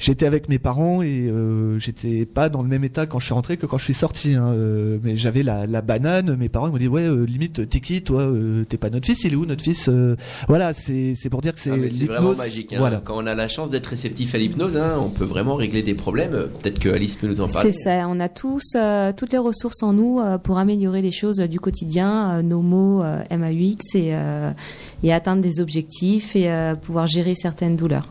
[0.00, 3.34] j'étais avec mes parents et euh, j'étais pas dans le même état quand je suis
[3.34, 4.34] rentré que quand je suis sorti.
[4.34, 6.34] hein, euh, mais j'avais la, la banane.
[6.34, 9.06] Mes parents ils m'ont dit ouais euh, limite t'es qui toi euh, T'es pas notre
[9.06, 10.16] fils Il est où notre fils Euh,
[10.48, 12.72] Voilà c'est c'est pour dire que c'est Ah, vraiment magique.
[12.72, 12.78] hein.
[12.78, 13.00] Voilà.
[13.04, 15.94] Quand on a la chance d'être réceptif à l'hypnose, hein, on peut vraiment régler des
[15.94, 16.32] problèmes.
[16.62, 17.70] Peut-être que Alice peut nous en parler.
[17.70, 21.12] C'est ça, on a tous euh, toutes les ressources en nous euh, pour améliorer les
[21.12, 24.50] choses euh, du quotidien, euh, nos mots euh, MAUX et, euh,
[25.02, 28.08] et atteindre des objectifs et euh, pouvoir gérer certaines douleurs.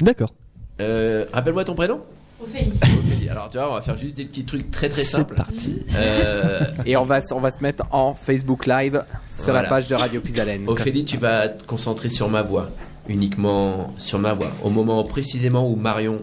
[0.00, 0.32] D'accord.
[0.80, 2.00] Euh, Rappelle-moi ton prénom
[2.42, 2.72] Ophélie.
[2.82, 3.28] Ophélie.
[3.30, 5.34] Alors tu vois, on va faire juste des petits trucs très très C'est simples.
[5.34, 5.76] parti.
[5.94, 9.62] Euh, Et on va, on va se mettre en Facebook Live sur Voilà.
[9.62, 10.64] la page de Radio Puisalène.
[10.68, 12.68] Ophélie, tu vas te concentrer sur ma voix,
[13.08, 14.50] uniquement sur ma voix.
[14.62, 16.22] Au moment précisément où Marion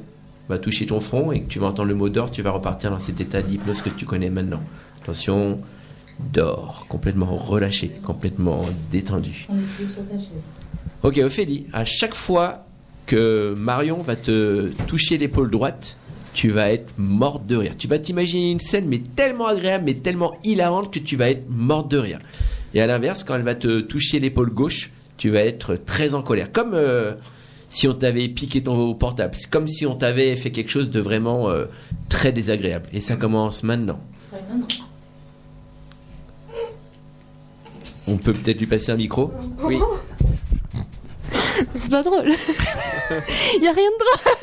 [0.49, 2.91] va toucher ton front et que tu vas entendre le mot d'or, tu vas repartir
[2.91, 4.61] dans cet état d'hypnose que tu connais maintenant.
[5.01, 5.61] Attention,
[6.31, 9.47] d'or, complètement relâché, complètement détendu.
[9.49, 10.27] On est plus sur ta chaise.
[11.01, 12.65] Ok, Ophélie, à chaque fois
[13.05, 15.97] que Marion va te toucher l'épaule droite,
[16.33, 17.77] tu vas être morte de rire.
[17.77, 21.49] Tu vas t'imaginer une scène, mais tellement agréable, mais tellement hilarante que tu vas être
[21.49, 22.19] morte de rire.
[22.73, 26.23] Et à l'inverse, quand elle va te toucher l'épaule gauche, tu vas être très en
[26.23, 26.51] colère.
[26.51, 27.13] Comme euh,
[27.69, 29.35] si on t'avait piqué ton portable.
[29.35, 31.65] C'est comme si on t'avait fait quelque chose de vraiment euh,
[32.07, 32.87] très désagréable.
[32.93, 33.99] Et ça commence maintenant.
[38.07, 39.31] On peut peut-être lui passer un micro?
[39.63, 39.79] Oui.
[41.75, 42.25] C'est pas drôle.
[43.57, 44.33] Il y a rien de drôle.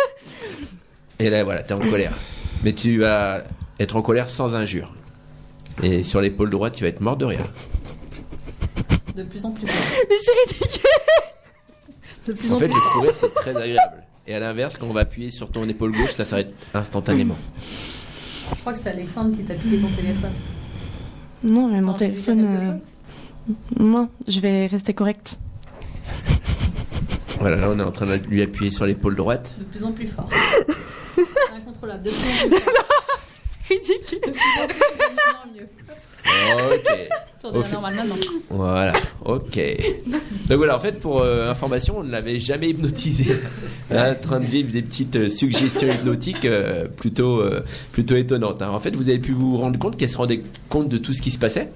[1.19, 2.13] Et là, voilà, t'es en colère.
[2.65, 3.43] Mais tu vas
[3.79, 4.95] être en colère sans injure.
[5.83, 7.45] Et sur l'épaule droite, tu vas être mort de rire.
[9.17, 9.65] De plus en plus.
[10.09, 10.81] Mais c'est ridicule.
[12.27, 12.75] De plus En en fait, plus.
[12.75, 14.03] le fourré, c'est très agréable.
[14.27, 17.37] Et à l'inverse, quand on va appuyer sur ton épaule gauche, ça s'arrête instantanément.
[18.55, 20.33] Je crois que c'est Alexandre qui t'a piqué ton téléphone.
[21.43, 22.81] Non, mais mon téléphone.
[23.49, 25.39] euh, Non, je vais rester correcte.
[27.41, 29.51] Voilà, là, on est en train de lui appuyer sur l'épaule droite.
[29.59, 30.29] De plus en plus fort.
[31.17, 32.03] C'est incontrôlable.
[32.05, 32.85] De plus en plus fort.
[33.69, 34.21] C'est ridicule.
[34.21, 34.67] De plus en
[35.49, 35.69] plus mieux.
[36.77, 37.65] Ok.
[37.65, 38.15] Fi- maintenant.
[38.51, 38.93] Voilà,
[39.25, 39.59] ok.
[40.49, 43.35] Donc voilà, en fait, pour euh, information, on ne l'avait jamais hypnotisé.
[43.91, 48.61] Là, en train de vivre des petites euh, suggestions hypnotiques euh, plutôt, euh, plutôt étonnantes.
[48.61, 48.69] hein.
[48.69, 51.23] En fait, vous avez pu vous rendre compte qu'elle se rendait compte de tout ce
[51.23, 51.71] qui se passait.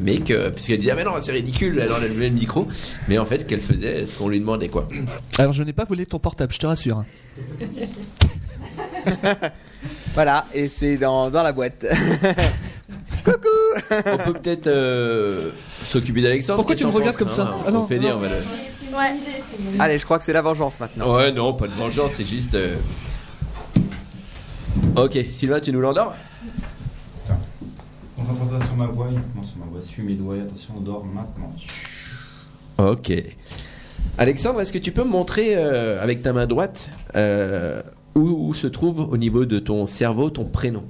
[0.00, 2.68] Mais que, puisqu'elle disait, ah mais non, c'est ridicule, alors elle a levé le micro.
[3.08, 4.88] Mais en fait, qu'elle faisait ce qu'on lui demandait, quoi.
[5.38, 7.04] Alors je n'ai pas volé ton portable, je te rassure.
[10.14, 11.86] Voilà, et c'est dans, dans la boîte.
[13.26, 15.50] On peut peut-être euh,
[15.84, 16.56] s'occuper d'Alexandre.
[16.56, 18.00] Pourquoi tu me regardes comme ça hein Ah non, On fait non.
[18.02, 18.34] dire, on va le-
[18.96, 19.12] Ouais.
[19.78, 21.14] Allez, je crois que c'est la vengeance maintenant.
[21.14, 22.54] Ouais, non, pas de vengeance, c'est juste.
[22.54, 22.74] euh,
[24.96, 26.14] Ok, Sylvain, tu nous l'endors?
[28.18, 29.08] Concentre-toi sur ma voix,
[29.42, 29.80] sur ma voix.
[29.80, 31.52] Suis mes doigts, attention, on dort maintenant.
[32.78, 33.12] Ok.
[34.18, 37.80] Alexandre, est-ce que tu peux me montrer euh, avec ta main droite euh,
[38.14, 40.82] où, où se trouve au niveau de ton cerveau ton prénom?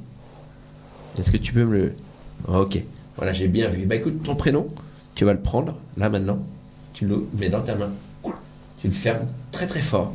[1.19, 1.93] Est-ce que tu peux me le?
[2.47, 2.79] Ok.
[3.17, 3.85] Voilà, j'ai bien vu.
[3.85, 4.69] Bah écoute, ton prénom,
[5.15, 6.39] tu vas le prendre là maintenant.
[6.95, 7.91] Tu le mets dans ta main.
[8.81, 10.15] Tu le fermes très très fort.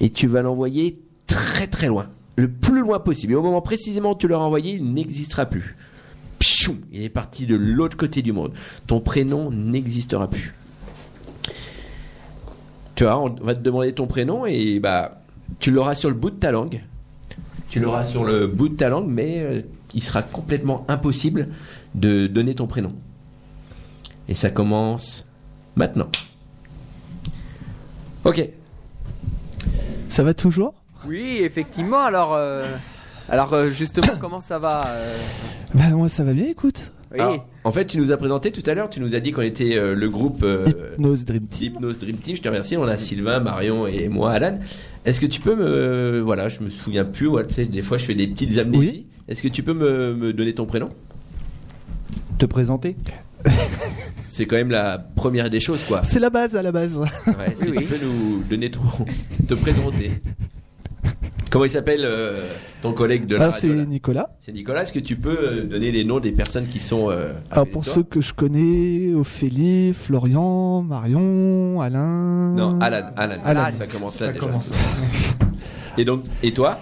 [0.00, 2.08] Et tu vas l'envoyer très très loin.
[2.36, 3.32] Le plus loin possible.
[3.32, 5.76] Et au moment précisément où tu l'auras envoyé, il n'existera plus.
[6.40, 8.52] Pshou Il est parti de l'autre côté du monde.
[8.88, 10.54] Ton prénom n'existera plus.
[12.96, 15.22] Tu vois, on va te demander ton prénom et bah
[15.58, 16.82] tu l'auras sur le bout de ta langue.
[17.68, 19.62] Tu l'auras sur le bout de ta langue, mais euh,
[19.94, 21.48] il sera complètement impossible
[21.94, 22.92] de donner ton prénom.
[24.28, 25.24] Et ça commence
[25.76, 26.08] maintenant.
[28.24, 28.48] Ok.
[30.08, 30.74] Ça va toujours?
[31.06, 32.00] Oui, effectivement.
[32.00, 32.66] Alors, euh,
[33.30, 35.16] alors euh, justement, comment ça va euh,
[35.74, 36.92] Bah moi ça va bien, écoute.
[37.12, 37.20] Oui.
[37.20, 39.42] Alors, en fait, tu nous as présenté tout à l'heure, tu nous as dit qu'on
[39.42, 41.74] était euh, le groupe euh, Hypnose Dream Team.
[41.74, 42.36] Hypnose Dream Team.
[42.36, 42.76] Je te remercie.
[42.76, 44.60] On a Sylvain, Marion et moi, Alan.
[45.04, 46.20] Est-ce que tu peux me.
[46.20, 47.26] Voilà, je me souviens plus.
[47.26, 49.06] ouais, tu sais, des fois, je fais des petites amnésies.
[49.26, 50.88] Est-ce que tu peux me, me donner ton prénom?
[52.38, 52.96] Te présenter?
[54.28, 56.02] C'est quand même la première des choses, quoi.
[56.04, 56.96] C'est la base à la base.
[56.96, 57.06] Ouais,
[57.46, 58.80] Est-ce que tu peux nous donner ton,
[59.46, 60.12] te présenter?
[61.50, 62.44] Comment il s'appelle euh,
[62.80, 64.36] ton collègue de la Ah, radio c'est là Nicolas.
[64.40, 64.82] C'est Nicolas.
[64.84, 67.82] Est-ce que tu peux euh, donner les noms des personnes qui sont euh, Alors pour
[67.82, 72.52] toi ceux que je connais, Ophélie, Florian, Marion, Alain.
[72.54, 73.38] Non, Alan, Alan.
[73.44, 73.64] Alan.
[73.76, 74.44] Ça commence là Ça déjà.
[74.46, 74.70] commence.
[75.98, 76.78] Et donc, et toi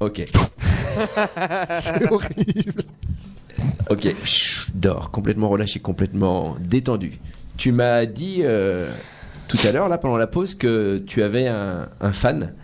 [0.00, 0.24] Ok.
[1.80, 2.82] C'est horrible.
[3.88, 7.18] Ok, Chut, dors, complètement relâché, complètement détendu.
[7.56, 8.90] Tu m'as dit euh,
[9.52, 12.54] tout à l'heure, là, pendant la pause, que tu avais un, fan,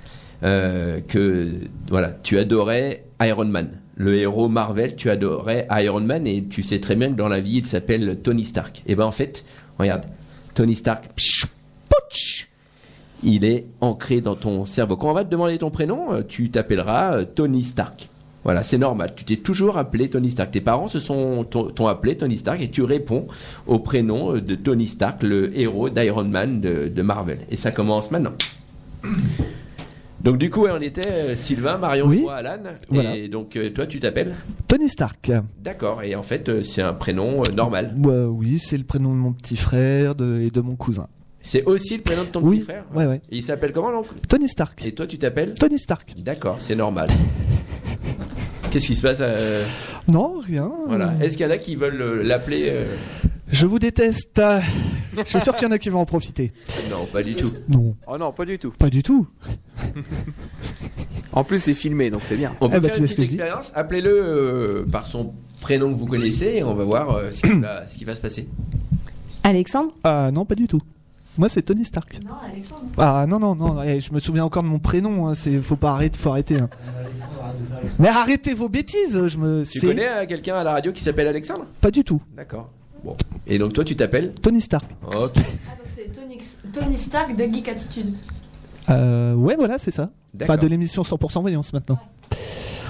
[0.43, 1.52] euh, que
[1.86, 6.81] voilà, tu adorais Iron Man, le héros Marvel, tu adorais Iron Man, et tu sais
[6.81, 8.82] très bien que dans la vie, il s'appelle Tony Stark.
[8.86, 9.44] Et ben en fait,
[9.78, 10.06] regarde,
[10.55, 11.10] Tony Stark,
[13.23, 14.97] il est ancré dans ton cerveau.
[14.97, 18.09] Quand on va te demander ton prénom, euh, tu t'appelleras euh, Tony Stark.
[18.49, 19.12] Voilà, c'est normal.
[19.15, 20.53] Tu t'es toujours appelé Tony Stark.
[20.53, 23.27] Tes parents se sont t'ont appelé Tony Stark et tu réponds
[23.66, 27.41] au prénom de Tony Stark, le héros d'Iron Man de, de Marvel.
[27.51, 28.33] Et ça commence maintenant.
[30.23, 32.20] Donc du coup, on était euh, Sylvain, Marion, Oui.
[32.23, 32.62] moi, Alan.
[32.89, 33.16] Voilà.
[33.16, 34.35] Et donc euh, toi, tu t'appelles
[34.66, 35.31] Tony Stark.
[35.62, 36.03] D'accord.
[36.03, 37.95] Et en fait, euh, c'est un prénom normal.
[38.03, 41.07] Ouais, oui, c'est le prénom de mon petit frère de- et de mon cousin.
[41.43, 43.20] C'est aussi le prénom de ton Oui, petit frère ouais, ouais.
[43.31, 44.87] Et il s'appelle comment donc Tony Stark.
[44.87, 46.15] Et toi, tu t'appelles Tony Stark.
[46.16, 47.09] D'accord, c'est normal.
[48.70, 49.65] Qu'est-ce qui se passe euh,
[50.09, 50.70] Non, rien.
[50.86, 51.12] Voilà.
[51.20, 52.85] Est-ce qu'il y en a qui veulent euh, l'appeler euh,
[53.51, 54.40] Je vous déteste.
[55.16, 56.53] Je suis sûr qu'il y en a qui vont en profiter.
[56.90, 57.53] Non, pas du tout.
[57.69, 57.95] Non.
[58.07, 58.70] Oh non, pas du tout.
[58.78, 59.27] Pas du tout.
[61.32, 62.55] En plus, c'est filmé, donc c'est bien.
[62.61, 63.73] On peut Eh bah, faire tu une petite expérience.
[63.74, 67.61] Appelez-le euh, par son prénom que vous connaissez et on va voir euh, ce, qui
[67.61, 68.49] va, ce qui va se passer.
[69.45, 69.93] Alexandre?
[70.05, 70.81] Ah non, pas du tout.
[71.36, 72.19] Moi, c'est Tony Stark.
[72.27, 72.82] Non, Alexandre.
[72.97, 73.81] Ah non, non, non.
[73.82, 75.28] eh, je me souviens encore de mon prénom.
[75.28, 76.57] hein, c'est, faut pas arrêter, faut arrêter.
[76.61, 76.69] hein.
[77.98, 79.26] Mais arrêtez vos bêtises.
[79.28, 79.62] Je me.
[79.64, 81.66] Tu c'est- connais euh, quelqu'un à la radio qui s'appelle Alexandre?
[81.80, 82.20] Pas du tout.
[82.36, 82.70] D'accord.
[83.05, 83.16] Bon.
[83.46, 84.32] Et donc toi, tu t'appelles?
[84.42, 84.84] Tony Stark.
[85.06, 85.12] Ok.
[85.14, 86.38] Ah, donc c'est Tony,
[86.72, 88.12] Tony Stark de Geek Attitude.
[88.90, 90.10] Euh, ouais, voilà, c'est ça.
[90.42, 91.98] Enfin, de l'émission 100% Voyance maintenant.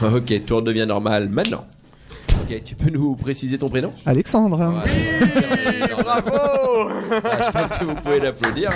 [0.02, 1.64] Ok, tout redevient normal maintenant.
[2.42, 3.92] Ok, tu peux nous préciser ton prénom?
[4.06, 4.56] Alexandre.
[4.56, 4.84] Bravo Ah,
[7.46, 8.70] Je pense que vous pouvez l'applaudir.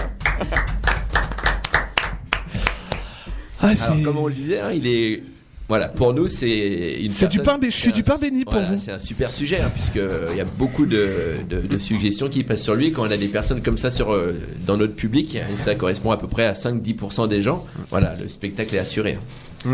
[3.60, 5.22] Ah, Alors, c'est- comme on le disait, hein, il est.
[5.68, 7.12] Voilà, pour nous, c'est une.
[7.12, 8.78] C'est du pain suis du pain béni pour Voilà, vous.
[8.84, 11.09] C'est un super sujet, hein, puisqu'il y a beaucoup de,
[11.48, 12.93] de- de suggestions qui passent sur lui.
[12.93, 14.34] Quand on a des personnes comme ça sur, euh,
[14.66, 18.28] dans notre public, et ça correspond à peu près à 5-10% des gens, voilà, le
[18.28, 19.18] spectacle est assuré.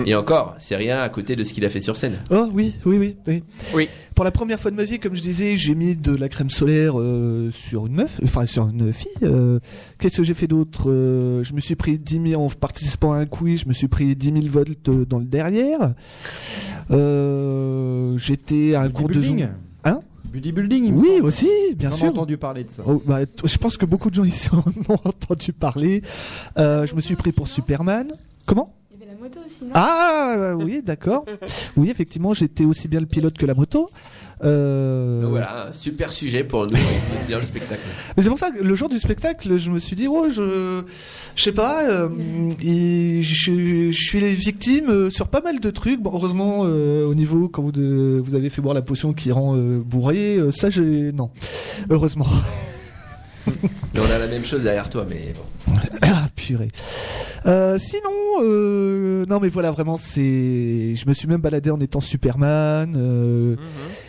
[0.06, 2.19] Et encore, c'est rien à côté de ce qu'il a fait sur scène.
[2.31, 3.43] Oh oui, oui, oui, oui.
[3.74, 3.89] Oui.
[4.15, 6.51] Pour la première fois de ma vie, comme je disais, j'ai mis de la crème
[6.51, 9.09] solaire euh, sur une meuf, enfin sur une fille.
[9.23, 9.60] euh,
[9.98, 13.19] Qu'est-ce que j'ai fait d'autre Euh, Je me suis pris 10 000 en participant à
[13.19, 13.60] un quiz.
[13.62, 15.94] Je me suis pris 10 000 volts euh, dans le derrière.
[16.90, 19.48] Euh, J'étais à un cours de Bodybuilding zoom.
[19.85, 20.01] Hein?
[20.32, 21.24] Bodybuilding, il me Oui, semble.
[21.27, 22.09] aussi, bien sûr.
[22.09, 22.82] entendu parler de ça.
[22.86, 24.59] Oh, bah, je pense que beaucoup de gens ici en
[24.93, 26.02] ont entendu parler.
[26.59, 28.09] Euh, je me suis pris pour Superman.
[28.47, 28.74] Comment?
[29.49, 31.25] Aussi, non Ah oui, d'accord.
[31.77, 33.89] Oui, effectivement, j'étais aussi bien le pilote que la moto.
[34.45, 36.77] Euh, Donc voilà, un super sujet pour nous,
[37.29, 37.81] le spectacle.
[38.16, 40.83] Mais c'est pour ça que le jour du spectacle, je me suis dit, oh, je,
[41.35, 42.09] je sais pas, euh,
[42.62, 46.01] et je, je suis victime euh, sur pas mal de trucs.
[46.01, 49.33] Bon, heureusement, euh, au niveau quand vous, de- vous avez fait boire la potion qui
[49.33, 51.31] rend euh, bourré, euh, ça, j'ai non,
[51.91, 52.27] heureusement.
[53.47, 55.43] Mais on a la même chose derrière toi, mais bon.
[56.03, 56.69] Ah purée.
[57.47, 58.11] Euh, sinon,
[58.43, 60.95] euh, non mais voilà vraiment c'est.
[60.95, 63.57] Je me suis même baladé en étant Superman euh,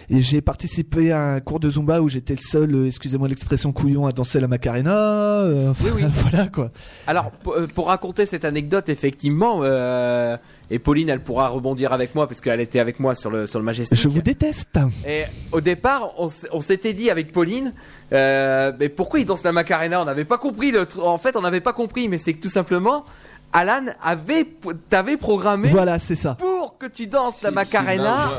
[0.09, 3.71] et j'ai participé à un cours de Zumba où j'étais le seul, euh, excusez-moi l'expression
[3.71, 4.95] couillon, à danser la Macarena.
[5.41, 6.03] euh, Oui, oui.
[6.11, 6.71] voilà quoi.
[7.07, 10.37] Alors, pour, euh, pour raconter cette anecdote, effectivement, euh,
[10.71, 13.59] et Pauline, elle pourra rebondir avec moi parce qu'elle était avec moi sur le sur
[13.59, 13.97] le Majestic.
[13.97, 14.79] Je vous déteste.
[15.07, 17.73] Et au départ, on, s'était dit avec Pauline,
[18.13, 20.01] euh, mais pourquoi il danse la Macarena?
[20.01, 20.71] On n'avait pas compris.
[20.71, 23.03] Le en fait, on n'avait pas compris, mais c'est que tout simplement,
[23.51, 24.45] Alan avait,
[24.89, 26.35] t'avais programmé Voilà, c'est ça.
[26.35, 28.29] pour que tu danses la Macarena,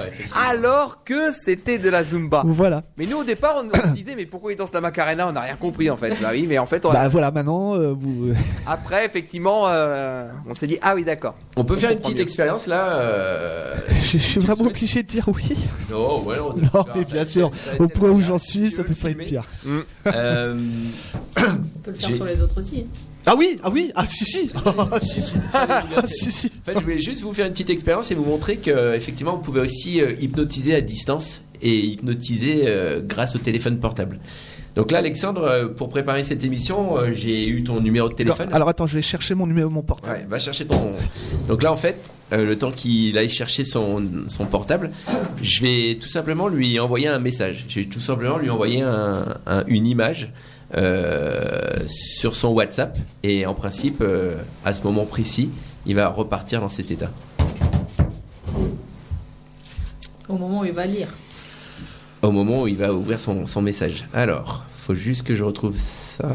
[0.48, 2.42] alors que c'était de la Zumba.
[2.46, 2.82] Voilà.
[2.96, 5.26] Mais nous, au départ, on, on se disait, mais pourquoi il danse la Macarena?
[5.28, 6.14] On n'a rien compris en fait.
[6.22, 8.32] Bah oui, mais en fait, on- Bah voilà, maintenant euh, vous.
[8.66, 11.34] après, effectivement, euh, on s'est dit, ah oui, d'accord.
[11.56, 12.22] On peut faire une petite mieux.
[12.22, 15.56] expérience là euh, je, je suis vraiment obligé de dire oui.
[15.90, 17.50] Non, ouais, non, Non, mais bien sûr,
[17.80, 19.42] au point où j'en suis, Tu ça peut être filmer pire.
[20.06, 20.54] Euh,
[21.36, 22.86] On peut le faire sur les autres aussi.
[23.26, 25.34] Ah oui, ah oui, ah si si, Ah, si, si.
[25.52, 26.46] Ah, si, si.
[26.46, 29.32] En fait, je voulais juste vous faire une petite expérience et vous montrer que effectivement,
[29.32, 34.18] vous pouvez aussi euh, hypnotiser à distance et hypnotisé euh, grâce au téléphone portable.
[34.76, 38.48] Donc là, Alexandre, euh, pour préparer cette émission, j'ai eu ton numéro de téléphone.
[38.52, 40.16] Alors attends, je vais chercher mon numéro, mon portable.
[40.16, 40.92] Ouais, va chercher ton.
[41.48, 41.96] Donc là, en fait,
[42.32, 44.92] le temps qu'il aille chercher son, son portable,
[45.42, 47.66] je vais tout simplement lui envoyer un message.
[47.68, 50.30] Je vais tout simplement lui envoyer un- un- une image
[50.74, 52.98] euh, sur son WhatsApp.
[53.22, 55.50] Et en principe, euh, à ce moment précis,
[55.86, 57.10] il va repartir dans cet état.
[60.28, 61.08] Au moment où il va lire.
[62.22, 64.06] Au moment où il va ouvrir son, son message.
[64.12, 66.28] Alors, faut juste que je retrouve ça.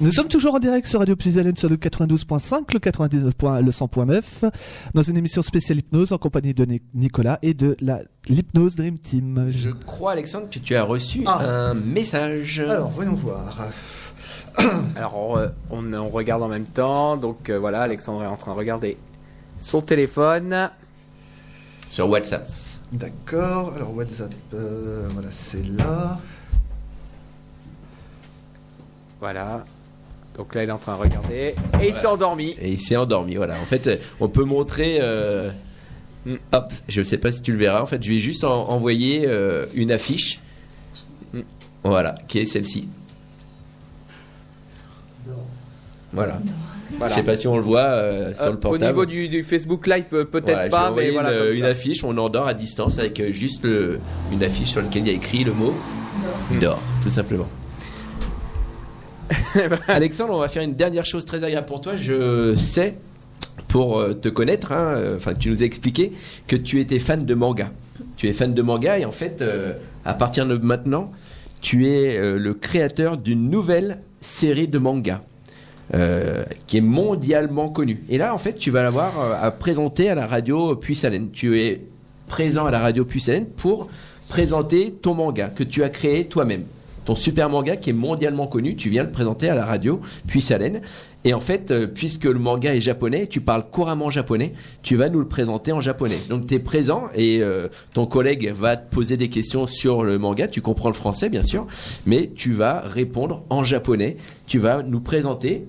[0.00, 3.34] Nous sommes toujours en direct sur Radio Puisalène sur le 92.5, le 99.
[3.62, 4.50] le 100.9,
[4.94, 8.98] dans une émission spéciale hypnose en compagnie de Ni- Nicolas et de la l'hypnose Dream
[8.98, 9.48] Team.
[9.50, 11.40] Je crois, Alexandre, que tu as reçu Ah.
[11.44, 12.60] un message.
[12.60, 13.68] Alors, voyons voir.
[14.96, 17.18] Alors, on, re- on, on regarde en même temps.
[17.18, 18.96] Donc euh, voilà, Alexandre est en train de regarder
[19.58, 20.70] son téléphone.
[21.88, 22.46] Sur WhatsApp.
[22.92, 26.18] D'accord, alors WhatsApp, euh, voilà, c'est là.
[29.20, 29.64] Voilà.
[30.40, 31.54] Donc là, il est en train de regarder.
[31.82, 32.56] Et il s'est endormi.
[32.62, 33.52] Et il s'est endormi, voilà.
[33.60, 34.96] En fait, euh, on peut montrer.
[35.02, 35.50] euh,
[36.52, 37.82] Hop, je sais pas si tu le verras.
[37.82, 40.40] En fait, je vais juste en- envoyer euh, une affiche.
[41.84, 42.88] Voilà, qui est celle-ci.
[46.14, 46.40] Voilà.
[46.98, 47.14] Voilà.
[47.14, 48.86] Je sais pas si on le voit euh, sur Euh, le au portable.
[48.86, 51.32] niveau du, du Facebook Live, peut- peut-être Ouais, pas, mais voilà.
[51.34, 51.68] une, comme une ça.
[51.68, 54.00] affiche, on endort à distance avec juste le-
[54.32, 55.74] une affiche sur laquelle il y a écrit le mot
[56.60, 57.46] dort, tout simplement.
[59.88, 61.96] Alexandre, on va faire une dernière chose très agréable pour toi.
[61.96, 62.96] Je sais,
[63.68, 66.12] pour euh, te connaître, hein, euh, enfin, tu nous as expliqué
[66.46, 67.70] que tu étais fan de manga.
[68.16, 69.74] Tu es fan de manga et en fait, euh,
[70.04, 71.12] à partir de maintenant,
[71.60, 75.22] tu es le créateur d'une nouvelle série de manga.
[76.66, 78.02] qui est mondialement connue.
[78.08, 81.30] Et là, en fait, tu vas l'avoir à présenter à la radio Puissalène.
[81.32, 81.82] Tu es
[82.28, 83.90] présent à la radio Puissalène pour
[84.28, 86.64] présenter ton manga que tu as créé toi-même.
[87.14, 90.80] Super manga qui est mondialement connu, tu viens le présenter à la radio Puissalène.
[91.24, 95.08] Et en fait, euh, puisque le manga est japonais, tu parles couramment japonais, tu vas
[95.08, 96.18] nous le présenter en japonais.
[96.28, 100.18] Donc tu es présent et euh, ton collègue va te poser des questions sur le
[100.18, 101.66] manga, tu comprends le français bien sûr,
[102.06, 104.16] mais tu vas répondre en japonais,
[104.46, 105.66] tu vas nous présenter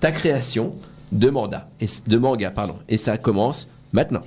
[0.00, 0.74] ta création
[1.12, 2.76] de manga, et, de manga pardon.
[2.88, 4.22] Et ça commence maintenant.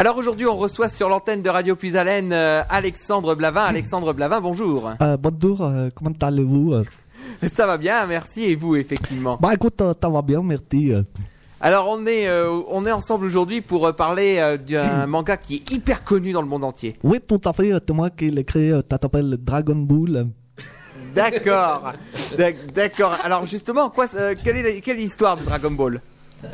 [0.00, 3.64] Alors aujourd'hui, on reçoit sur l'antenne de Radio Puisalène euh, Alexandre Blavin.
[3.64, 4.92] Alexandre Blavin, bonjour.
[5.02, 6.72] Euh, bonjour, euh, comment allez-vous?
[7.54, 8.44] Ça va bien, merci.
[8.44, 9.36] Et vous, effectivement?
[9.38, 10.94] Bah écoute, euh, ça va bien, merci.
[11.60, 12.26] Alors on est,
[12.70, 16.64] on est ensemble aujourd'hui pour parler d'un manga qui est hyper connu dans le monde
[16.64, 16.96] entier.
[17.02, 20.28] Oui, tout à fait, c'est moi qui l'ai créé, ça s'appelle Dragon Ball.
[21.14, 21.92] D'accord,
[22.38, 23.18] D'ac- d'accord.
[23.22, 24.06] Alors justement, quoi,
[24.42, 26.00] quelle est l'histoire de Dragon Ball?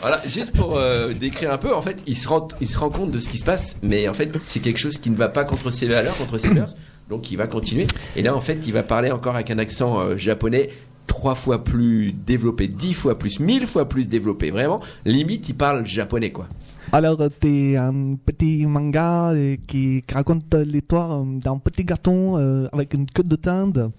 [0.00, 2.90] Voilà, juste pour euh, décrire un peu, en fait, il se, rend, il se rend
[2.90, 5.28] compte de ce qui se passe, mais en fait, c'est quelque chose qui ne va
[5.28, 6.74] pas contre ses valeurs, contre ses mœurs,
[7.08, 7.86] donc il va continuer.
[8.16, 10.70] Et là, en fait, il va parler encore avec un accent euh, japonais
[11.06, 14.50] trois fois plus développé, dix fois plus, mille fois plus développé.
[14.50, 16.48] Vraiment, limite, il parle japonais, quoi.
[16.92, 23.06] Alors, c'est un petit manga euh, qui, raconte l'histoire d'un petit garçon euh, avec une
[23.06, 23.90] queue de dinde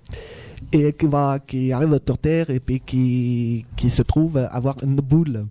[0.72, 4.96] et qui, va, qui arrive sur Terre et puis qui, qui se trouve avoir une
[4.98, 5.46] boule.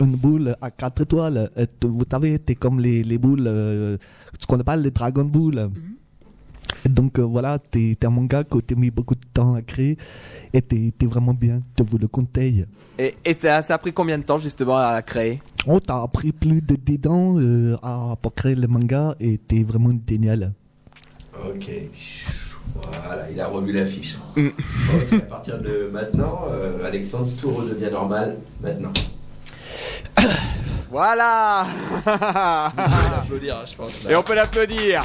[0.00, 1.50] Une boule à quatre étoiles.
[1.82, 3.98] Vous savez, c'est comme les, les boules, euh,
[4.38, 5.70] ce qu'on appelle les Dragon Ball.
[6.84, 9.62] Et Donc euh, voilà, t'es t'es un manga que t'as mis beaucoup de temps à
[9.62, 9.96] créer
[10.52, 12.66] et t'es t'es vraiment bien, je vous le conseille.
[12.98, 15.40] Et, et ça, ça a pris combien de temps justement à créer?
[15.66, 19.62] Oh, t'as pris plus de 10 ans euh, à, pour créer le manga et t'es
[19.62, 20.54] vraiment génial.
[21.48, 21.70] Ok.
[22.74, 24.16] Voilà, il a revu l'affiche.
[24.36, 24.52] Ok,
[25.12, 28.92] à partir de maintenant, euh, Alexandre, tout redevient normal maintenant.
[30.90, 31.66] Voilà
[31.96, 32.10] On peut
[33.16, 34.04] l'applaudir, hein, je pense.
[34.04, 34.10] là.
[34.10, 35.02] Et on peut l'applaudir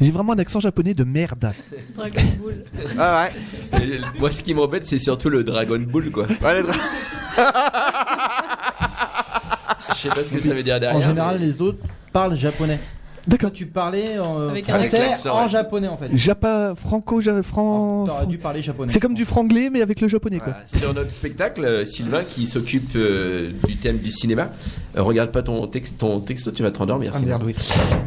[0.00, 1.52] J'ai vraiment un accent japonais de merde.
[1.94, 2.64] Dragon Ball.
[2.98, 3.28] Ah
[3.74, 3.82] ouais.
[3.82, 6.26] Et moi, ce qui m'embête, c'est surtout le Dragon Ball, quoi.
[6.42, 6.74] Ouais, le dra-
[9.90, 10.98] Je sais pas ce que ça veut dire derrière.
[10.98, 11.78] En général, mais- les autres
[12.12, 12.78] parlent japonais.
[13.26, 13.52] D'accord.
[13.52, 15.48] Tu parlais en Avec un français accent, en ouais.
[15.48, 16.08] japonais en fait.
[16.14, 18.04] Japa, franco, ja- fran.
[18.06, 18.92] T'aurais dû parler japonais.
[18.92, 20.52] C'est comme du franglais mais avec le japonais quoi.
[20.52, 20.68] Voilà.
[20.68, 24.50] Sur notre spectacle, euh, Sylvain, qui s'occupe euh, du thème du cinéma,
[24.96, 27.12] euh, regarde pas ton, texte, ton texto, tu vas te rendormir.
[27.14, 27.54] Ah, merde, oui.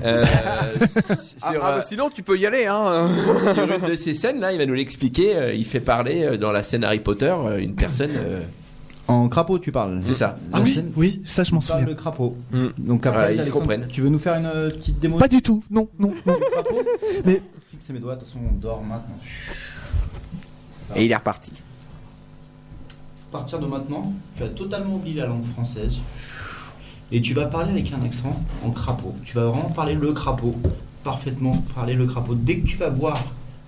[0.05, 0.65] Euh, Ah,
[1.51, 3.09] sur, ah, euh, bah, sinon, tu peux y aller, hein.
[3.53, 5.35] sur une de ces scènes, là, il va nous l'expliquer.
[5.35, 8.11] euh, il fait parler euh, dans la scène Harry Potter euh, une personne.
[9.09, 9.99] En crapaud, tu parles.
[10.03, 10.37] C'est ça.
[10.53, 11.83] Ah oui, oui, ça je m'en souviens.
[11.85, 12.37] de crapaud.
[12.51, 12.67] Mm.
[12.77, 13.87] Donc après, Voilà, ils se comprennent.
[13.87, 16.35] Tu veux nous faire une euh, petite démo Pas du tout, non, non, non.
[16.51, 16.77] crapaud
[17.25, 17.41] Mais
[17.71, 19.17] Fixer mes doigts, de toute façon on dort maintenant.
[20.95, 21.51] Et il est reparti.
[23.29, 25.97] à partir de maintenant, tu vas totalement oublier la langue française.
[27.11, 29.15] Et tu vas parler avec un accent en crapaud.
[29.25, 30.55] Tu vas vraiment parler le crapaud.
[31.03, 32.35] Parfaitement parler le crapaud.
[32.35, 33.23] Dès que tu vas boire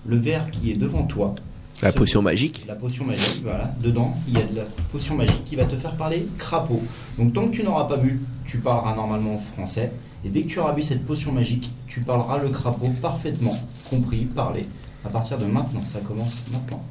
[0.05, 1.33] le verre qui est devant toi,
[1.81, 2.63] La potion magique.
[2.67, 3.73] La potion magique, voilà.
[3.81, 6.81] Dedans, il y a de la potion magique qui va te faire parler crapaud.
[7.17, 9.91] Donc tant que tu n'auras pas bu, tu parleras normalement français.
[10.23, 13.57] Et dès que tu auras bu cette potion magique, tu parleras le crapaud parfaitement,
[13.89, 14.67] compris, parlé.
[15.03, 16.83] À partir de maintenant, ça commence maintenant.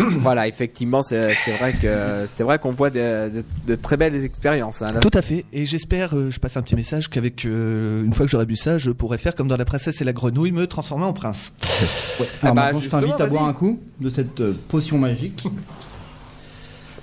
[0.20, 4.82] voilà, effectivement, c'est vrai que c'est vrai qu'on voit de, de- de très belles expériences.
[4.82, 5.00] hein, là.
[5.00, 5.44] Tout à fait.
[5.52, 8.56] Et j'espère, euh, je passe un petit message qu'avec euh, une fois que j'aurai bu
[8.56, 11.52] ça, je pourrai faire comme dans La Princesse et la Grenouille, me transformer en prince.
[12.42, 15.46] Alors bah, je t'invite à boire un coup de cette euh, potion magique.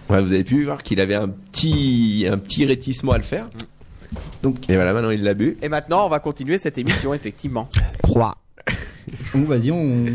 [0.09, 3.49] Ouais, vous avez pu voir qu'il avait un petit, un petit rétissement à le faire.
[4.41, 5.57] Donc, et voilà, maintenant il l'a bu.
[5.61, 7.67] Et maintenant, on va continuer cette émission, effectivement.
[8.01, 8.37] Croix.
[9.33, 10.05] Bon, vas-y, on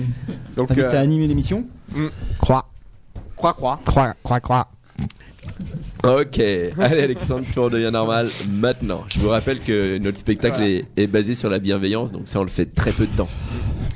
[0.56, 1.66] Donc, euh, à animer l'émission.
[2.40, 2.68] Croix.
[3.42, 3.80] Croix, croix.
[3.84, 4.68] Croix, croix, croix.
[6.04, 6.38] Ok,
[6.78, 9.02] allez Alexandre, tu redeviens normal maintenant.
[9.12, 10.70] Je vous rappelle que notre spectacle Voilà.
[10.70, 13.28] est, est basé sur la bienveillance, donc ça on le fait très peu de temps.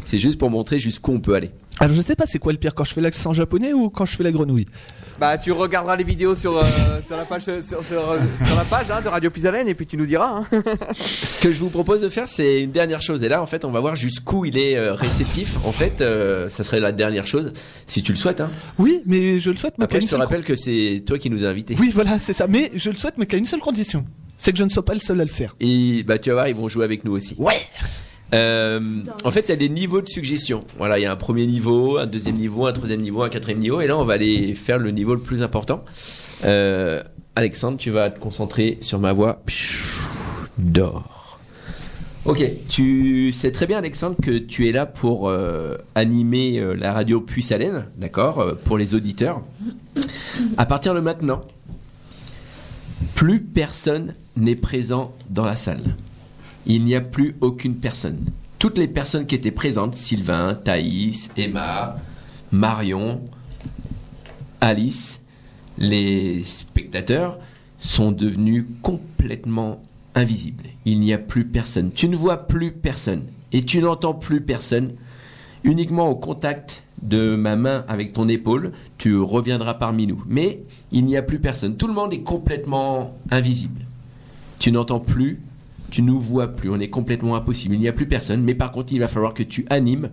[0.05, 1.53] C'est juste pour montrer jusqu'où on peut aller.
[1.79, 4.07] Alors je sais pas c'est quoi le pire quand je fais l'accent japonais ou quand
[4.07, 4.65] je fais la grenouille.
[5.21, 6.63] Bah, tu regarderas les vidéos sur, euh,
[7.07, 9.97] sur la page, sur, sur- sur la page hein, de Radio Puisalène et puis tu
[9.97, 10.41] nous diras.
[10.53, 10.63] hein.
[11.23, 13.23] Ce que je vous propose de faire, c'est une dernière chose.
[13.23, 15.57] Et là, en fait, on va voir jusqu'où il est euh, réceptif.
[15.65, 17.53] En fait, euh, ça serait la dernière chose,
[17.87, 18.41] si tu le souhaites.
[18.41, 18.51] Hein.
[18.79, 19.75] Oui, mais je le souhaite.
[19.79, 21.77] Mais Après, je te rappelle que c'est toi qui nous as invités.
[21.79, 22.47] Oui, voilà, c'est ça.
[22.47, 24.05] Mais je le souhaite, mais qu'à une seule condition.
[24.39, 25.57] C'est que je ne sois pas le seul à le faire.
[25.61, 27.35] Et bah tu vas voir, ils vont jouer avec nous aussi.
[27.39, 27.55] Ouais.
[28.35, 28.81] Euh,
[29.25, 30.65] en fait, il y a des niveaux de suggestion.
[30.79, 33.61] Voilà, il y a un premier niveau, un deuxième niveau, un troisième niveau, un quatrième
[33.61, 35.85] niveau, et là on va aller faire le niveau le plus important.
[36.45, 37.03] Euh,
[37.37, 39.43] Alexandre, tu vas te concentrer sur ma voix.
[40.59, 41.39] D'or.
[42.25, 47.21] Ok, tu sais très bien Alexandre que tu es là pour euh, animer la radio
[47.21, 49.43] Puy-Salène, d'accord, euh, pour les auditeurs.
[50.57, 51.43] À partir de maintenant,
[53.15, 55.95] plus personne n'est présent dans la salle.
[56.67, 58.27] Il n'y a plus aucune personne.
[58.59, 61.97] Toutes les personnes qui étaient présentes, Sylvain, Thaïs, Emma,
[62.51, 63.23] Marion,
[64.61, 65.21] Alice,
[65.79, 67.39] les spectateurs,
[67.79, 69.83] sont devenus complètement
[70.15, 70.65] invisibles.
[70.85, 71.93] Il n'y a plus personne.
[71.93, 73.27] Tu ne vois plus personne.
[73.53, 74.95] Et tu n'entends plus personne.
[75.63, 80.25] Uniquement au contact de ma main avec ton épaule, tu reviendras parmi nous.
[80.27, 81.77] Mais il n'y a plus personne.
[81.77, 83.83] Tout le monde est complètement invisible.
[84.59, 85.43] Tu n'entends plus,
[85.91, 86.71] tu nous vois plus.
[86.71, 87.75] On est complètement impossible.
[87.75, 88.43] Il n'y a plus personne.
[88.43, 90.11] Mais par contre, il va falloir que tu animes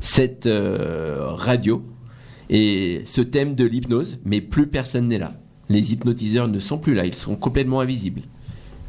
[0.00, 1.84] cette euh, radio
[2.50, 4.18] et ce thème de l'hypnose.
[4.24, 5.34] Mais plus personne n'est là.
[5.68, 7.06] Les hypnotiseurs ne sont plus là.
[7.06, 8.22] Ils sont complètement invisibles.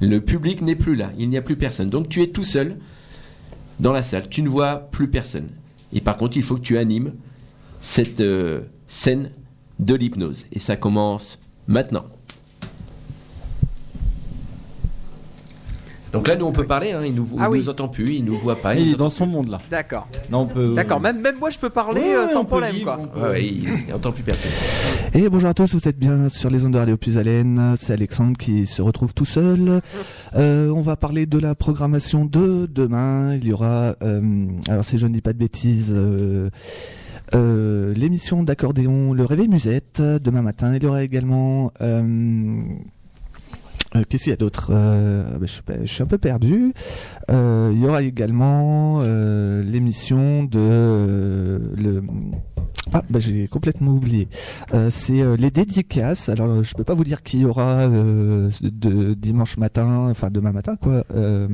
[0.01, 1.11] Le public n'est plus là.
[1.17, 1.89] Il n'y a plus personne.
[1.89, 2.77] Donc tu es tout seul
[3.79, 4.29] dans la salle.
[4.29, 5.49] Tu ne vois plus personne.
[5.93, 7.13] Et par contre, il faut que tu animes
[7.81, 9.31] cette euh, scène
[9.79, 10.45] de l'hypnose.
[10.51, 12.05] Et ça commence maintenant.
[16.17, 16.91] Donc là, nous, on peut parler.
[16.91, 17.01] Hein.
[17.05, 17.59] Il nous, Ah oui.
[17.59, 18.75] nous entend plus, il nous voit pas.
[18.75, 19.59] Il est dans son monde là.
[19.71, 20.07] D'accord.
[20.31, 20.73] On peut.
[20.75, 23.07] D'accord, même, même moi je peux parler Ouais, euh, sans problème vivre, quoi.
[23.07, 24.51] peut- Ouais, il il entend plus personne.
[25.13, 27.75] Et bonjour à tous, vous êtes bien sur les ondes de Radio Puisalène.
[27.79, 29.81] C'est Alexandre qui se retrouve tout seul.
[30.35, 33.35] Euh, on va parler de la programmation de demain.
[33.35, 36.49] Il y aura, euh, alors si je ne dis pas de bêtises, euh,
[37.35, 40.73] euh, l'émission d'accordéon Le Réveil Musette demain matin.
[40.75, 41.71] Il y aura également...
[43.97, 44.69] euh, Qu'est-ce qu'il y a d'autre?
[44.73, 46.73] Euh, bah, je, suis pas- je suis un peu perdu.
[47.31, 52.03] Euh, il y aura également euh, l'émission de euh, le
[52.93, 54.29] ah bah j'ai complètement oublié.
[54.73, 56.29] Euh, c'est euh, les dédicaces.
[56.29, 60.51] Alors je peux pas vous dire qui y aura euh, de dimanche matin, enfin demain
[60.53, 61.03] matin quoi.
[61.13, 61.47] Euh,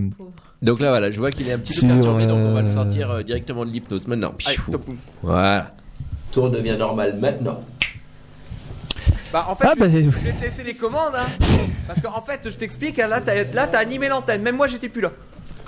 [0.61, 2.71] Donc là, voilà, je vois qu'il est un petit peu perturbé, donc on va le
[2.71, 4.33] sortir euh, directement de l'hypnose maintenant.
[4.45, 4.57] Allez.
[5.23, 5.73] Voilà.
[6.31, 7.61] Tout redevient normal maintenant.
[9.31, 11.13] Bah en fait, Ah, je, bah, je vais te laisser les commandes.
[11.15, 11.25] Hein,
[11.87, 14.41] parce qu'en fait, je t'explique, hein, là t'as là, t'as animé l'antenne.
[14.43, 15.11] Même moi j'étais plus là.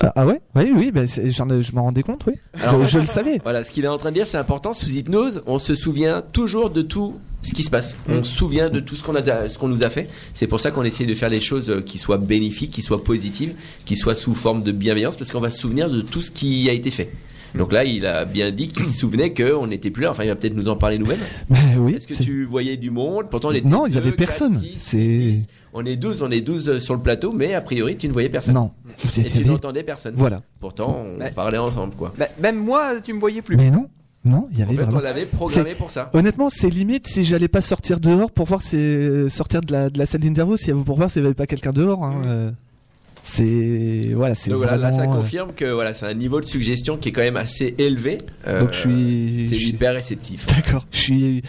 [0.01, 2.33] ah, ah ouais, oui oui, bah, ai- je m'en rendais compte, oui.
[2.61, 3.39] Alors, je, je le savais.
[3.43, 4.73] Voilà, ce qu'il est en train de dire, c'est important.
[4.73, 7.95] Sous hypnose, on se souvient toujours de tout ce qui se passe.
[8.09, 10.09] On se souvient de tout ce qu'on a, ce qu'on nous a fait.
[10.33, 13.03] C'est pour ça qu'on essaie de faire les choses euh, qui soient bénéfiques, qui soient
[13.03, 13.53] positives,
[13.85, 16.67] qui soient sous forme de bienveillance, parce qu'on va se souvenir de tout ce qui
[16.69, 17.09] a été fait.
[17.57, 20.11] Donc là, il a bien dit qu'il se souvenait qu'on n'était plus là.
[20.11, 21.19] Enfin, il va peut-être nous en parler nous-mêmes.
[21.49, 21.93] Bah oui.
[21.95, 23.25] Est-ce que tu voyais du monde?
[23.29, 24.61] Pourtant, on était Non, il y deux, avait quatre, personne.
[24.77, 25.33] C'est.
[25.73, 28.13] On est 12, on est 12 euh, sur le plateau, mais a priori, tu ne
[28.13, 28.53] voyais personne.
[28.53, 28.71] non.
[29.17, 30.13] Et tu n'entendais personne.
[30.15, 30.41] Voilà.
[30.59, 31.31] Pourtant, on Ouais.
[31.31, 32.13] parlait ensemble, quoi.
[32.17, 33.57] Bah, même moi, tu me voyais plus.
[33.57, 33.89] Mais non,
[34.23, 34.97] non, il y En avait fait, vraiment.
[34.99, 36.09] on l'avait programmé pour ça.
[36.13, 38.77] Honnêtement, c'est limite si j'allais pas sortir dehors pour voir si
[39.29, 41.71] sortir de la, de la salle d'interview, si pour voir s'il y avait pas quelqu'un
[41.71, 42.03] dehors.
[42.05, 42.51] hein, euh.
[43.27, 46.45] C'est voilà, c'est Donc voilà, là ça euh, confirme que voilà, c'est un niveau de
[46.45, 48.19] suggestion qui est quand même assez élevé.
[48.45, 50.45] Euh, Donc je suis- t'es je suis- hyper réceptif.
[50.45, 50.85] D'accord.
[50.91, 51.41] Je suis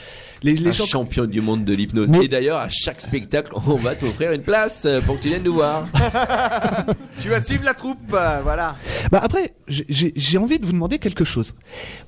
[0.42, 2.10] les, les un gens champion du monde de l'hypnose.
[2.22, 5.42] Et d'ailleurs, à chaque spectacle, on va t'offrir une place euh, pour que tu viennes
[5.44, 5.86] nous voir.
[7.20, 8.76] Tu vas suivre la troupe, euh, voilà.
[9.10, 11.54] Bah après, j'ai- j'ai j'ai envie de vous demander quelque chose.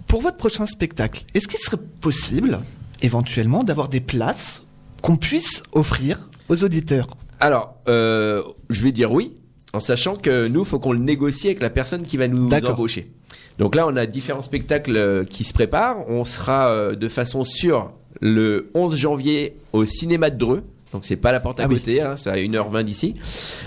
[0.06, 2.60] Pour votre prochain spectacle, est-ce qu'il serait possible,
[3.02, 4.62] éventuellement, d'avoir des places
[5.02, 7.08] qu'on puisse offrir aux auditeurs?
[7.40, 9.32] Alors, euh, je vais dire oui,
[9.72, 13.10] en sachant que nous, faut qu'on le négocie avec la personne qui va nous embaucher.
[13.58, 16.08] Donc là, on a différents spectacles euh, qui se préparent.
[16.08, 20.62] On sera euh, de façon sûre le 11 janvier au cinéma de Dreux.
[20.92, 21.74] Donc c'est pas la porte à Ah oui.
[21.76, 23.14] côté, hein, c'est à 1h20 d'ici.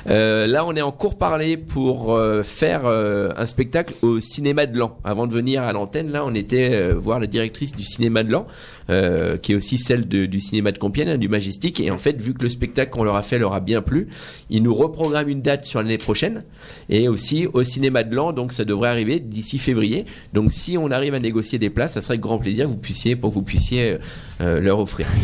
[0.09, 4.65] Euh, là, on est en cours parler pour euh, faire euh, un spectacle au cinéma
[4.65, 4.97] de Lan.
[5.03, 8.47] Avant de venir à l'antenne, là, on était voir la directrice du cinéma de Lan,
[8.89, 11.79] euh, qui est aussi celle du cinéma de Compiègne, hein, du Majestic.
[11.79, 14.07] Et en fait, vu que le spectacle qu'on leur a fait leur a bien plu,
[14.49, 16.43] ils nous reprogramment une date sur l'année prochaine
[16.89, 18.33] et aussi au cinéma de Lan.
[18.33, 20.05] Donc ça devrait arriver d'ici février.
[20.33, 23.15] Donc si on arrive à négocier des places, ça serait grand plaisir que vous puissiez,
[23.15, 23.97] pour que vous puissiez
[24.41, 25.07] euh, leur offrir.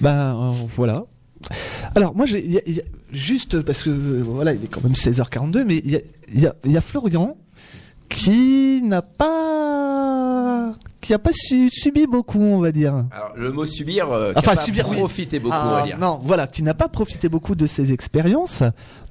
[0.00, 1.04] Bah euh, voilà.
[1.94, 2.26] Alors moi,
[3.12, 7.36] juste parce que euh, voilà, il est quand même 16h42, mais il y a Florian
[8.08, 9.65] qui n'a pas
[11.06, 12.92] qui a pas su- subi beaucoup, on va dire.
[13.12, 14.96] Alors le mot subir, euh, Enfin, pas subir, oui.
[14.96, 15.98] profité beaucoup, Ah, on va dire.
[15.98, 18.62] Non, voilà, qui n'a pas profité beaucoup de ses expériences.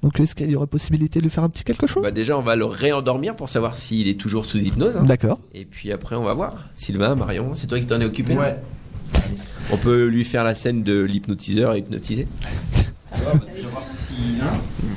[0.03, 2.03] Donc, est-ce qu'il y aurait possibilité de lui faire un petit quelque chose?
[2.03, 4.97] Bah déjà, on va le réendormir pour savoir s'il est toujours sous hypnose.
[4.97, 5.03] hein.
[5.03, 5.39] D'accord.
[5.53, 6.55] Et puis après, on va voir.
[6.75, 8.57] Sylvain, Marion, c'est toi qui t'en es occupé Ouais.
[9.71, 12.27] On peut lui faire la scène de l'hypnotiseur à hypnotiser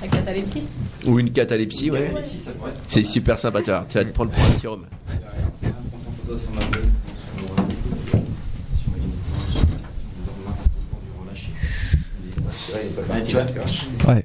[0.03, 0.63] La catalepsie?
[1.07, 2.13] Ou une catalepsie, ouais.
[2.87, 4.43] C'est super sympa, tu vas, te prendre pour
[4.73, 4.79] un
[14.07, 14.25] Ouais.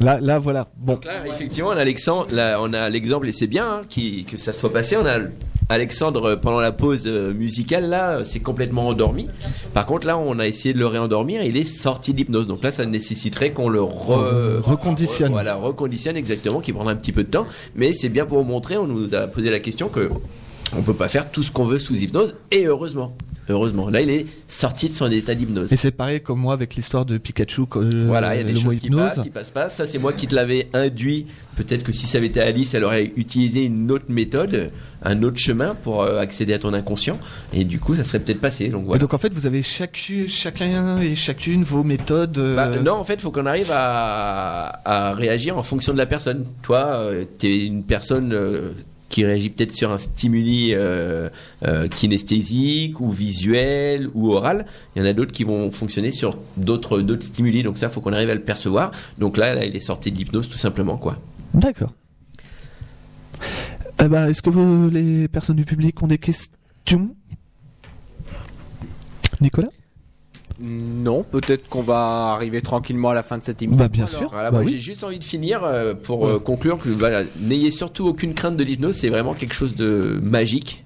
[0.00, 0.68] Là, là, voilà.
[0.76, 0.94] Bon.
[0.94, 4.24] Donc là, effectivement, on a Alexandre, là, on a l'exemple et c'est bien hein, qui-
[4.24, 4.96] que ça soit passé.
[4.96, 5.18] On a
[5.68, 9.28] Alexandre pendant la pause euh, musicale là, s'est complètement endormi.
[9.74, 11.42] Par contre, là, on a essayé de le réendormir.
[11.42, 12.46] et Il est sorti d'hypnose.
[12.46, 15.32] Donc là, ça nécessiterait qu'on le re- reconditionne.
[15.32, 17.46] Voilà, reconditionne exactement, qui prendra un petit peu de temps.
[17.76, 18.76] Mais c'est bien pour vous montrer.
[18.78, 20.10] On nous a posé la question que
[20.76, 22.34] on peut pas faire tout ce qu'on veut sous hypnose.
[22.50, 23.16] Et heureusement,
[23.48, 25.72] heureusement, là, il est sorti de son état d'hypnose.
[25.72, 27.66] Et c'est pareil comme moi avec l'histoire de Pikachu.
[27.66, 29.68] que- Voilà, il y a des le mot choses qui passent, qui passent pas.
[29.68, 31.26] Ça, c'est moi qui te l'avais induit.
[31.56, 34.70] Peut-être que si ça avait été Alice, elle aurait utilisé une autre méthode,
[35.02, 37.18] un autre chemin pour euh, accéder à ton inconscient.
[37.52, 38.68] Et du coup, ça serait peut-être passé.
[38.68, 39.00] Donc Et voilà.
[39.00, 42.38] donc en fait, vous avez chacu- chacun et chacune vos méthodes.
[42.38, 45.98] euh, Bah, non, en fait, il faut qu'on arrive à, à réagir en fonction de
[45.98, 46.46] la personne.
[46.62, 48.70] Toi, tu es une personne euh,
[49.12, 51.28] qui réagit peut-être sur un stimuli euh,
[51.64, 54.64] euh, kinesthésique ou visuel ou oral.
[54.96, 57.62] Il y en a d'autres qui vont fonctionner sur d'autres d'autres stimuli.
[57.62, 58.90] Donc ça, faut qu'on arrive à le percevoir.
[59.18, 61.18] Donc là, là il est sorti d'hypnose tout simplement, quoi.
[61.52, 61.92] D'accord.
[64.02, 67.14] Eh ben, Est-ce que vous, les personnes du public ont des questions?
[69.40, 69.68] Nicolas?
[70.60, 73.84] Non, peut-être qu'on va arriver tranquillement à la fin de cette émission.
[73.84, 74.28] Bah, bien sûr.
[74.30, 74.72] Voilà, Bah moi oui.
[74.72, 78.56] j'ai juste envie de finir euh, pour euh, conclure que voilà, n'ayez surtout aucune crainte
[78.56, 80.84] de l'hypnose, c'est vraiment quelque chose de magique,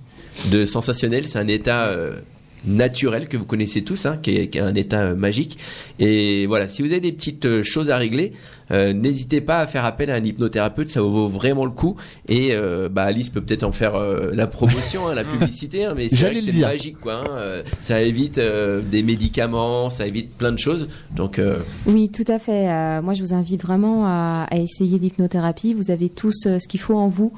[0.51, 2.21] de sensationnel, c'est un état euh,
[2.65, 5.59] naturel que vous connaissez tous, hein, qui, est, qui est un état euh, magique.
[5.99, 8.33] Et voilà, si vous avez des petites euh, choses à régler,
[8.73, 11.97] euh, n'hésitez pas à faire appel à un hypnothérapeute, ça vaut vraiment le coup.
[12.29, 15.95] Et euh, bah, Alice peut peut-être en faire euh, la promotion, hein, la publicité, hein,
[15.97, 17.21] mais c'est magique, quoi.
[17.21, 20.89] hein, euh, ça évite euh, des médicaments, ça évite plein de choses.
[21.15, 22.69] Donc euh, Oui, tout à fait.
[22.69, 25.73] Euh, moi, je vous invite vraiment à, à essayer l'hypnothérapie.
[25.75, 27.33] Vous avez tous euh, ce qu'il faut en vous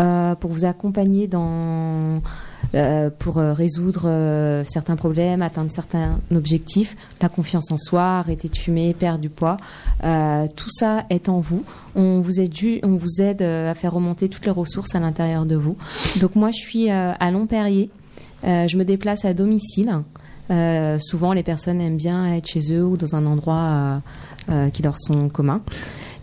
[0.00, 2.20] euh, pour vous accompagner dans
[2.74, 8.48] euh, pour euh, résoudre euh, certains problèmes, atteindre certains objectifs, la confiance en soi, arrêter
[8.48, 9.56] de fumer, perdre du poids.
[10.02, 11.64] Euh, tout ça est en vous.
[11.94, 12.52] On vous aide,
[12.82, 15.76] on vous aide à faire remonter toutes les ressources à l'intérieur de vous.
[16.20, 17.90] Donc moi, je suis à Longperrier.
[18.42, 20.02] Je me déplace à domicile.
[20.50, 24.02] Euh, souvent, les personnes aiment bien être chez eux ou dans un endroit
[24.50, 25.62] euh, qui leur sont communs.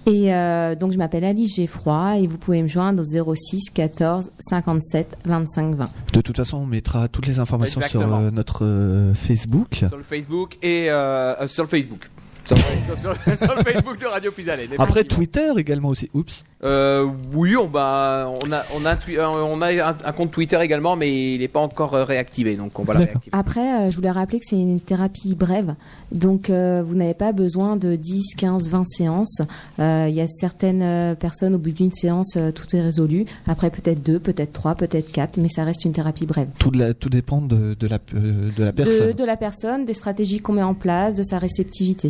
[0.07, 4.31] Et euh, donc, je m'appelle Alice Geffroy et vous pouvez me joindre au 06 14
[4.39, 5.85] 57 25 20.
[6.13, 8.21] De toute façon, on mettra toutes les informations sur Exactement.
[8.21, 9.75] euh, notre euh, Facebook.
[9.75, 12.09] Sur le Facebook et euh, euh, sur le Facebook.
[12.45, 14.69] Sur, sur- sur- sur le Facebook de Radio Pisalène.
[14.77, 16.09] Après Twitter également aussi.
[16.13, 16.43] Oups.
[16.63, 20.59] Euh, oui, on, bah, on a, on a, euh, on a un, un compte Twitter
[20.61, 23.29] également, mais il n'est pas encore euh, réactivé, donc on va le réactiver.
[23.35, 25.73] Après, euh, je voulais rappeler que c'est une thérapie brève.
[26.11, 29.41] Donc, euh, vous n'avez pas besoin de 10, 15, 20 séances.
[29.79, 33.25] Euh, Il y a certaines personnes, au bout d'une séance, euh, tout est résolu.
[33.47, 36.49] Après, peut-être deux, peut-être trois, peut-être quatre, mais ça reste une thérapie brève.
[36.59, 39.11] Tout, de la- tout dépend de, de la, euh, de la De, personne.
[39.13, 42.09] de la personne, des stratégies qu'on met en place, de sa réceptivité.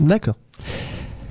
[0.00, 0.36] D'accord.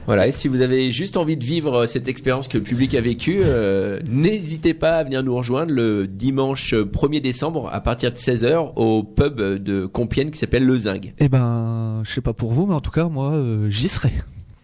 [0.08, 3.02] Voilà, et si vous avez juste envie de vivre cette expérience que le public a
[3.02, 8.18] vécue, euh, n'hésitez pas à venir nous rejoindre le dimanche 1er décembre à partir de
[8.18, 11.12] 16h au pub de Compiègne qui s'appelle Le Zinc.
[11.18, 14.12] Eh ben, je sais pas pour vous, mais en tout cas, moi, euh, j'y serai.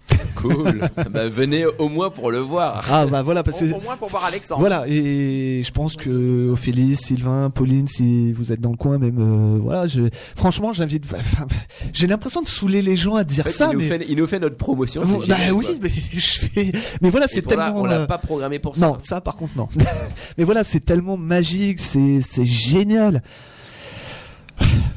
[0.36, 0.82] Cool.
[1.11, 2.84] bah, venez au moins pour le voir.
[2.90, 4.60] Ah bah voilà parce que Au moins pour voir Alexandre.
[4.60, 9.18] voilà et je pense que Ophélie, Sylvain, Pauline, si vous êtes dans le coin, même
[9.19, 11.06] euh, voilà, je, franchement, j'invite.
[11.14, 11.45] enfin,
[11.94, 14.06] j'ai l'impression de saouler les gens à dire En fait, ça, il, nous mais fait,
[14.10, 15.03] il nous fait notre promotion.
[15.06, 15.76] Bon, bah génial, oui, quoi.
[15.84, 16.72] mais je fais.
[17.02, 17.82] Mais voilà, c'est là, tellement.
[17.82, 18.88] on l'a euh, pas programmé pour ça.
[18.88, 19.68] Non, ça par contre non.
[20.38, 23.22] mais voilà, c'est tellement magique, c'est c'est génial.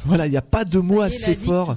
[0.05, 1.77] Voilà, il n'y a pas de mots assez forts.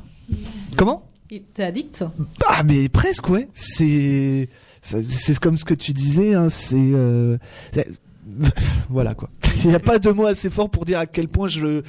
[0.77, 1.03] Comment?
[1.29, 2.03] T'es addict
[2.47, 3.49] Ah mais presque ouais.
[3.53, 4.49] C'est
[4.81, 6.33] c'est comme ce que tu disais.
[6.33, 7.37] Hein, c'est euh,
[8.89, 9.29] voilà quoi.
[9.63, 11.81] Il n'y a pas de mots assez forts pour dire à quel point je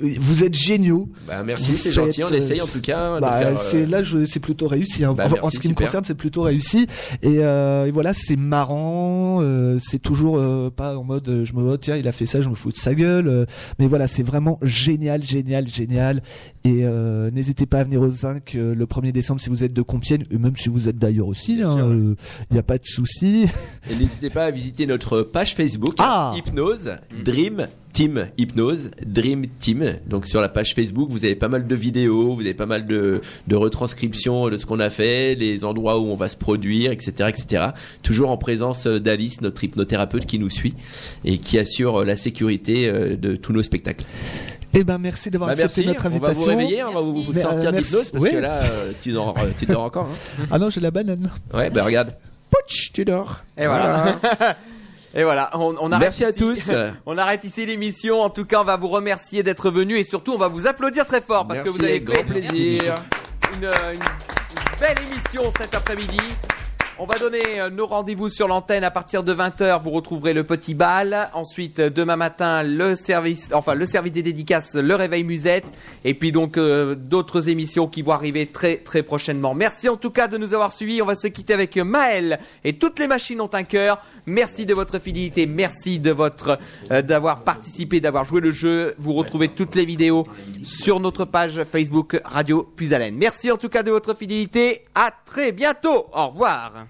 [0.00, 1.08] vous êtes géniaux.
[1.26, 3.18] Bah, merci, c'est gentil, on essaye euh, en tout cas.
[3.20, 5.04] bah, euh, c'est là je c'est plutôt réussi.
[5.04, 5.14] hein.
[5.14, 6.86] Bah, en, ce qui me concerne, c'est plutôt réussi.
[7.22, 9.40] Et, euh, et voilà, c'est marrant.
[9.42, 12.26] euh, c'est toujours euh, pas en mode euh, je me oh, tiens il a fait
[12.26, 13.28] ça, je me fous de sa gueule.
[13.28, 13.44] euh,
[13.78, 16.22] mais voilà, c'est vraiment génial, génial, génial.
[16.64, 19.72] Et euh, n'hésitez pas à venir au Zinc euh, le 1er décembre si vous êtes
[19.72, 21.58] de Compiègne, et même si vous êtes d'ailleurs aussi.
[21.58, 22.16] Il
[22.52, 23.46] n'y a pas de souci.
[23.90, 26.90] Et n'hésitez pas à visiter notre page Facebook Ah Hypnose
[27.24, 27.66] Dream
[27.98, 29.96] Team Hypnose Dream Team.
[30.06, 32.86] Donc sur la page Facebook, vous avez pas mal de vidéos, vous avez pas mal
[32.86, 36.92] de, de retranscriptions de ce qu'on a fait, les endroits où on va se produire,
[36.92, 37.64] etc., etc.
[38.04, 40.74] Toujours en présence d'Alice, notre hypnothérapeute qui nous suit
[41.24, 44.04] et qui assure euh, la sécurité euh, de tous nos spectacles.
[44.74, 46.52] Eh ben merci d'avoir Bah, accepté merci, notre on va invitation.
[46.52, 48.30] vous réveiller, on va vous, vous sortir euh, l'hypnose parce Oui.
[48.30, 50.08] que là, euh, tu dors, tu dors encore.
[50.40, 50.46] hein.
[50.52, 51.32] Ah non, j'ai la banane.
[51.52, 52.14] Ouais, bah regarde.
[52.48, 53.40] Pouch, tu dors.
[53.56, 54.20] Et voilà.
[55.18, 56.38] Et voilà, on, on arrête Merci à ici.
[56.38, 56.70] tous.
[57.06, 58.22] on arrête ici l'émission.
[58.22, 61.06] En tout cas, on va vous remercier d'être venus et surtout, on va vous applaudir
[61.06, 63.02] très fort parce Merci, que vous avez fait plaisir.
[63.54, 63.68] une
[64.78, 66.20] belle émission cet après-midi.
[67.00, 69.80] On va donner euh, nos rendez-vous sur l'antenne à partir de 20h.
[69.84, 71.30] Vous retrouverez le petit bal.
[71.32, 75.66] Ensuite, euh, demain matin, le service, enfin le service des dédicaces, le réveil musette.
[76.04, 79.54] Et puis donc euh, d'autres émissions qui vont arriver très très prochainement.
[79.54, 81.00] Merci en tout cas de nous avoir suivis.
[81.00, 84.02] On va se quitter avec Maël et toutes les machines ont un cœur.
[84.26, 85.46] Merci de votre fidélité.
[85.46, 86.58] Merci de votre
[86.90, 88.96] euh, d'avoir participé, d'avoir joué le jeu.
[88.98, 90.26] Vous retrouvez toutes les vidéos
[90.64, 93.14] sur notre page Facebook Radio Puisalène.
[93.14, 94.84] Merci en tout cas de votre fidélité.
[94.96, 96.06] À très bientôt.
[96.12, 96.87] Au revoir.